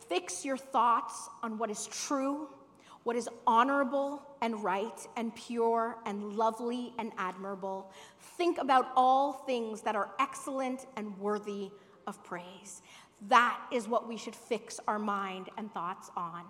Fix 0.08 0.44
your 0.44 0.56
thoughts 0.56 1.28
on 1.42 1.56
what 1.56 1.70
is 1.70 1.86
true, 1.86 2.48
what 3.04 3.16
is 3.16 3.28
honorable 3.46 4.22
and 4.40 4.62
right 4.64 5.06
and 5.16 5.34
pure 5.34 5.96
and 6.06 6.34
lovely 6.34 6.92
and 6.98 7.12
admirable. 7.16 7.90
Think 8.36 8.58
about 8.58 8.90
all 8.96 9.32
things 9.32 9.82
that 9.82 9.94
are 9.94 10.10
excellent 10.18 10.86
and 10.96 11.16
worthy 11.18 11.70
of 12.06 12.22
praise. 12.24 12.82
That 13.28 13.58
is 13.72 13.88
what 13.88 14.08
we 14.08 14.16
should 14.16 14.34
fix 14.34 14.80
our 14.88 14.98
mind 14.98 15.48
and 15.56 15.72
thoughts 15.72 16.10
on. 16.16 16.42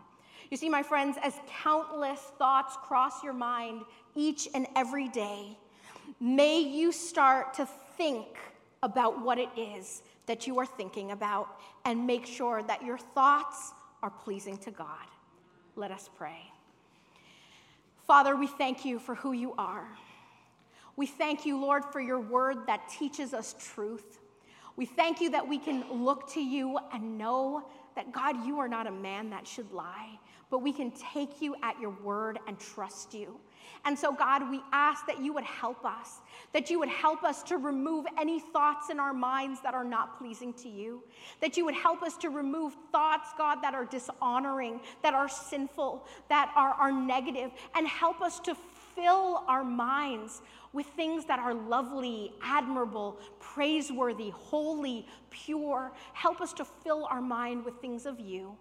You 0.51 0.57
see, 0.57 0.69
my 0.69 0.83
friends, 0.83 1.17
as 1.23 1.35
countless 1.63 2.21
thoughts 2.39 2.77
cross 2.83 3.23
your 3.23 3.33
mind 3.33 3.83
each 4.15 4.49
and 4.55 4.67
every 4.77 5.09
day, 5.09 5.59
may 6.21 6.61
you 6.61 6.93
start 6.93 7.55
to 7.55 7.67
think 7.97 8.39
about 8.83 9.23
what 9.23 9.39
it 9.39 9.49
is 9.57 10.03
that 10.27 10.47
you 10.47 10.59
are 10.59 10.67
thinking 10.67 11.11
about 11.11 11.61
and 11.85 12.07
make 12.07 12.27
sure 12.27 12.63
that 12.63 12.85
your 12.85 12.99
thoughts 12.99 13.73
are 14.03 14.11
pleasing 14.11 14.59
to 14.59 14.71
God. 14.71 15.07
Let 15.77 15.91
us 15.91 16.09
pray. 16.17 16.51
Father, 18.07 18.37
we 18.37 18.47
thank 18.47 18.85
you 18.85 18.99
for 18.99 19.15
who 19.15 19.33
you 19.33 19.55
are. 19.59 19.89
We 20.97 21.07
thank 21.07 21.45
you, 21.45 21.61
Lord, 21.61 21.85
for 21.85 22.01
your 22.01 22.21
word 22.21 22.67
that 22.67 22.89
teaches 22.89 23.35
us 23.35 23.55
truth. 23.59 24.21
We 24.77 24.87
thank 24.87 25.21
you 25.21 25.31
that 25.31 25.49
we 25.49 25.59
can 25.59 25.85
look 25.91 26.31
to 26.35 26.41
you 26.41 26.79
and 26.93 27.19
know 27.19 27.65
that, 27.97 28.13
God, 28.13 28.47
you 28.47 28.59
are 28.59 28.69
not 28.69 28.87
a 28.87 28.93
man 28.93 29.31
that 29.31 29.47
should 29.47 29.73
lie, 29.73 30.19
but 30.55 30.63
we 30.63 30.73
can 30.73 30.93
take 30.93 31.43
you 31.43 31.57
at 31.65 31.81
your 31.81 31.91
word 32.05 32.39
and 32.47 32.57
trust 32.61 33.13
you. 33.13 33.41
And 33.85 33.99
so, 33.99 34.15
God, 34.15 34.49
we 34.49 34.61
ask 34.71 35.05
that 35.09 35.21
you 35.21 35.33
would 35.33 35.43
help 35.43 35.85
us, 35.85 36.21
that 36.53 36.71
you 36.71 36.79
would 36.79 36.89
help 36.89 37.25
us 37.25 37.43
to 37.43 37.57
remove 37.57 38.07
any 38.17 38.39
thoughts 38.39 38.89
in 38.89 39.01
our 39.01 39.13
minds 39.13 39.61
that 39.63 39.75
are 39.75 39.83
not 39.83 40.17
pleasing 40.17 40.53
to 40.53 40.69
you, 40.69 41.03
that 41.41 41.57
you 41.57 41.65
would 41.65 41.75
help 41.75 42.05
us 42.05 42.17
to 42.19 42.29
remove 42.31 42.77
thoughts, 42.93 43.31
God, 43.37 43.63
that 43.63 43.75
are 43.75 43.85
dishonoring, 43.85 44.79
that 45.03 45.13
are 45.13 45.29
sinful, 45.29 46.07
that 46.29 46.53
are, 46.55 46.75
are 46.75 46.93
negative, 46.93 47.51
and 47.75 47.89
help 47.89 48.21
us 48.21 48.39
to 48.39 48.57
fill 48.95 49.43
our 49.49 49.65
minds 49.65 50.41
with 50.73 50.87
things 50.87 51.25
that 51.25 51.41
are 51.41 51.53
lovely, 51.53 52.33
admirable, 52.45 53.19
praiseworthy, 53.41 54.31
holy, 54.31 55.05
pure. 55.31 55.91
Help 56.13 56.41
us 56.41 56.53
to 56.53 56.65
fill 56.65 57.07
our 57.07 57.21
mind 57.21 57.65
with 57.65 57.75
things 57.81 58.07
of 58.07 58.21
you. 58.21 58.57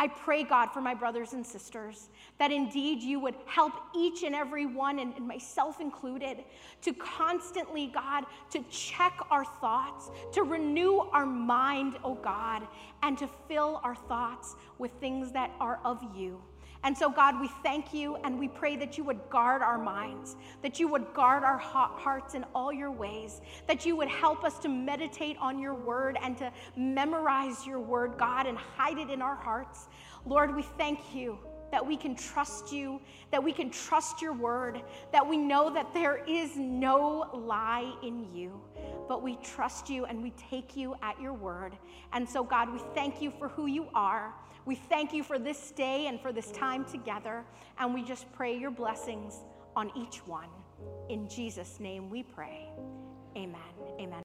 I 0.00 0.08
pray, 0.08 0.42
God, 0.42 0.70
for 0.72 0.80
my 0.80 0.92
brothers 0.92 1.34
and 1.34 1.46
sisters, 1.46 2.08
that 2.38 2.50
indeed 2.50 3.00
you 3.00 3.20
would 3.20 3.36
help 3.46 3.74
each 3.96 4.24
and 4.24 4.34
every 4.34 4.66
one, 4.66 4.98
and, 4.98 5.18
myself 5.20 5.80
included, 5.80 6.44
to 6.82 6.92
constantly, 6.94 7.86
God, 7.86 8.24
to 8.50 8.64
check 8.70 9.16
our 9.30 9.44
thoughts, 9.44 10.10
to 10.32 10.42
renew 10.42 10.98
our 10.98 11.26
mind, 11.26 11.96
oh 12.02 12.16
God, 12.16 12.66
and 13.02 13.16
to 13.18 13.28
fill 13.48 13.80
our 13.84 13.94
thoughts 13.94 14.56
with 14.78 14.90
things 15.00 15.30
that 15.32 15.52
are 15.60 15.78
of 15.84 16.04
you. 16.16 16.42
And 16.84 16.96
so, 16.96 17.08
God, 17.08 17.40
we 17.40 17.48
thank 17.62 17.94
you 17.94 18.16
and 18.24 18.38
we 18.38 18.46
pray 18.46 18.76
that 18.76 18.98
you 18.98 19.04
would 19.04 19.18
guard 19.30 19.62
our 19.62 19.78
minds, 19.78 20.36
that 20.62 20.78
you 20.78 20.86
would 20.88 21.14
guard 21.14 21.42
our 21.42 21.56
hearts 21.56 22.34
in 22.34 22.44
all 22.54 22.72
your 22.74 22.90
ways, 22.90 23.40
that 23.66 23.86
you 23.86 23.96
would 23.96 24.08
help 24.08 24.44
us 24.44 24.58
to 24.60 24.68
meditate 24.68 25.38
on 25.40 25.58
your 25.58 25.72
word 25.72 26.18
and 26.22 26.36
to 26.36 26.52
memorize 26.76 27.66
your 27.66 27.80
word, 27.80 28.18
God, 28.18 28.46
and 28.46 28.58
hide 28.58 28.98
it 28.98 29.08
in 29.08 29.22
our 29.22 29.34
hearts. 29.34 29.88
Lord, 30.26 30.54
we 30.54 30.62
thank 30.62 31.14
you 31.14 31.38
that 31.72 31.84
we 31.84 31.96
can 31.96 32.14
trust 32.14 32.70
you, 32.70 33.00
that 33.30 33.42
we 33.42 33.52
can 33.52 33.70
trust 33.70 34.20
your 34.20 34.34
word, 34.34 34.82
that 35.10 35.26
we 35.26 35.38
know 35.38 35.72
that 35.72 35.92
there 35.94 36.22
is 36.28 36.56
no 36.56 37.30
lie 37.32 37.92
in 38.02 38.32
you, 38.32 38.60
but 39.08 39.22
we 39.22 39.36
trust 39.36 39.88
you 39.88 40.04
and 40.04 40.22
we 40.22 40.30
take 40.50 40.76
you 40.76 40.94
at 41.02 41.20
your 41.20 41.32
word. 41.32 41.72
And 42.12 42.28
so, 42.28 42.44
God, 42.44 42.72
we 42.72 42.78
thank 42.94 43.22
you 43.22 43.32
for 43.38 43.48
who 43.48 43.66
you 43.66 43.88
are. 43.94 44.34
We 44.66 44.76
thank 44.76 45.12
you 45.12 45.22
for 45.22 45.38
this 45.38 45.72
day 45.72 46.06
and 46.06 46.20
for 46.20 46.32
this 46.32 46.50
time 46.52 46.84
together, 46.84 47.44
and 47.78 47.92
we 47.92 48.02
just 48.02 48.30
pray 48.32 48.56
your 48.56 48.70
blessings 48.70 49.40
on 49.76 49.90
each 49.96 50.26
one. 50.26 50.48
In 51.08 51.28
Jesus' 51.28 51.80
name 51.80 52.08
we 52.08 52.22
pray. 52.22 52.68
Amen. 53.36 53.58
Amen. 54.00 54.22